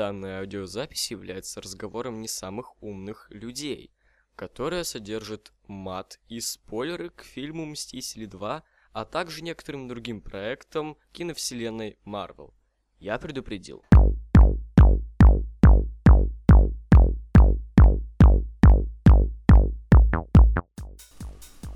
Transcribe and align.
Данная 0.00 0.40
аудиозапись 0.40 1.10
является 1.10 1.60
разговором 1.60 2.22
не 2.22 2.26
самых 2.26 2.82
умных 2.82 3.26
людей, 3.28 3.92
которая 4.34 4.82
содержит 4.82 5.52
мат 5.66 6.18
и 6.26 6.40
спойлеры 6.40 7.10
к 7.10 7.22
фильму 7.22 7.66
«Мстители 7.66 8.26
2», 8.26 8.62
а 8.94 9.04
также 9.04 9.42
некоторым 9.42 9.88
другим 9.88 10.22
проектам 10.22 10.96
киновселенной 11.12 11.98
Марвел. 12.04 12.54
Я 12.98 13.18
предупредил. 13.18 13.84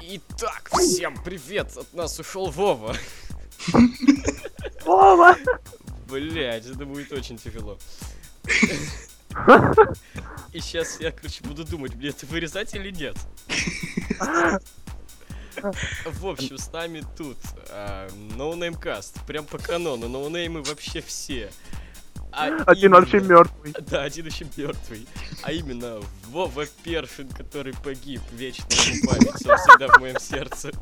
Итак, 0.00 0.70
всем 0.72 1.22
привет! 1.22 1.76
От 1.76 1.92
нас 1.92 2.18
ушел 2.18 2.46
Вова. 2.46 2.96
Вова! 4.86 5.36
Блять, 6.08 6.66
это 6.66 6.84
будет 6.86 7.12
очень 7.12 7.36
тяжело. 7.36 7.78
И 10.52 10.60
сейчас 10.60 11.00
я, 11.00 11.10
короче, 11.10 11.42
буду 11.44 11.64
думать, 11.64 11.94
мне 11.94 12.08
это 12.10 12.26
вырезать 12.26 12.74
или 12.74 12.90
нет. 12.90 13.16
В 16.04 16.26
общем, 16.26 16.58
с 16.58 16.72
нами 16.72 17.04
тут 17.16 17.38
а, 17.70 18.08
NoNameCast, 18.36 19.24
прям 19.26 19.44
по 19.44 19.58
канону, 19.58 20.08
ноунеймы 20.08 20.62
вообще 20.62 21.00
все. 21.00 21.50
А 22.32 22.46
Один 22.66 22.86
именно- 22.90 23.00
вообще 23.00 23.20
мертвый. 23.20 23.74
Да, 23.88 24.02
один 24.02 24.26
еще 24.26 24.46
мертвый. 24.56 25.06
А 25.42 25.52
именно 25.52 26.00
Вова 26.26 26.66
Першин, 26.82 27.28
который 27.28 27.74
погиб, 27.74 28.20
вечно 28.32 28.66
ему 28.68 29.08
память, 29.08 29.46
он 29.46 29.56
всегда 29.56 29.88
в 29.88 30.00
моем 30.00 30.18
сердце. 30.18 30.72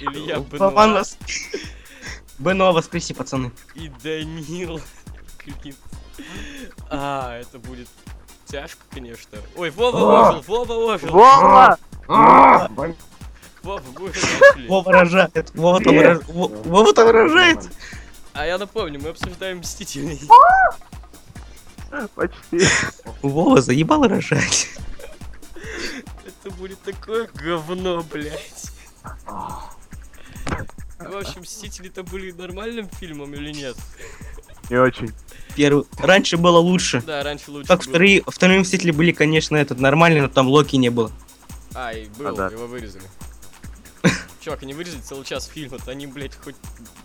Илья 0.00 0.38
вас... 0.38 1.16
Бенуа 2.38 2.72
воскреси, 2.72 3.12
пацаны. 3.12 3.50
и 3.74 3.88
Данил. 4.02 4.80
Клин. 5.44 5.74
А, 6.90 7.38
это 7.40 7.58
будет 7.58 7.88
тяжко, 8.46 8.80
конечно. 8.92 9.38
Ой, 9.56 9.70
Вова 9.70 10.28
ожил, 10.30 10.42
Вова 10.42 10.94
ожил. 10.94 11.08
Вова! 11.10 11.78
Вова, 13.62 13.82
мы 13.98 14.08
начали. 14.08 14.66
Вова 14.68 14.92
рожает. 14.92 15.50
Вова 15.54 15.80
там 15.80 15.98
рож- 16.00 16.24
Во- 16.28 16.48
Вова 16.48 16.92
там 16.92 17.10
рожает. 17.10 17.58
А 18.34 18.46
я 18.46 18.58
напомню, 18.58 19.00
мы 19.00 19.10
обсуждаем 19.10 19.58
Мстителей. 19.58 20.20
Почти. 22.14 22.66
Вова 23.22 23.60
заебал 23.60 24.06
рожать. 24.08 24.68
Это 26.26 26.50
будет 26.56 26.80
такое 26.82 27.28
говно, 27.34 28.02
блядь. 28.02 28.70
В 30.98 31.16
общем, 31.16 31.42
Мстители-то 31.42 32.02
были 32.02 32.32
нормальным 32.32 32.88
фильмом 32.88 33.34
или 33.34 33.52
нет? 33.52 33.76
Не 34.70 34.76
очень. 34.76 35.12
Первый. 35.54 35.84
Раньше 35.98 36.36
было 36.38 36.58
лучше. 36.58 37.02
Да, 37.06 37.22
раньше 37.22 37.50
лучше 37.50 37.68
Как 37.68 37.80
было. 37.80 37.88
вторые, 37.90 38.22
вторые 38.26 38.60
мстители 38.60 38.90
были, 38.90 39.12
конечно, 39.12 39.56
этот 39.56 39.78
нормальный, 39.80 40.20
но 40.22 40.28
там 40.28 40.48
Локи 40.48 40.76
не 40.76 40.88
было. 40.90 41.10
А, 41.74 41.92
и 41.92 42.06
был, 42.10 42.28
А, 42.28 42.32
да. 42.32 42.46
его 42.48 42.66
вырезали. 42.66 43.04
Чувак, 44.40 44.62
они 44.62 44.72
вырезали 44.74 45.00
целый 45.02 45.24
час 45.24 45.46
фильма, 45.46 45.78
то 45.78 45.90
они, 45.90 46.06
блядь, 46.06 46.34
хоть 46.42 46.56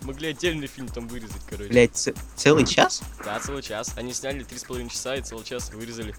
могли 0.01 0.29
отдельный 0.29 0.67
фильм 0.67 0.87
там 0.87 1.07
вырезать, 1.07 1.41
короче. 1.49 1.69
Блять, 1.69 1.95
ц- 1.95 2.13
целый 2.35 2.65
час? 2.65 3.01
Да, 3.23 3.39
целый 3.39 3.61
час. 3.61 3.91
Они 3.97 4.13
сняли 4.13 4.43
три 4.43 4.57
с 4.57 4.63
половиной 4.63 4.89
часа 4.89 5.15
и 5.15 5.21
целый 5.21 5.43
час 5.43 5.71
вырезали. 5.73 6.15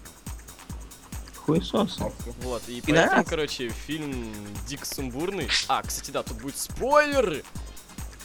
Хуесос. 1.45 1.97
Вот, 2.41 2.61
и 2.67 2.81
поэтому, 2.85 3.23
короче, 3.25 3.69
фильм 3.87 4.31
дико 4.67 4.85
сумбурный. 4.85 5.47
А, 5.67 5.81
кстати, 5.81 6.11
да, 6.11 6.21
тут 6.21 6.37
будут 6.41 6.57
спойлеры! 6.57 7.43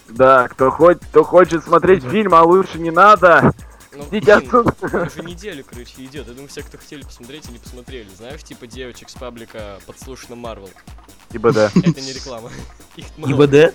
Да, 0.09 0.49
кто, 0.49 0.71
хоть, 0.71 1.01
кто 1.01 1.25
хочет 1.25 1.65
смотреть 1.65 2.05
фильм, 2.05 2.35
а 2.35 2.43
лучше 2.43 2.79
не 2.79 2.91
надо. 2.91 3.53
Ну, 3.93 4.05
Идите 4.11 4.39
блин, 4.39 4.69
отсюда. 4.69 5.03
уже 5.07 5.23
неделю, 5.29 5.65
короче, 5.69 6.05
идет. 6.05 6.27
Я 6.27 6.33
думаю, 6.33 6.49
все, 6.49 6.63
кто 6.63 6.79
хотели 6.79 7.03
посмотреть 7.03 7.49
и 7.49 7.53
не 7.53 7.59
посмотрели. 7.59 8.09
Знаешь, 8.17 8.43
типа 8.43 8.67
девочек 8.67 9.09
с 9.09 9.15
паблика 9.15 9.79
подслушано 9.87 10.37
Марвел. 10.37 10.71
Ибо 11.33 11.53
да. 11.53 11.67
Это 11.75 12.01
не 12.01 12.13
реклама. 12.13 12.51
Их 12.97 13.07
много. 13.17 13.45
ИБД? 13.45 13.75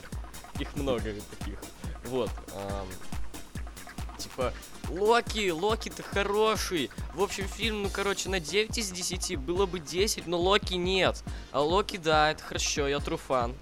Их 0.59 0.75
много 0.75 1.03
таких. 1.39 1.59
Вот. 2.05 2.29
Типа, 4.17 4.53
Локи, 4.89 5.49
Локи-то 5.51 6.03
хороший. 6.03 6.89
В 7.13 7.21
общем, 7.21 7.45
фильм, 7.47 7.83
ну, 7.83 7.89
короче, 7.89 8.29
на 8.29 8.39
9 8.39 8.77
из 8.77 8.91
10 8.91 9.37
было 9.37 9.65
бы 9.65 9.79
10, 9.79 10.27
но 10.27 10.37
Локи 10.37 10.73
нет. 10.73 11.23
А 11.51 11.61
Локи, 11.61 11.97
да, 11.97 12.31
это 12.31 12.43
хорошо, 12.43 12.87
я 12.87 12.99
труфан. 12.99 13.55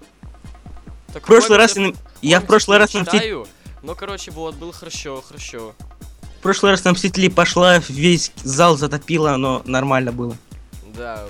Так 1.12 1.22
В 1.22 1.26
прошлый 1.26 1.58
раз 1.58 1.76
я, 1.76 1.92
я 2.22 2.40
в 2.40 2.46
прошлый 2.46 2.76
не 2.76 2.80
раз 2.80 2.94
на 2.94 3.00
читаю, 3.04 3.46
Но, 3.82 3.94
короче, 3.94 4.30
вот, 4.30 4.54
было 4.56 4.72
хорошо, 4.72 5.22
хорошо. 5.22 5.74
В 6.38 6.42
прошлый 6.42 6.72
раз 6.72 6.84
на 6.84 6.92
Мстителей 6.92 7.30
пошла, 7.30 7.78
весь 7.88 8.32
зал 8.44 8.76
затопила, 8.76 9.36
но 9.36 9.62
нормально 9.64 10.12
было. 10.12 10.36
Да, 10.94 11.26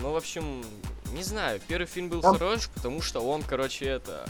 ну, 0.00 0.12
в 0.12 0.16
общем, 0.16 0.64
не 1.12 1.22
знаю, 1.22 1.60
первый 1.66 1.86
фильм 1.86 2.08
был 2.08 2.20
Там- 2.20 2.38
хорош, 2.38 2.68
потому 2.74 3.02
что 3.02 3.20
он, 3.20 3.42
короче, 3.42 3.86
это... 3.86 4.26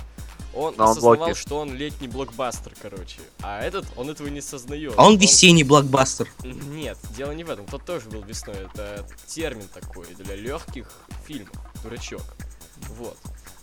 Он 0.54 0.74
Но 0.78 0.84
он 0.84 0.90
осознавал, 0.92 1.16
блокит. 1.18 1.36
что 1.36 1.58
он 1.58 1.74
летний 1.74 2.08
блокбастер, 2.08 2.72
короче. 2.80 3.20
А 3.42 3.60
этот, 3.60 3.84
он 3.94 4.08
этого 4.08 4.28
не 4.28 4.40
сознает. 4.40 4.94
А 4.96 5.06
он 5.06 5.18
весенний 5.18 5.64
блокбастер. 5.64 6.28
Нет, 6.42 6.96
дело 7.14 7.32
не 7.32 7.44
в 7.44 7.50
этом. 7.50 7.66
Тот 7.66 7.84
тоже 7.84 8.08
был 8.08 8.22
весной. 8.22 8.56
Это 8.56 9.06
термин 9.26 9.68
такой 9.68 10.06
для 10.14 10.34
легких 10.34 10.90
фильмов. 11.26 11.52
Дурачок. 11.82 12.22
Вот. 12.96 13.18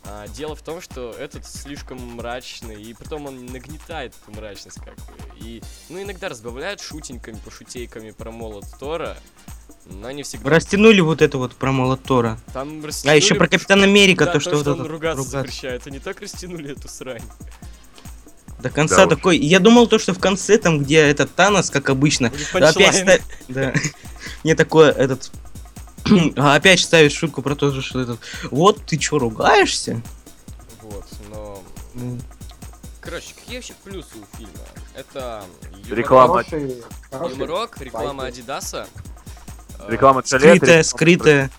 А, 0.06 0.28
дело 0.28 0.56
в 0.56 0.62
том, 0.62 0.82
что 0.82 1.12
этот 1.12 1.46
слишком 1.48 1.98
мрачный, 2.16 2.82
и 2.82 2.94
потом 2.94 3.26
он 3.28 3.46
нагнетает 3.46 4.14
эту 4.22 4.38
мрачность 4.38 4.80
как 4.80 4.96
бы. 4.96 5.04
И, 5.40 5.62
ну, 5.90 6.02
иногда 6.02 6.30
разбавляет 6.30 6.82
шутеньками, 6.82 7.38
пошутейками 7.44 8.12
про 8.12 8.32
молот 8.32 8.66
Тора, 8.80 9.16
но 9.86 10.12
не 10.12 10.24
всегда. 10.24 10.50
Растянули 10.50 11.00
вот 11.00 11.22
это 11.22 11.38
вот 11.38 11.56
про 11.56 11.72
молот 11.72 12.04
Тора. 12.04 12.38
Там 12.54 12.82
А 12.84 12.88
растянули- 12.88 13.16
еще 13.18 13.36
про 13.36 13.48
Капитан 13.48 13.82
Америка, 13.84 14.26
Да, 14.26 14.34
то, 14.34 14.40
что 14.42 14.58
вот 14.58 14.68
он 14.68 14.82
это 14.82 14.90
ругаться 14.90 15.24
запрещает. 15.24 15.88
Они 15.88 16.00
так 16.00 16.20
растянули 16.20 16.72
эту 16.74 16.88
срань. 16.90 17.24
До 18.62 18.70
конца 18.70 18.96
Да 18.98 19.04
уж. 19.08 19.10
такой. 19.10 19.38
Я 19.38 19.60
думал 19.60 19.88
то, 19.88 20.00
что 20.00 20.14
в 20.14 20.20
конце 20.20 20.58
там, 20.58 20.80
где 20.80 21.00
этот 21.00 21.34
Танос, 21.36 21.70
как 21.70 21.90
обычно, 21.90 22.32
опять 22.54 22.96
ста- 22.96 23.20
да. 23.50 23.74
Не 24.44 24.56
такое 24.56 24.92
этот. 24.92 25.32
А 26.38 26.56
опять 26.56 26.80
ставит 26.80 27.12
шутку 27.12 27.42
про 27.42 27.56
то, 27.56 27.82
что 27.82 28.02
этот. 28.02 28.20
Вот 28.52 28.84
ты 28.86 28.98
чё 28.98 29.20
ругаешься? 29.20 30.02
Вот, 30.82 31.06
но... 31.30 31.64
Ну, 31.96 32.20
Короче, 33.02 33.34
какие 33.36 33.58
вообще 33.58 33.74
плюсы 33.84 34.16
у 34.16 34.38
фильма? 34.38 34.54
Это 34.96 35.44
юморок- 35.86 35.98
Реклама. 35.98 36.44
Юморок, 37.30 37.78
реклама 37.82 38.24
байки. 38.24 38.36
Адидаса. 38.40 38.88
э, 39.80 39.86
Реклама 39.92 40.22
туалета, 40.22 40.56
Скрытая, 40.56 40.80
реклама- 40.80 40.84
скрытая. 40.84 41.52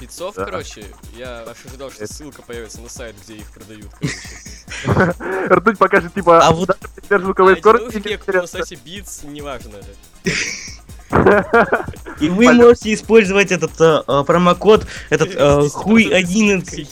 Битцов, 0.00 0.34
Да. 0.34 0.44
короче, 0.44 0.84
я 1.16 1.44
аж 1.48 1.56
ожидал, 1.66 1.90
что 1.90 2.06
ссылка 2.06 2.42
появится 2.42 2.80
на 2.80 2.88
сайт, 2.88 3.14
где 3.24 3.34
их 3.36 3.50
продают, 3.52 3.90
короче. 4.84 5.14
Ртуть 5.54 5.78
покажет, 5.78 6.14
типа, 6.14 6.44
А 6.46 6.50
вот- 6.52 6.76
даже 7.08 7.24
звуковой 7.24 7.58
скорости. 7.58 7.96
на 8.32 8.46
сайте 8.46 8.74
Beats, 8.76 9.26
неважно. 9.26 9.78
И 12.20 12.28
вы 12.28 12.52
можете 12.52 12.92
использовать 12.94 13.52
этот 13.52 13.78
э, 13.80 14.02
э, 14.06 14.24
промокод, 14.26 14.86
этот 15.10 15.34
э, 15.34 15.38
10% 15.60 15.68
хуй 15.70 16.04
11. 16.04 16.88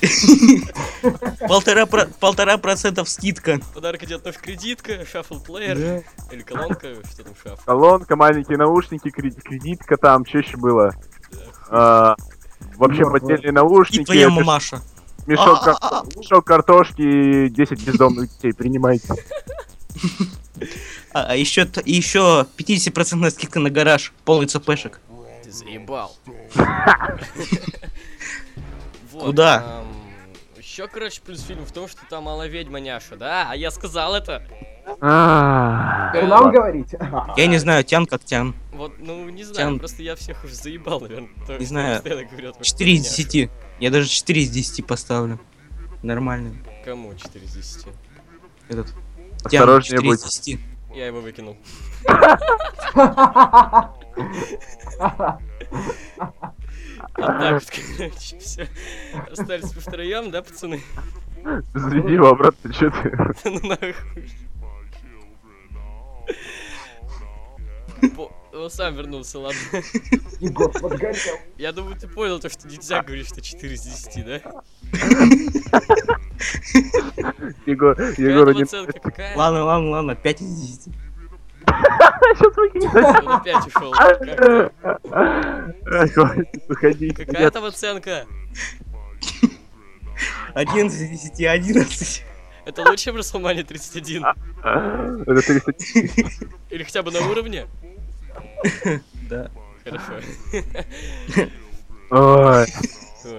Полтора 1.49 1.87
про- 1.87 2.06
Полтора 2.21 2.59
процентов 2.59 3.09
скидка. 3.09 3.59
Подарок 3.75 4.03
идет 4.05 4.25
наш 4.25 4.37
кредитка, 4.37 5.05
шаффл 5.11 5.39
плеер, 5.41 6.05
или 6.31 6.43
колонка, 6.43 6.89
что 7.12 7.25
там 7.25 7.34
шаффл. 7.43 7.62
Колонка, 7.65 8.17
маленькие 8.17 8.59
наушники, 8.59 9.11
кредит- 9.11 9.43
кредитка 9.43 9.97
там, 9.97 10.27
что 10.27 10.39
еще 10.39 10.56
было? 10.56 10.94
А, 11.69 12.15
Вообще 12.77 13.05
поддельные 13.09 13.49
И 13.49 13.53
наушники, 13.53 14.05
твоя 14.05 14.27
меш- 14.29 14.31
мамаша. 14.34 14.81
мешок, 15.27 15.62
кар- 15.65 15.77
мешок 16.17 16.44
картошки 16.47 17.03
и 17.47 17.49
10 17.49 17.83
бездомных 17.84 18.31
детей, 18.31 18.53
принимайте. 18.53 19.09
А, 21.15 21.27
а 21.28 21.37
еще, 21.37 21.69
еще 21.84 22.47
50% 22.56 23.31
скидка 23.31 23.61
на 23.61 23.71
гараж, 23.71 24.12
полный 24.25 24.47
цепешек. 24.47 25.00
Ты 25.43 25.50
заебал. 25.50 26.17
Куда? 29.12 29.82
Еще, 30.56 30.88
короче, 30.88 31.20
плюс 31.20 31.43
фильм 31.43 31.67
в 31.67 31.73
том, 31.73 31.87
что 31.87 32.00
там 32.09 32.25
мало 32.25 32.47
ведьма 32.47 32.81
няша, 32.81 33.17
да? 33.17 33.49
А 33.50 33.56
я 33.56 33.70
сказал 33.70 34.14
это. 34.14 34.43
А, 35.00 36.11
Теперь 36.11 36.29
нам 36.29 36.50
говорите? 36.50 36.99
Я 37.37 37.47
не 37.47 37.58
знаю, 37.58 37.85
тян 37.85 38.05
как 38.06 38.25
тян. 38.25 38.55
Вот, 38.73 38.94
ну, 38.99 39.29
не 39.29 39.44
знаю, 39.44 39.56
Тян. 39.70 39.79
просто 39.79 40.03
я 40.03 40.17
всех 40.17 40.43
уже 40.43 40.55
заебал, 40.56 40.99
наверное. 41.00 41.29
Не 41.58 41.67
знаю. 41.67 41.97
постоянно 42.03 42.25
говорят 42.29 42.56
про 42.56 42.65
4 42.65 42.93
из 42.94 43.03
няшу. 43.05 43.17
10. 43.31 43.50
Я 43.79 43.91
даже 43.91 44.08
4 44.08 44.43
из 44.43 44.50
10 44.50 44.85
поставлю. 44.87 45.38
Нормально. 46.03 46.56
Кому 46.85 47.15
4 47.15 47.44
из 47.44 47.55
10? 47.55 47.87
Этот. 48.70 48.88
Тян 48.88 49.62
Осторожнее 49.62 49.99
4 49.99 50.15
из 50.15 50.20
будь. 50.25 50.61
10. 50.93 50.97
Я 50.97 51.06
его 51.06 51.21
выкинул. 51.21 51.56
Так, 57.15 57.53
вот, 57.53 57.65
короче, 57.97 58.39
все. 58.39 58.69
Остались 59.31 59.73
втроем, 59.73 60.31
да, 60.31 60.43
пацаны? 60.43 60.81
Заведи 61.75 62.15
его 62.15 62.29
обратно, 62.29 62.73
что 62.73 62.91
ты? 62.91 63.11
Ну 63.50 63.69
нахуй. 63.69 64.31
Он 68.52 68.70
сам 68.70 68.94
вернулся, 68.94 69.38
ладно. 69.38 69.58
Егор 70.40 70.70
подгорел. 70.70 71.38
Я 71.56 71.72
думаю, 71.72 71.96
ты 71.96 72.06
понял 72.06 72.38
то, 72.38 72.50
что 72.50 72.69
нельзя 72.69 73.02
говорить, 73.02 73.28
что 73.28 73.40
4 73.40 73.75
из 73.75 73.82
10, 73.82 74.25
да? 74.26 74.40
Егор, 77.66 77.99
оценка? 78.50 79.00
Какая? 79.00 79.37
Ладно, 79.37 79.64
ладно, 79.64 79.90
ладно, 79.90 80.14
5 80.14 80.40
из 80.43 80.60
10. 80.60 80.94
Сейчас 81.64 82.56
выкинет. 82.56 82.94
Он 82.94 83.28
опять 83.32 83.66
ушел. 83.66 83.93
Хватит, 86.12 86.64
уходи. 86.69 87.10
Какая 87.10 87.50
там 87.50 87.64
оценка? 87.64 88.26
11 90.55 91.00
из 91.00 91.20
10, 91.31 91.46
11. 91.46 92.25
Это 92.66 92.82
лучше, 92.82 93.05
чем 93.05 93.16
WrestleMania 93.16 93.64
31? 93.64 94.25
Это 95.22 95.43
300. 95.43 95.72
Или 96.70 96.82
хотя 96.84 97.02
бы 97.02 97.10
на 97.10 97.20
уровне? 97.20 97.66
Да. 99.29 99.50
Хорошо. 99.84 100.12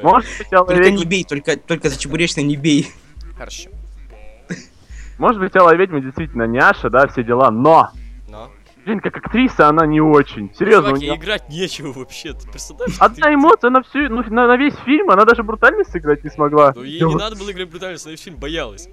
Может 0.01 0.29
быть, 0.37 0.49
Только 0.49 0.91
не 0.91 0.97
Алла 0.97 1.05
бей, 1.05 1.23
только, 1.23 1.57
только 1.57 1.89
за 1.89 1.99
чебуречное 1.99 2.43
не 2.43 2.55
бей. 2.55 2.87
Хорошо. 3.37 3.69
Может 5.17 5.41
быть, 5.41 5.55
Алла 5.55 5.75
Ведьма 5.75 6.01
действительно 6.01 6.47
няша, 6.47 6.89
да, 6.89 7.07
все 7.07 7.23
дела, 7.23 7.51
но... 7.51 7.91
Но. 8.27 8.49
Блин, 8.85 8.99
как 8.99 9.15
актриса 9.15 9.69
она 9.69 9.85
не 9.85 10.01
очень. 10.01 10.53
Серьезно, 10.55 10.89
у 10.89 10.97
Чувак, 10.97 11.01
неё 11.01 11.13
ей 11.13 11.19
играть 11.19 11.49
нечего 11.49 11.93
вообще. 11.93 12.33
Ты? 12.33 12.47
Одна 12.99 13.33
эмоция 13.33 13.69
на 13.69 13.83
всю, 13.83 14.09
ну, 14.09 14.23
на, 14.23 14.47
на 14.47 14.57
весь 14.57 14.75
фильм, 14.85 15.09
она 15.11 15.23
даже 15.23 15.43
брутальность 15.43 15.91
сыграть 15.91 16.23
не 16.23 16.29
смогла. 16.29 16.73
Ну 16.75 16.83
ей 16.83 17.01
не 17.01 17.15
надо 17.15 17.37
было 17.37 17.51
играть 17.51 17.69
брутальность, 17.69 18.05
она 18.05 18.11
весь 18.11 18.21
фильм 18.21 18.37
боялась. 18.37 18.89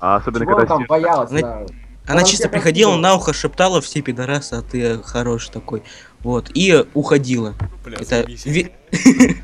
А 0.00 0.16
особенно 0.16 0.44
Чего 0.44 0.56
она 0.56 0.60
когда 0.62 0.74
там 0.74 0.86
боялась? 0.86 1.30
Да? 1.30 1.66
Она 2.06 2.24
чисто 2.24 2.48
приходила, 2.48 2.96
на 2.96 3.14
ухо 3.14 3.32
шептала 3.32 3.80
все 3.80 4.00
пидорасы, 4.02 4.54
а 4.54 4.62
ты 4.62 5.00
хороший 5.02 5.50
такой. 5.52 5.82
Вот. 6.20 6.50
И 6.54 6.84
уходила. 6.94 7.54
Бля, 7.84 7.98
Это... 7.98 8.24
ви- 8.26 8.72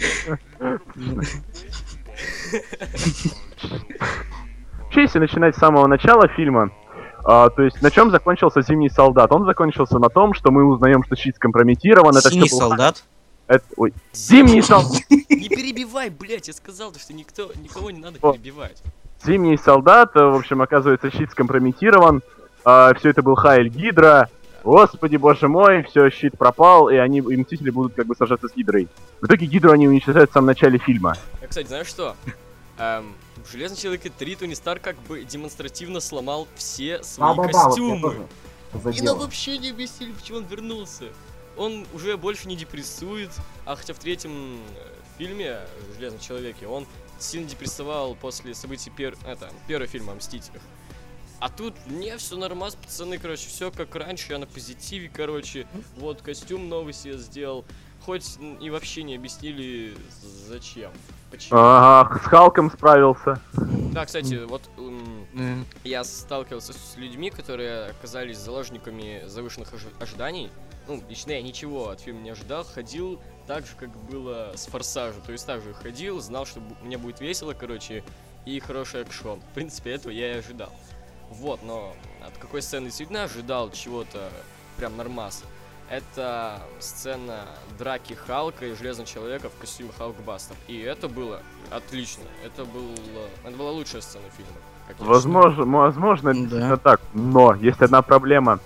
если 4.97 5.19
начинать 5.19 5.55
с 5.55 5.59
самого 5.59 5.87
начала 5.87 6.29
фильма, 6.29 6.71
а, 7.25 7.51
то 7.51 7.63
есть 7.63 7.83
на 7.83 7.91
чем 7.91 8.11
закончился 8.11 8.63
Зимний 8.63 8.89
солдат? 8.89 9.33
Он 9.33 9.45
закончился 9.45 9.99
на 9.99 10.09
том, 10.09 10.35
что 10.35 10.51
мы 10.51 10.65
узнаем, 10.65 11.03
что 11.05 11.17
щит 11.17 11.37
скомпрометирован. 11.37 12.17
Это 12.17 12.31
Синий 12.31 12.47
всё 12.47 12.57
был- 12.57 12.69
солдат. 12.69 13.05
это- 13.47 13.65
ой, 13.77 13.93
Зимний 14.13 14.63
солдат. 14.63 15.03
Не 15.11 15.49
перебивай, 15.49 16.11
блять, 16.11 16.49
я 16.49 16.55
сказал, 16.55 16.93
что 16.95 17.13
никто, 17.13 17.51
никого 17.63 17.91
не 17.91 18.01
надо 18.01 18.19
перебивать. 18.19 18.83
Зимний 19.25 19.57
солдат, 19.57 20.11
э, 20.15 20.23
в 20.23 20.37
общем, 20.37 20.63
оказывается, 20.63 21.11
щит 21.11 21.31
скомпрометирован. 21.31 22.23
Все 22.99 23.11
это 23.11 23.23
был 23.23 23.37
Хайль 23.37 23.69
Гидра. 23.69 24.29
Господи, 24.65 25.15
боже 25.15 25.47
мой, 25.47 25.85
все, 25.85 26.11
щит 26.11 26.37
пропал, 26.37 26.89
и 26.89 26.97
они, 26.97 27.19
и 27.19 27.37
Мстители 27.37 27.71
будут 27.71 27.95
как 27.95 28.07
бы 28.07 28.17
сражаться 28.17 28.49
с 28.49 28.55
Гидрой. 28.57 28.89
В 29.21 29.27
итоге 29.27 29.47
Гидру 29.47 29.71
они 29.71 29.87
уничтожают 29.87 30.31
в 30.31 30.33
самом 30.33 30.49
начале 30.49 30.79
фильма. 30.79 31.17
А, 31.41 31.47
кстати, 31.47 31.69
знаешь 31.69 31.87
что? 31.87 32.17
Эм, 32.79 33.15
в 33.37 33.53
Железном 33.53 33.79
Человеке 33.79 34.11
3 34.11 34.37
Тони 34.37 34.55
Старк 34.55 34.83
как 34.83 34.97
бы 35.09 35.23
демонстративно 35.23 36.01
сломал 36.01 36.49
все 36.57 37.03
свои 37.05 37.37
вот 37.37 37.47
я 37.47 37.53
костюмы. 37.53 38.27
тоже 38.83 38.99
И 38.99 39.03
нам 39.03 39.19
вообще 39.19 39.57
не 39.59 39.71
объяснили, 39.71 40.11
почему 40.13 40.39
он 40.39 40.47
вернулся. 40.47 41.05
Он 41.57 41.87
уже 41.95 42.17
больше 42.17 42.49
не 42.49 42.57
депрессует, 42.57 43.31
а 43.65 43.77
хотя 43.77 43.95
в 43.95 43.99
третьем 43.99 44.57
э, 44.57 44.89
фильме 45.17 45.61
в 45.91 45.95
Железном 45.95 46.21
Человеке 46.21 46.67
он 46.67 46.87
сильно 47.19 47.49
депрессовал 47.49 48.17
после 48.17 48.53
событий 48.55 48.91
пер... 48.91 49.15
это, 49.25 49.49
первого 49.69 49.87
фильма 49.87 50.13
о 50.13 50.17
Мстителях. 50.17 50.61
А 51.39 51.49
тут 51.51 51.75
не, 51.87 52.17
все 52.17 52.37
нормас, 52.37 52.75
пацаны, 52.77 53.19
короче, 53.19 53.49
все 53.49 53.71
как 53.71 53.95
раньше, 53.95 54.33
я 54.33 54.39
на 54.39 54.47
позитиве, 54.47 55.11
короче, 55.13 55.67
вот 55.99 56.23
костюм 56.23 56.69
новый 56.69 56.93
себе 56.93 57.19
сделал. 57.19 57.65
Хоть 58.05 58.37
и 58.61 58.71
вообще 58.71 59.03
не 59.03 59.17
объяснили, 59.17 59.97
зачем. 60.49 60.93
Почему. 61.31 61.59
Ага, 61.59 62.19
с 62.21 62.27
Халком 62.27 62.71
справился. 62.71 63.41
Да, 63.93 64.07
кстати, 64.07 64.45
вот 64.45 64.63
м, 64.79 65.27
Э, 65.39 65.65
я 65.85 66.05
сталкивался 66.05 66.73
с 66.73 66.97
людьми, 66.97 67.31
которые 67.31 67.87
оказались 67.91 68.39
заложниками 68.39 69.25
завышенных 69.27 69.73
ожи- 69.75 69.93
ожиданий. 70.01 70.51
Ну, 70.89 71.03
лично 71.11 71.33
я 71.33 71.43
ничего 71.43 71.89
от 71.91 72.01
фильма 72.01 72.21
не 72.21 72.31
ожидал, 72.31 72.65
ходил 72.65 73.21
так 73.47 73.67
же, 73.67 73.73
как 73.77 73.91
было 74.09 74.53
с 74.55 74.67
Форсажем. 74.67 75.21
То 75.23 75.33
есть 75.33 75.45
так 75.45 75.61
же 75.63 75.75
ходил, 75.75 76.21
знал, 76.21 76.47
что 76.47 76.61
мне 76.83 76.97
будет 76.97 77.21
весело, 77.21 77.55
короче, 77.55 78.05
и 78.47 78.61
хороший 78.61 79.03
экшон. 79.03 79.41
В 79.41 79.55
принципе, 79.55 79.91
этого 79.91 80.13
я 80.13 80.37
и 80.37 80.39
ожидал. 80.39 80.73
Вот, 81.31 81.61
но 81.63 81.93
от 82.27 82.37
какой 82.39 82.63
сцены 82.63 82.87
действительно 82.87 83.25
ожидал 83.25 83.71
чего-то 83.71 84.31
прям 84.77 84.97
нормас. 84.97 85.45
Это 85.89 86.61
сцена 86.81 87.43
драки 87.79 88.15
Халка 88.15 88.67
и 88.67 88.75
Железного 88.75 89.07
Человека 89.09 89.49
в 89.49 89.61
костюме 89.61 89.91
Халкбастер. 89.97 90.57
И 90.67 90.79
это 90.81 91.09
было 91.09 91.41
отлично. 91.71 92.25
Это, 92.45 92.65
был, 92.65 92.91
это 93.45 93.57
была 93.57 93.71
лучшая 93.71 94.01
сцена 94.03 94.25
фильма. 94.37 94.53
как 94.89 94.97
я 94.99 95.05
считаю. 95.05 95.11
Возможно, 95.15 95.65
возможно, 95.79 96.33
Да. 96.33 96.39
действительно 96.41 96.77
так. 96.77 97.01
Но 97.15 97.55
есть 97.55 97.81
одна 97.83 98.03
проблема. 98.03 98.59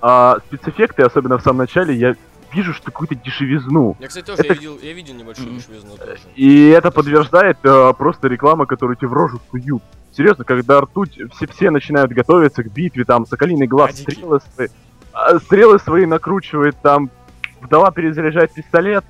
А, 0.00 0.38
спецэффекты, 0.46 1.02
особенно 1.02 1.38
в 1.38 1.42
самом 1.42 1.58
начале, 1.58 1.94
я 1.94 2.14
вижу 2.52 2.72
что 2.72 2.86
какую-то 2.86 3.14
дешевизну. 3.16 3.96
Я, 4.00 4.08
кстати, 4.08 4.24
тоже 4.24 4.40
Это- 4.42 4.54
я 4.54 4.54
видел, 4.54 4.78
я 4.82 4.92
видел 4.92 5.14
небольшую 5.14 5.50
дешевизну 5.50 5.96
тоже. 5.96 6.20
И 6.34 6.68
это 6.70 6.90
подтверждает 6.90 7.58
э, 7.64 7.92
просто 7.94 8.26
реклама, 8.28 8.66
которую 8.66 8.96
тебе 8.96 9.08
в 9.08 9.12
рожу 9.12 9.40
суют. 9.50 9.82
Серьезно, 10.18 10.44
когда 10.44 10.80
ртуть, 10.80 11.16
все, 11.36 11.46
все 11.46 11.70
начинают 11.70 12.10
готовиться 12.10 12.64
к 12.64 12.72
битве, 12.72 13.04
там, 13.04 13.24
Соколиный 13.24 13.68
глаз, 13.68 13.90
Адики. 13.90 14.10
стрелы 14.10 14.40
свои, 14.52 14.68
а, 15.12 15.38
стрелы 15.38 15.78
свои 15.78 16.06
накручивает, 16.06 16.74
там, 16.82 17.08
вдова 17.60 17.92
перезаряжает 17.92 18.52
пистолет, 18.52 19.04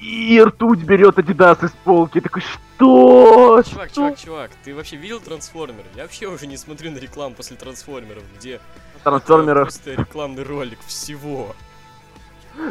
и 0.00 0.42
ртуть 0.44 0.80
берет 0.82 1.16
Адидас 1.20 1.62
из 1.62 1.70
полки. 1.84 2.16
Я 2.18 2.22
такой, 2.22 2.42
что? 2.42 3.62
Чувак, 3.62 3.90
Что? 3.90 3.94
чувак, 3.94 4.18
чувак, 4.18 4.50
ты 4.64 4.74
вообще 4.74 4.96
видел 4.96 5.20
трансформеры? 5.20 5.86
Я 5.94 6.02
вообще 6.02 6.26
уже 6.26 6.48
не 6.48 6.56
смотрю 6.56 6.90
на 6.90 6.98
рекламу 6.98 7.36
после 7.36 7.56
трансформеров, 7.56 8.24
где 8.36 8.54
это 8.54 8.64
Трансформеров. 9.04 9.62
просто 9.68 9.92
рекламный 9.94 10.42
ролик 10.42 10.80
всего. 10.84 11.54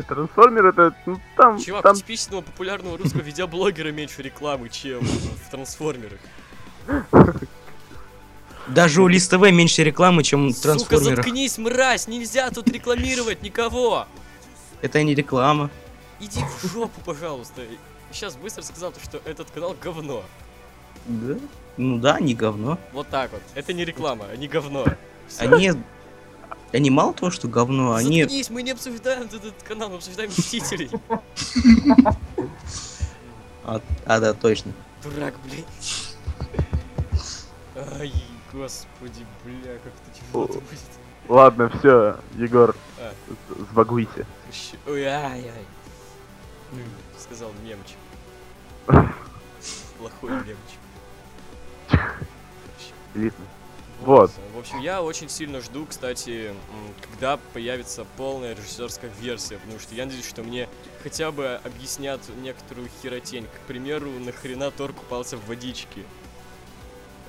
Трансформер 0.09 0.65
это, 0.65 0.93
ну, 1.05 1.17
там, 1.37 1.59
Чувак, 1.59 1.83
там 1.83 1.95
типичного 1.95 2.41
популярного 2.41 2.97
русского 2.97 3.21
видеоблогера 3.21 3.93
меньше 3.93 4.21
рекламы, 4.21 4.67
чем 4.67 4.99
в 4.99 5.49
трансформерах. 5.49 6.19
Даже 8.67 9.01
у 9.01 9.07
Лист 9.07 9.29
ТВ 9.29 9.41
меньше 9.51 9.83
рекламы, 9.83 10.23
чем 10.23 10.47
у 10.47 10.51
Сука, 10.51 10.61
трансформеров. 10.61 11.25
заткнись, 11.25 11.57
мразь, 11.57 12.07
нельзя 12.07 12.49
тут 12.49 12.69
рекламировать 12.69 13.41
никого. 13.41 14.07
Это 14.81 15.03
не 15.03 15.13
реклама. 15.15 15.69
Иди 16.19 16.41
в 16.61 16.71
жопу, 16.71 17.01
пожалуйста. 17.05 17.61
Сейчас 18.11 18.35
быстро 18.35 18.61
сказал, 18.61 18.91
то, 18.91 18.99
что 19.03 19.21
этот 19.25 19.51
канал 19.51 19.75
говно. 19.81 20.23
Да? 21.05 21.35
Ну 21.77 21.97
да, 21.97 22.19
не 22.19 22.35
говно. 22.35 22.77
Вот 22.93 23.07
так 23.09 23.31
вот. 23.31 23.41
Это 23.55 23.73
не 23.73 23.83
реклама, 23.83 24.25
а 24.31 24.35
не 24.37 24.47
говно. 24.47 24.85
Всё. 25.27 25.53
Они... 25.53 25.71
Они 26.71 26.89
мало 26.89 27.13
того, 27.13 27.31
что 27.31 27.47
говно, 27.47 27.93
они... 27.93 28.23
Заткнись, 28.23 28.49
мы 28.49 28.63
не 28.63 28.71
обсуждаем 28.71 29.23
этот 29.23 29.61
канал, 29.63 29.89
мы 29.89 29.97
обсуждаем 29.97 30.31
Мстителей. 30.35 30.89
А, 33.63 33.79
а, 34.05 34.19
да, 34.19 34.33
точно. 34.33 34.73
Дурак, 35.03 35.35
блин. 35.45 35.63
Ай, 37.75 38.13
господи, 38.51 39.25
бля, 39.43 39.73
как 39.83 39.93
это 39.93 40.19
тяжело 40.19 40.47
будет. 40.47 40.79
Ладно, 41.27 41.69
все, 41.79 42.17
Егор, 42.35 42.75
А. 42.99 43.13
с- 43.49 43.69
сбагуйся. 43.71 44.25
Ай-ай. 44.87 45.65
Ну, 46.71 46.79
Сказал 47.17 47.51
мемчик. 47.63 47.97
Плохой 49.97 50.31
мемчик. 50.31 50.79
Видно. 53.13 53.45
Вот. 54.01 54.31
В 54.53 54.59
общем, 54.59 54.79
я 54.79 55.01
очень 55.01 55.29
сильно 55.29 55.61
жду, 55.61 55.85
кстати, 55.85 56.53
когда 57.09 57.37
появится 57.53 58.05
полная 58.17 58.53
режиссерская 58.53 59.09
версия, 59.21 59.57
потому 59.59 59.79
что 59.79 59.95
я 59.95 60.03
надеюсь, 60.05 60.27
что 60.27 60.43
мне 60.43 60.67
хотя 61.03 61.31
бы 61.31 61.59
объяснят 61.63 62.19
некоторую 62.41 62.89
херотень. 63.01 63.45
К 63.45 63.67
примеру, 63.67 64.09
нахрена 64.19 64.71
Тор 64.71 64.91
купался 64.91 65.37
в 65.37 65.45
водичке. 65.47 66.03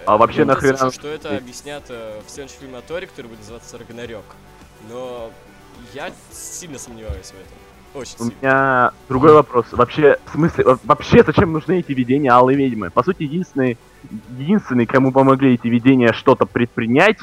А 0.06 0.16
вообще 0.16 0.44
кажется, 0.44 0.66
нахрена- 0.86 0.92
Что, 0.92 1.08
это 1.08 1.36
объяснят 1.36 1.82
э, 1.88 2.20
в 2.26 2.30
следующем 2.30 2.60
фильме 2.60 2.78
о 2.78 2.82
Торе, 2.82 3.06
который 3.06 3.26
будет 3.28 3.40
называться 3.40 3.78
Рагнарёк. 3.78 4.24
Но 4.90 5.30
я 5.94 6.10
сильно 6.30 6.78
сомневаюсь 6.78 7.26
в 7.26 7.34
этом. 7.34 8.00
Очень 8.00 8.14
У 8.18 8.24
сильно. 8.24 8.32
меня 8.42 8.90
другой 9.08 9.32
вопрос. 9.34 9.66
Вообще, 9.72 10.18
в 10.26 10.32
смысле, 10.32 10.64
во- 10.64 10.78
вообще 10.84 11.22
зачем 11.24 11.52
нужны 11.52 11.78
эти 11.78 11.92
видения 11.92 12.30
Алой 12.30 12.54
Ведьмы? 12.56 12.90
По 12.90 13.02
сути, 13.02 13.22
единственный, 13.22 13.78
единственный, 14.38 14.84
кому 14.86 15.12
помогли 15.12 15.54
эти 15.54 15.68
видения 15.68 16.12
что-то 16.12 16.44
предпринять, 16.44 17.18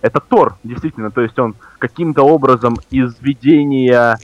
это 0.00 0.20
Тор, 0.20 0.56
действительно. 0.64 1.10
То 1.10 1.20
есть 1.20 1.38
он 1.38 1.54
каким-то 1.78 2.22
образом 2.22 2.78
из 2.90 3.14
видения, 3.20 4.18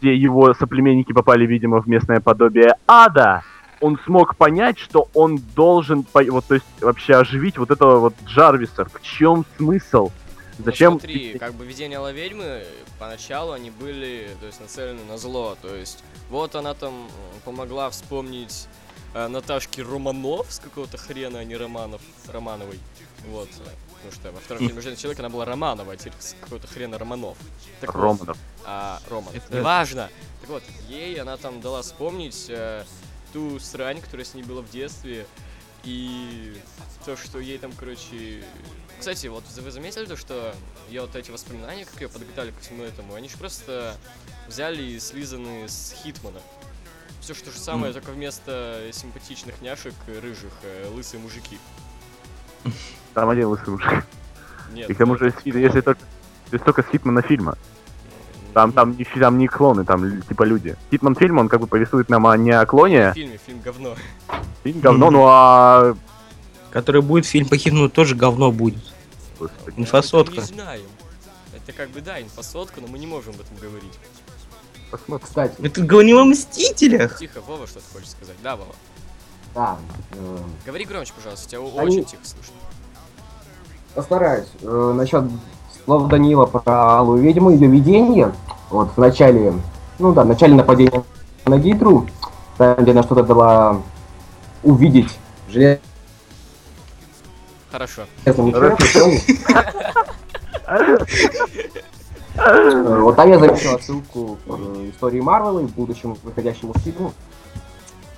где 0.00 0.14
его 0.14 0.52
соплеменники 0.54 1.12
попали, 1.12 1.46
видимо, 1.46 1.80
в 1.80 1.86
местное 1.86 2.20
подобие 2.20 2.74
ада, 2.88 3.42
он 3.80 3.98
смог 4.04 4.36
понять, 4.36 4.78
что 4.78 5.08
он 5.14 5.38
должен, 5.54 6.02
по- 6.02 6.22
вот, 6.24 6.44
то 6.46 6.54
есть 6.54 6.66
вообще 6.80 7.14
оживить 7.16 7.58
вот 7.58 7.70
этого 7.70 7.98
вот 8.00 8.14
Джарвиса. 8.24 8.84
В 8.86 9.00
чем 9.02 9.44
смысл? 9.56 10.10
Ну, 10.58 10.64
Зачем? 10.64 10.92
смотри, 10.92 11.38
как 11.38 11.52
бы 11.54 11.66
видения 11.66 11.98
Алой 11.98 12.14
ведьмы, 12.14 12.64
поначалу 12.98 13.52
они 13.52 13.70
были, 13.70 14.30
то 14.40 14.46
есть, 14.46 14.58
нацелены 14.60 15.04
на 15.04 15.18
зло. 15.18 15.56
То 15.60 15.74
есть, 15.74 16.02
вот 16.30 16.54
она 16.54 16.72
там 16.72 17.08
помогла 17.44 17.90
вспомнить 17.90 18.66
э, 19.12 19.28
Наташке 19.28 19.82
Романов 19.82 20.46
с 20.50 20.58
какого-то 20.58 20.96
хрена, 20.96 21.40
а 21.40 21.44
не 21.44 21.56
Романов, 21.56 22.00
Романовой. 22.28 22.80
Вот. 23.28 23.48
Потому 23.50 24.12
что 24.12 24.32
во 24.32 24.40
втором 24.40 24.60
фильме 24.66 24.80
«Железный 24.80 25.02
человек» 25.02 25.18
она 25.20 25.28
была 25.28 25.44
Романова, 25.44 25.92
а 25.92 25.96
теперь 25.96 26.12
с 26.18 26.34
какого-то 26.40 26.66
хрена 26.68 26.96
Романов. 26.98 27.36
Так 27.80 27.94
вот, 27.94 28.00
Романов. 28.02 28.38
а, 28.64 29.00
Роман. 29.10 29.34
Это- 29.34 29.56
Неважно. 29.58 30.08
Так 30.40 30.50
вот, 30.50 30.62
ей 30.88 31.20
она 31.20 31.36
там 31.36 31.60
дала 31.60 31.82
вспомнить 31.82 32.46
э, 32.48 32.84
ту 33.36 33.60
срань, 33.60 34.00
которая 34.00 34.24
с 34.24 34.32
ней 34.32 34.42
была 34.42 34.62
в 34.62 34.70
детстве. 34.70 35.26
И 35.84 36.56
то, 37.04 37.18
что 37.18 37.38
ей 37.38 37.58
там, 37.58 37.70
короче... 37.78 38.42
Кстати, 38.98 39.26
вот 39.26 39.44
вы 39.58 39.70
заметили 39.70 40.06
то, 40.06 40.16
что 40.16 40.54
я 40.88 41.02
вот 41.02 41.14
эти 41.14 41.30
воспоминания, 41.30 41.84
как 41.84 42.00
ее 42.00 42.08
подготовили 42.08 42.52
ко 42.52 42.60
всему 42.60 42.82
этому, 42.82 43.14
они 43.14 43.28
же 43.28 43.36
просто 43.36 43.94
взяли 44.48 44.82
и 44.82 44.98
слизаны 44.98 45.68
с 45.68 45.94
Хитмана. 46.02 46.40
Все 47.20 47.34
что 47.34 47.50
же 47.50 47.58
самое, 47.58 47.92
только 47.92 48.10
вместо 48.10 48.88
симпатичных 48.90 49.60
няшек 49.60 49.92
рыжих, 50.06 50.52
э, 50.62 50.88
лысые 50.94 51.20
мужики. 51.20 51.58
Там 53.12 53.28
один 53.28 53.48
лысый 53.48 53.68
мужик. 53.68 54.06
Нет. 54.72 54.88
И 54.88 54.94
к 54.94 54.96
тому 54.96 55.18
же, 55.18 55.26
если 55.26 55.60
если 55.60 55.82
только, 55.82 56.00
если 56.50 56.64
только 56.64 56.82
с 56.82 56.86
Хитмана 56.86 57.20
фильма. 57.20 57.58
Там, 58.56 58.72
там, 58.72 58.96
не, 58.96 59.04
там 59.04 59.36
не 59.36 59.48
клоны, 59.48 59.84
там 59.84 60.22
типа 60.22 60.44
люди. 60.44 60.76
Хитман 60.90 61.14
фильм, 61.14 61.36
он 61.36 61.46
как 61.50 61.60
бы 61.60 61.66
повествует 61.66 62.08
нам 62.08 62.26
о, 62.26 62.34
не 62.38 62.52
о 62.52 62.64
В 62.64 62.66
клоне, 62.66 63.12
фильме, 63.12 63.38
фильм 63.44 63.60
говно. 63.60 63.94
фильм 64.64 64.80
говно, 64.80 65.10
ну 65.10 65.26
а... 65.28 65.94
Который 66.70 67.02
будет 67.02 67.26
фильм 67.26 67.46
по 67.46 67.58
Хитману, 67.58 67.90
тоже 67.90 68.14
говно 68.14 68.50
будет. 68.50 68.82
Господи. 69.38 69.74
Инфосотка. 69.78 70.36
Мы 70.36 70.40
не 70.40 70.46
знаем. 70.46 70.86
Это 71.54 71.72
как 71.76 71.90
бы, 71.90 72.00
да, 72.00 72.18
инфосотка, 72.18 72.80
но 72.80 72.86
мы 72.86 72.98
не 72.98 73.06
можем 73.06 73.34
об 73.34 73.40
этом 73.42 73.58
говорить. 73.58 73.92
Посмотрим. 74.90 75.26
Кстати, 75.26 75.54
Мы 75.58 75.68
тут 75.68 75.84
говорим 75.84 76.16
о 76.16 76.24
Мстителях. 76.24 77.18
Тихо, 77.18 77.42
Вова, 77.46 77.66
что 77.66 77.80
ты 77.80 77.84
хочешь 77.92 78.08
сказать? 78.08 78.36
Да, 78.42 78.56
Вова. 78.56 78.74
да, 79.54 79.76
э, 80.12 80.38
Говори 80.64 80.86
громче, 80.86 81.12
пожалуйста, 81.14 81.46
тебя 81.46 81.60
Они- 81.60 81.98
очень 81.98 82.04
тихо 82.06 82.22
слышно. 82.24 82.54
постараюсь. 83.94 84.48
Э, 84.62 84.92
насчет 84.96 85.24
слов 85.86 86.08
Данила 86.08 86.46
про 86.46 86.98
Алую 86.98 87.22
Ведьму, 87.22 87.50
ее 87.50 87.68
видение, 87.68 88.32
вот 88.70 88.90
в 88.94 88.98
начале, 88.98 89.54
ну 89.98 90.12
да, 90.12 90.24
в 90.24 90.26
начале 90.26 90.54
нападения 90.54 91.04
на 91.46 91.58
Гидру, 91.58 92.08
там, 92.58 92.76
где 92.76 92.90
она 92.90 93.04
что-то 93.04 93.22
дала 93.22 93.80
увидеть 94.62 95.16
железному 95.48 95.80
Хорошо. 97.70 98.02
Вот 102.36 103.16
там 103.16 103.30
я 103.30 103.38
заметил 103.38 103.78
ссылку 103.80 104.38
к 104.46 104.50
истории 104.90 105.20
Марвела 105.20 105.60
и 105.60 105.64
будущему 105.64 106.18
выходящему 106.22 106.74
фильму. 106.80 107.12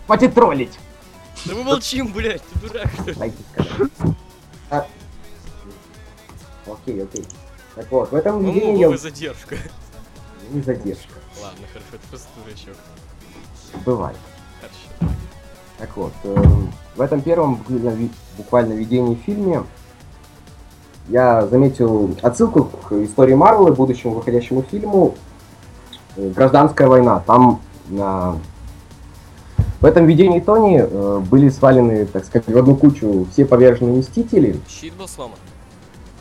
Хватит 0.07 0.35
троллить! 0.35 0.79
Да 1.45 1.55
мы 1.55 1.65
молчим, 1.65 2.13
блядь, 2.13 2.43
ты 2.43 2.59
дурак. 2.61 2.89
А. 4.71 4.87
Окей, 6.67 7.03
окей. 7.03 7.25
Так 7.79 7.93
вот, 7.93 8.11
в 8.11 8.15
этом 8.17 8.43
Ну, 8.43 8.51
видении 8.53 8.81
я... 8.81 8.97
Задержка. 8.97 9.55
Не 10.51 10.61
задержка. 10.63 11.15
Ладно, 11.41 11.65
хорошо, 11.73 11.87
это 11.93 12.09
просто 12.09 12.29
дурачок. 12.45 12.75
Бывает. 13.87 14.17
Хорошо. 14.61 15.15
Так 15.79 15.97
вот, 15.97 16.13
эм, 16.25 16.73
в 16.97 17.01
этом 17.01 17.21
первом 17.21 17.55
буквально, 17.55 17.91
ви- 17.91 18.11
буквально 18.37 18.73
видении 18.73 19.15
фильме 19.15 19.63
я 21.09 21.47
заметил 21.47 22.17
отсылку 22.21 22.65
к 22.65 22.93
истории 23.05 23.35
Марвела, 23.35 23.73
будущему 23.73 24.15
выходящему 24.15 24.63
фильму 24.63 25.15
э, 26.17 26.31
«Гражданская 26.31 26.89
война». 26.89 27.21
Там 27.21 27.61
на... 27.91 28.39
в 29.81 29.85
этом 29.85 30.07
видении 30.07 30.41
Тони 30.41 30.81
э, 30.81 31.19
были 31.31 31.49
свалены, 31.49 32.07
так 32.07 32.25
сказать, 32.25 32.49
в 32.49 32.59
одну 32.59 32.75
кучу 32.75 33.29
все 33.31 33.47
поверженные 33.47 33.99
Мстители. 34.01 34.59
Щит 34.67 34.95
был 34.95 35.07
сломан? 35.07 35.37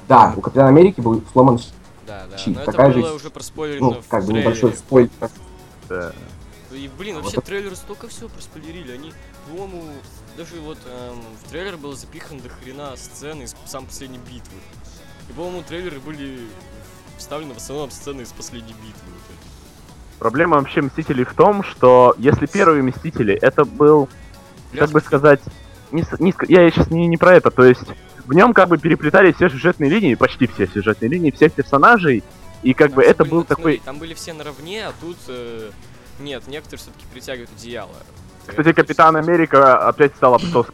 Да, 0.07 0.33
у 0.35 0.41
Капитана 0.41 0.69
Америки 0.69 1.01
был 1.01 1.21
сломан. 1.31 1.59
Да, 2.05 2.25
да. 2.29 2.37
Щит, 2.37 2.55
Но 2.55 2.61
это 2.61 2.71
такая 2.71 2.93
же- 2.93 3.01
было 3.01 3.13
уже 3.13 3.29
проспойлерено 3.29 3.87
Ну, 3.87 4.01
в 4.01 4.07
как 4.07 4.25
бы 4.25 4.33
небольшой 4.33 4.73
спойлер. 4.73 5.09
Да. 5.89 6.13
И, 6.71 6.89
блин, 6.97 7.15
вообще 7.21 7.41
трейлер 7.41 7.75
столько 7.75 8.07
всего 8.07 8.29
проспойлерили. 8.29 8.91
Они, 8.93 9.13
по-моему, 9.49 9.83
даже 10.37 10.55
вот 10.61 10.77
эм, 10.85 11.21
в 11.43 11.49
трейлер 11.49 11.77
было 11.77 11.95
запихан 11.95 12.39
до 12.39 12.49
хрена 12.49 12.95
сцены 12.95 13.43
из 13.43 13.55
сам 13.65 13.85
последней 13.85 14.19
битвы. 14.19 14.57
И, 15.29 15.33
по-моему, 15.33 15.63
трейлеры 15.67 15.99
были 15.99 16.47
вставлены 17.17 17.53
в 17.53 17.57
основном 17.57 17.91
сцены 17.91 18.21
из 18.21 18.29
последней 18.31 18.73
битвы. 18.73 19.07
вот. 19.07 19.37
Проблема 20.19 20.57
вообще 20.57 20.81
Мстителей 20.81 21.25
в 21.25 21.33
том, 21.33 21.63
что 21.63 22.15
если 22.17 22.45
первые 22.47 22.81
Мстители, 22.83 23.33
это 23.35 23.65
был, 23.65 24.09
как 24.73 24.89
бы 24.91 24.99
сказать, 25.01 25.41
не, 25.91 26.03
не 26.19 26.33
я 26.47 26.69
сейчас 26.69 26.89
не, 26.89 27.07
не 27.07 27.17
про 27.17 27.35
это, 27.35 27.51
то 27.51 27.63
есть 27.63 27.81
в 28.27 28.33
нем 28.33 28.53
как 28.53 28.69
бы 28.69 28.77
переплетались 28.77 29.35
все 29.35 29.49
сюжетные 29.49 29.89
линии, 29.89 30.15
почти 30.15 30.47
все 30.47 30.67
сюжетные 30.67 31.09
линии 31.09 31.31
всех 31.31 31.53
персонажей, 31.53 32.23
и 32.61 32.73
как 32.73 32.91
бы 32.91 33.01
Там 33.01 33.11
это 33.11 33.23
были, 33.23 33.31
был 33.31 33.37
вот 33.39 33.47
смотри, 33.47 33.63
такой... 33.63 33.81
Там 33.85 33.97
были 33.99 34.13
все 34.13 34.33
наравне, 34.33 34.87
а 34.87 34.91
тут 34.99 35.17
э, 35.29 35.71
нет, 36.19 36.43
некоторые 36.47 36.79
все-таки 36.79 37.05
притягивают 37.11 37.49
одеяло. 37.57 37.89
Кстати, 38.45 38.59
это 38.69 38.73
Капитан 38.73 39.15
Америка 39.15 39.87
опять 39.87 40.15
стал 40.15 40.35
обсосом. 40.35 40.73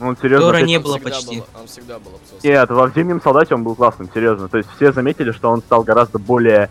Он 0.00 0.16
серьезно... 0.16 0.46
Тора 0.46 0.56
опять- 0.56 0.68
не 0.68 0.78
было 0.78 0.98
почти. 0.98 1.36
был- 1.38 1.46
он 1.60 1.66
всегда 1.66 1.98
был 1.98 2.12
обсосом. 2.16 2.38
Нет, 2.42 2.70
во 2.70 2.90
«Зимнем 2.90 3.20
солдате» 3.22 3.54
он 3.54 3.62
был 3.62 3.74
классным, 3.74 4.10
серьезно. 4.12 4.48
То 4.48 4.58
есть 4.58 4.68
все 4.76 4.92
заметили, 4.92 5.30
что 5.32 5.50
он 5.50 5.60
стал 5.62 5.84
гораздо 5.84 6.18
более, 6.18 6.70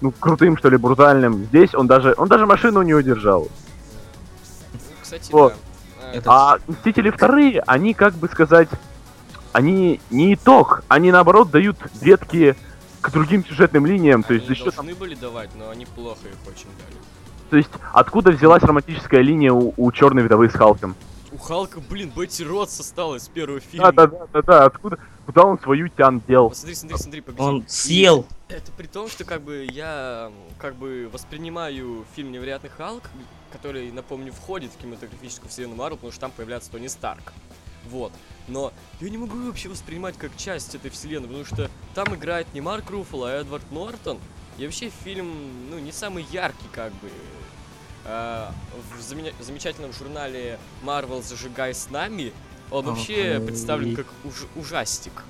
ну, 0.00 0.10
крутым, 0.10 0.56
что 0.58 0.70
ли, 0.70 0.76
брутальным. 0.76 1.44
Здесь 1.44 1.74
он 1.74 1.86
даже, 1.86 2.14
он 2.16 2.28
даже 2.28 2.46
машину 2.46 2.82
не 2.82 2.94
удержал. 2.94 3.48
Ну, 4.72 4.78
Кстати, 5.02 5.30
Вот. 5.30 5.54
да. 6.00 6.12
Это- 6.14 6.30
А 6.30 6.58
Мстители 6.66 7.10
вторые, 7.10 7.62
они, 7.66 7.94
как 7.94 8.14
бы 8.14 8.28
сказать, 8.28 8.68
они 9.54 10.00
не 10.10 10.34
итог, 10.34 10.82
они 10.88 11.12
наоборот 11.12 11.50
дают 11.50 11.76
ветки 12.00 12.56
к 13.00 13.10
другим 13.12 13.44
сюжетным 13.46 13.86
линиям. 13.86 14.24
То 14.24 14.34
есть, 14.34 14.46
за 14.46 14.52
Они 14.52 14.60
счет, 14.60 14.74
должны 14.74 14.94
были 14.96 15.14
давать, 15.14 15.50
но 15.54 15.70
они 15.70 15.86
плохо 15.86 16.26
их 16.28 16.36
очень 16.48 16.66
дали. 16.78 16.96
то 17.50 17.56
есть 17.56 17.70
откуда 17.92 18.32
взялась 18.32 18.64
романтическая 18.64 19.20
линия 19.20 19.52
у, 19.52 19.72
у 19.76 19.92
Черной 19.92 20.24
вдовы 20.24 20.50
с 20.50 20.52
Халком? 20.54 20.96
У 21.30 21.38
Халка, 21.38 21.80
блин, 21.80 22.12
Бетти 22.16 22.44
Ротс 22.44 22.78
осталась 22.80 23.24
с 23.24 23.28
первого 23.28 23.60
фильма. 23.60 23.92
Да, 23.92 24.06
да, 24.06 24.18
да, 24.18 24.26
да, 24.32 24.42
да, 24.42 24.64
откуда, 24.64 24.98
куда 25.24 25.44
он 25.44 25.58
свою 25.60 25.88
тян 25.88 26.20
дел? 26.26 26.48
Посмотри, 26.48 26.74
смотри, 26.74 26.98
смотри, 26.98 27.20
погоди. 27.20 27.42
Он 27.42 27.58
И 27.60 27.64
съел. 27.68 28.26
Это 28.48 28.72
при 28.72 28.86
том, 28.86 29.08
что 29.08 29.24
как 29.24 29.40
бы 29.42 29.66
я 29.70 30.32
как 30.58 30.74
бы 30.74 31.08
воспринимаю 31.12 32.04
фильм 32.16 32.32
«Невероятный 32.32 32.70
Халк», 32.76 33.04
который, 33.52 33.92
напомню, 33.92 34.32
входит 34.32 34.72
в 34.72 34.80
кинематографическую 34.80 35.48
вселенную 35.48 35.76
Марвел, 35.78 35.96
потому 35.96 36.12
что 36.12 36.20
там 36.22 36.32
появляется 36.36 36.70
Тони 36.72 36.88
Старк. 36.88 37.32
Вот. 37.90 38.12
Но 38.48 38.72
я 39.00 39.08
не 39.10 39.16
могу 39.18 39.36
вообще 39.46 39.68
воспринимать 39.68 40.16
как 40.18 40.36
часть 40.36 40.74
этой 40.74 40.90
вселенной, 40.90 41.28
потому 41.28 41.44
что 41.46 41.70
там 41.94 42.14
играет 42.14 42.46
не 42.54 42.60
Марк 42.60 42.90
Руффало, 42.90 43.30
а 43.30 43.40
Эдвард 43.40 43.70
Нортон. 43.72 44.18
И 44.58 44.64
вообще 44.64 44.90
фильм, 45.02 45.70
ну, 45.70 45.78
не 45.78 45.92
самый 45.92 46.24
яркий, 46.30 46.68
как 46.72 46.92
бы. 46.94 47.08
А, 48.06 48.52
в 48.96 49.00
заменя- 49.00 49.32
замечательном 49.40 49.92
журнале 49.94 50.58
Marvel 50.84 51.22
«Зажигай 51.22 51.72
с 51.74 51.88
нами» 51.90 52.32
он 52.70 52.84
вообще 52.84 53.36
Ага. 53.36 53.46
представлен 53.46 53.96
как 53.96 54.06
уж- 54.24 54.46
ужастик. 54.56 55.24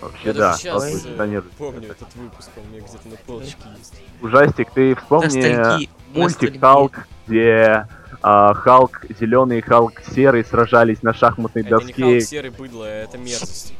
Вообще, 0.00 0.28
Я 0.28 0.32
да. 0.32 0.38
даже 0.52 0.58
сейчас 0.58 0.84
э, 1.04 1.42
помню 1.58 1.90
этот 1.90 2.14
выпуск, 2.16 2.48
он 2.56 2.62
у 2.64 2.66
меня 2.68 2.80
где-то 2.80 3.06
на 3.08 3.16
полочке 3.16 3.62
есть. 3.78 3.94
Ужастик, 4.22 4.70
ты 4.72 4.94
вспомни 4.96 5.26
Ностальги- 5.26 5.88
мультик. 6.14 6.60
Халк, 6.60 7.06
где 7.26 7.86
а, 8.22 8.54
Халк 8.54 9.04
зеленый 9.18 9.58
и 9.58 9.60
Халк 9.60 10.00
серый 10.14 10.44
сражались 10.44 11.02
на 11.02 11.14
шахматной 11.14 11.62
Это 11.62 11.76
не 11.76 11.80
доске. 11.80 12.02
Халк 12.02 12.22
серый 12.22 12.50
быдло, 12.50 12.84
это 12.84 13.18
мерзость. 13.18 13.74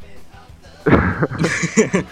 Ты 0.85 2.05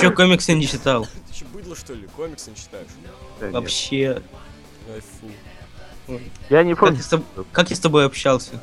чё, 0.00 0.12
комиксы 0.12 0.54
не 0.54 0.66
читал? 0.66 1.06
Ты 1.28 1.34
что, 1.34 1.44
быдло 1.46 1.76
что 1.76 1.94
ли? 1.94 2.08
Комиксы 2.16 2.50
не 2.50 2.56
читаешь? 2.56 2.88
Вообще. 3.40 4.22
Я 6.50 6.62
не 6.62 6.74
помню. 6.74 7.00
как 7.52 7.70
я 7.70 7.76
с 7.76 7.80
тобой 7.80 8.06
общался? 8.06 8.60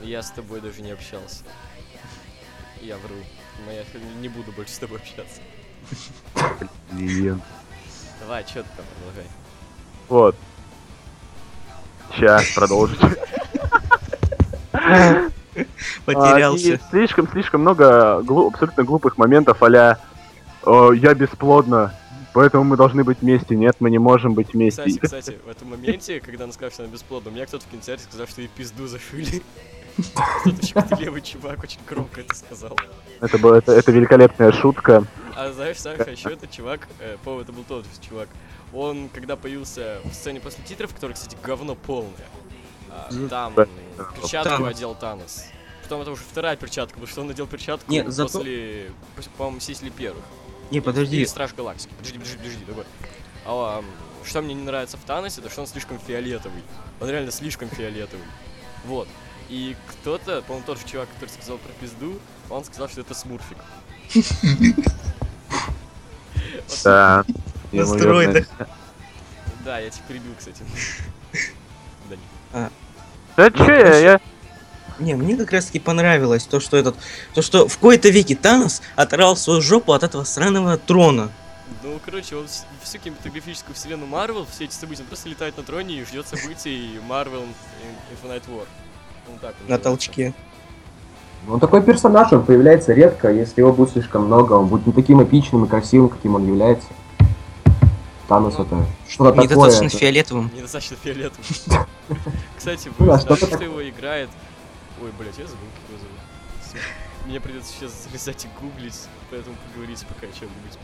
Я 0.00 0.22
с 0.22 0.30
тобой 0.30 0.60
даже 0.60 0.82
не 0.82 0.92
общался. 0.92 1.42
Я 2.80 2.96
вру. 2.98 3.16
Но 3.66 3.72
я 3.72 3.82
не 4.20 4.28
буду 4.28 4.52
больше 4.52 4.72
с 4.72 4.78
тобой 4.78 4.98
общаться. 4.98 5.40
Блин. 6.92 7.42
Давай, 8.20 8.44
что 8.44 8.62
ты 8.62 8.68
там 8.76 8.86
продолжай. 8.94 9.26
Вот. 10.08 10.36
Сейчас 12.14 12.50
продолжить. 12.54 13.00
Потерялся. 16.04 16.72
А, 16.72 16.74
и 16.74 16.78
слишком, 16.90 17.28
слишком 17.28 17.60
много 17.60 18.18
абсолютно 18.18 18.84
глупых 18.84 19.18
моментов 19.18 19.62
а 19.62 19.98
я 20.92 21.14
бесплодна, 21.14 21.94
поэтому 22.32 22.64
мы 22.64 22.76
должны 22.76 23.04
быть 23.04 23.18
вместе. 23.20 23.56
Нет, 23.56 23.76
мы 23.80 23.90
не 23.90 23.98
можем 23.98 24.34
быть 24.34 24.52
вместе. 24.52 24.82
Кстати, 24.82 24.98
кстати, 24.98 25.38
в 25.44 25.48
этом 25.48 25.70
моменте, 25.70 26.20
когда 26.20 26.44
она 26.44 26.52
сказала, 26.52 26.72
что 26.72 26.82
она 26.84 26.92
бесплодна, 26.92 27.30
меня 27.30 27.46
кто-то 27.46 27.64
в 27.64 27.70
кинотеатре 27.70 28.04
сказал, 28.04 28.26
что 28.26 28.40
ей 28.40 28.48
пизду 28.48 28.86
зашили. 28.86 29.42
Кто-то 30.42 30.66
щептливый 30.66 31.20
чувак 31.22 31.62
очень 31.62 31.80
громко 31.88 32.20
это 32.20 32.34
сказал. 32.34 32.76
Это, 33.20 33.38
была, 33.38 33.58
это, 33.58 33.72
это 33.72 33.90
великолепная 33.90 34.52
шутка. 34.52 35.04
А 35.34 35.52
знаешь, 35.52 35.78
Саша, 35.78 36.10
еще 36.10 36.30
этот 36.30 36.50
чувак, 36.50 36.86
э, 37.00 37.16
по 37.24 37.40
это 37.40 37.52
был 37.52 37.64
тот 37.66 37.84
же 37.84 37.90
чувак, 38.08 38.28
он, 38.72 39.08
когда 39.08 39.36
появился 39.36 40.00
в 40.04 40.12
сцене 40.12 40.40
после 40.40 40.62
титров, 40.64 40.94
который, 40.94 41.12
кстати, 41.12 41.36
говно 41.42 41.74
полное, 41.74 42.12
а, 42.90 43.08
там 43.28 43.54
перчатку 43.54 44.64
одел 44.64 44.94
Танос. 44.94 45.44
Потом 45.82 46.02
это 46.02 46.10
уже 46.10 46.22
вторая 46.22 46.56
перчатка, 46.56 46.94
потому 46.94 47.06
что 47.06 47.20
он 47.22 47.28
надел 47.28 47.46
перчатку 47.46 47.90
Не, 47.90 48.10
зато- 48.10 48.30
после, 48.30 48.92
после, 49.16 49.32
по-моему, 49.38 49.56
Мстителей 49.56 49.90
первых. 49.90 50.24
Не, 50.70 50.80
подожди. 50.80 51.24
Страж 51.24 51.54
Галактики. 51.54 51.92
Подожди, 51.96 52.18
подожди, 52.18 52.36
подожди, 52.38 52.64
такой. 52.66 52.84
А, 53.46 53.82
что 54.24 54.42
мне 54.42 54.52
не 54.54 54.62
нравится 54.64 54.98
в 54.98 55.00
Таносе, 55.04 55.40
то 55.40 55.48
что 55.48 55.62
он 55.62 55.66
слишком 55.66 55.98
фиолетовый. 55.98 56.62
Он 57.00 57.08
реально 57.08 57.30
слишком 57.30 57.70
фиолетовый. 57.70 58.26
Вот. 58.84 59.08
И 59.48 59.76
кто-то, 59.88 60.42
по-моему, 60.42 60.66
тот 60.66 60.78
же 60.78 60.86
чувак, 60.86 61.08
который 61.14 61.30
сказал 61.30 61.56
про 61.56 61.72
пизду, 61.80 62.18
он 62.50 62.64
сказал, 62.64 62.88
что 62.90 63.00
это 63.00 63.14
смурфик. 63.14 63.56
Да. 66.84 67.24
На 67.72 67.84
стероидах. 67.86 68.46
Да, 69.64 69.78
я 69.78 69.90
тебя 69.90 70.02
перебил, 70.08 70.32
кстати. 70.38 70.62
Да 72.08 72.16
не. 72.16 72.68
Да 73.36 73.50
чё 73.50 73.72
я. 73.98 74.20
Не, 74.98 75.14
мне 75.14 75.36
как 75.36 75.52
раз 75.52 75.66
таки 75.66 75.78
понравилось 75.78 76.44
то, 76.44 76.58
что 76.58 76.76
этот, 76.76 76.96
то, 77.34 77.40
что 77.42 77.68
в 77.68 77.78
кои-то 77.78 78.08
веке 78.08 78.34
Танос 78.34 78.82
оторвал 78.96 79.36
свою 79.36 79.60
жопу 79.60 79.92
от 79.92 80.02
этого 80.02 80.24
сраного 80.24 80.76
трона. 80.76 81.30
Ну, 81.84 82.00
короче, 82.04 82.34
он 82.34 82.46
вс- 82.46 82.64
всю 82.82 82.98
кинематографическую 82.98 83.76
вселенную 83.76 84.08
Марвел, 84.08 84.46
все 84.50 84.64
эти 84.64 84.72
события, 84.74 85.02
он 85.02 85.08
просто 85.08 85.28
летает 85.28 85.56
на 85.56 85.62
троне 85.62 86.00
и 86.00 86.04
ждет 86.04 86.26
событий 86.26 86.98
Marvel 87.08 87.46
Infinite 88.10 88.42
War. 88.48 88.64
Ну, 89.28 89.38
так 89.40 89.54
На 89.68 89.78
толчке. 89.78 90.34
Ну, 91.46 91.54
Он 91.54 91.60
такой 91.60 91.82
персонаж, 91.82 92.32
он 92.32 92.44
появляется 92.44 92.92
редко, 92.92 93.30
если 93.30 93.60
его 93.60 93.72
будет 93.72 93.90
слишком 93.90 94.24
много, 94.24 94.54
он 94.54 94.66
будет 94.66 94.86
не 94.86 94.92
таким 94.92 95.22
эпичным 95.22 95.64
и 95.64 95.68
красивым, 95.68 96.08
каким 96.08 96.34
он 96.34 96.46
является. 96.46 96.88
Танос 98.28 98.54
это 98.58 98.84
что-то 99.08 99.30
такое. 99.32 99.44
Недостаточно 99.44 99.86
это- 99.86 99.96
фиолетовым. 99.98 100.50
Недостаточно 100.54 100.96
фиолетовым. 101.02 101.44
Кстати, 102.56 102.90
Ну 102.98 103.06
вы 103.06 103.18
знаете, 103.18 103.26
что-то 103.36 103.54
что 103.56 103.64
его 103.64 103.88
играет... 103.88 104.28
Ой, 105.02 105.10
блядь, 105.18 105.38
я 105.38 105.46
забыл, 105.46 105.66
как 105.74 105.88
его 105.90 105.98
зовут. 105.98 106.84
Мне 107.26 107.40
придется 107.40 107.72
сейчас 107.72 107.92
залезать 108.06 108.44
и 108.44 108.48
гуглить, 108.60 109.00
поэтому 109.30 109.56
поговорите 109.68 110.04
пока 110.06 110.26
о 110.26 110.32
чем-нибудь. 110.32 110.78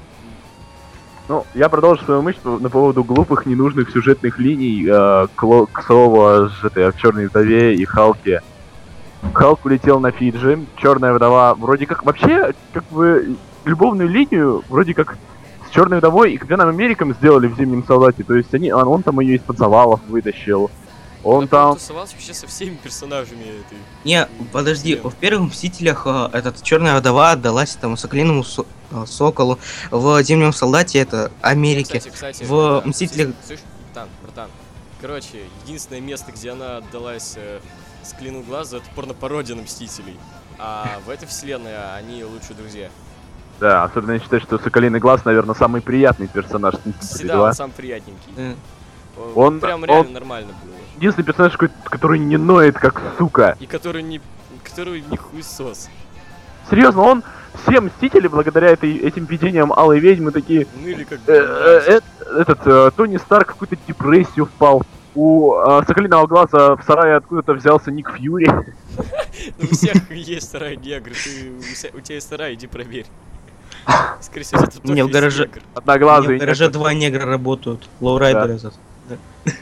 Ну, 1.29 1.47
я 1.55 1.69
продолжу 1.69 2.05
свою 2.05 2.23
мысль 2.23 2.39
по- 2.43 2.59
на 2.59 2.69
поводу 2.71 3.03
глупых, 3.03 3.47
ненужных 3.47 3.91
сюжетных 3.91 4.39
линий 4.39 4.85
э, 4.87 5.27
Кло- 5.37 5.67
Ксова 5.73 6.49
с 6.51 6.65
этой 6.65 6.91
в 6.91 6.97
Черной 6.99 7.27
вдове 7.29 7.75
и 7.75 7.85
Халке. 7.85 8.43
Халк 9.33 9.65
улетел 9.65 10.01
на 10.01 10.11
Фиджи, 10.13 10.65
Черная 10.77 11.15
вдова 11.15 11.55
вроде 11.55 11.87
как 11.87 12.05
вообще 12.05 12.53
как 12.75 12.85
бы 12.91 13.37
любовную 13.65 14.09
линию 14.09 14.63
вроде 14.69 14.93
как 14.93 15.17
Черной 15.75 15.99
вдовой 15.99 16.35
и 16.35 16.39
Капитаном 16.39 16.69
Америком 16.69 17.13
сделали 17.15 17.49
в 17.49 17.57
Зимнем 17.57 17.85
солдате. 17.85 18.23
То 18.23 18.35
есть 18.35 18.55
они, 18.55 18.71
он, 18.73 18.87
он 18.87 19.03
там 19.03 19.19
ее 19.19 19.37
из-под 19.37 19.59
завалов 19.59 20.01
вытащил. 20.07 20.71
Он 21.25 21.43
Я 21.45 21.49
там. 21.49 21.75
тусовался 21.75 22.15
вообще 22.15 22.33
со 22.35 22.47
всеми 22.47 22.77
персонажами 22.77 23.43
этой. 23.43 23.79
Не, 24.05 24.29
подожди, 24.53 24.95
в 24.97 25.15
первых 25.15 25.51
Мстителях 25.51 26.03
э, 26.07 26.29
этот 26.33 26.63
Черная 26.63 27.01
вдова 27.01 27.33
отдалась 27.33 27.75
этому 27.75 27.97
Соколиному 27.97 28.45
со- 28.45 28.67
э, 28.93 29.05
Соколу, 29.07 29.59
в 29.91 30.23
Зимнем 30.23 30.53
солдате 30.53 30.99
это 31.01 31.33
Америке. 31.41 31.99
Кстати, 31.99 32.15
кстати, 32.15 32.45
В 32.45 32.83
да, 32.83 32.89
«Мстителях» 32.89 33.35
слышь, 33.45 33.61
братан, 33.93 34.09
братан. 34.23 34.51
Короче, 35.01 35.45
единственное 35.65 36.01
место, 36.03 36.31
где 36.31 36.51
она 36.51 36.77
отдалась 36.77 37.35
э, 37.37 37.61
с 38.05 38.13
клину 38.13 38.43
глаза, 38.43 38.77
это 38.77 38.87
порнопародия 38.95 39.57
на 39.57 39.63
Мстителей. 39.63 40.17
А 40.59 41.01
в 41.07 41.11
этой 41.11 41.27
вселенной 41.27 41.73
они 41.97 42.23
лучшие 42.23 42.55
друзья. 42.55 42.91
Да, 43.61 43.85
особенно 43.85 44.13
я 44.13 44.19
считаю, 44.19 44.43
что 44.43 44.59
Соколиный 44.59 44.99
Глаз, 44.99 45.25
наверное, 45.25 45.55
самый 45.55 45.81
приятный 45.81 46.27
персонаж 46.27 46.75
да, 47.23 47.35
2. 47.37 47.47
он 47.49 47.53
сам 47.55 47.71
приятненький. 47.71 48.33
Э, 48.37 48.55
Он- 49.35 49.61
прям 49.61 49.83
он- 49.83 49.89
реально 49.89 50.11
нормально 50.11 50.53
было. 50.65 50.75
Единственный 50.97 51.25
персонаж, 51.25 51.57
который 51.85 52.19
не 52.19 52.37
ноет, 52.37 52.77
как 52.77 53.01
сука. 53.17 53.57
И 53.61 53.67
который 53.67 54.03
не, 54.03 54.21
который 54.65 55.05
не 55.09 55.17
хуесос. 55.17 55.89
Серьезно, 56.69 57.03
он 57.03 57.23
все 57.63 57.81
мстители, 57.81 58.27
благодаря 58.27 58.71
этой, 58.71 58.97
этим 58.97 59.27
видениям 59.27 59.73
Алой 59.73 60.01
Ведьмы, 60.01 60.33
такие... 60.33 60.67
Ну 60.81 60.89
или 60.89 61.05
как 61.05 61.21
э, 61.27 61.33
э, 61.33 61.81
э, 62.27 62.41
этот, 62.41 62.67
э, 62.67 62.91
Тони 62.97 63.19
Старк 63.19 63.51
в 63.51 63.53
какую-то 63.53 63.77
депрессию 63.87 64.47
впал. 64.47 64.83
У 65.15 65.55
э, 65.55 65.83
Соколиного 65.87 66.27
Глаза 66.27 66.75
в 66.75 66.83
сарае 66.83 67.17
откуда-то 67.17 67.55
взялся 67.55 67.91
Ник 67.93 68.11
Фьюри. 68.11 68.51
Ну, 69.59 69.69
у 69.71 69.75
всех 69.75 70.11
есть 70.13 70.51
сарай 70.51 70.77
негр, 70.77 71.11
у 71.11 72.01
тебя 72.01 72.15
есть 72.15 72.29
сарай, 72.29 72.55
иди 72.55 72.69
проверь. 72.69 73.07
Скорее 74.21 74.45
всего, 74.45 74.63
это 74.63 74.81
тоже 74.81 75.05
в 75.05 75.11
гараже- 75.11 75.51
Одноглазый. 75.75 76.37
в 76.37 76.41
гараже 76.41 76.69
два 76.71 76.95
негра 76.95 77.27
работают. 77.27 77.89
Лоурайдер 78.01 78.51
этот. 78.51 78.75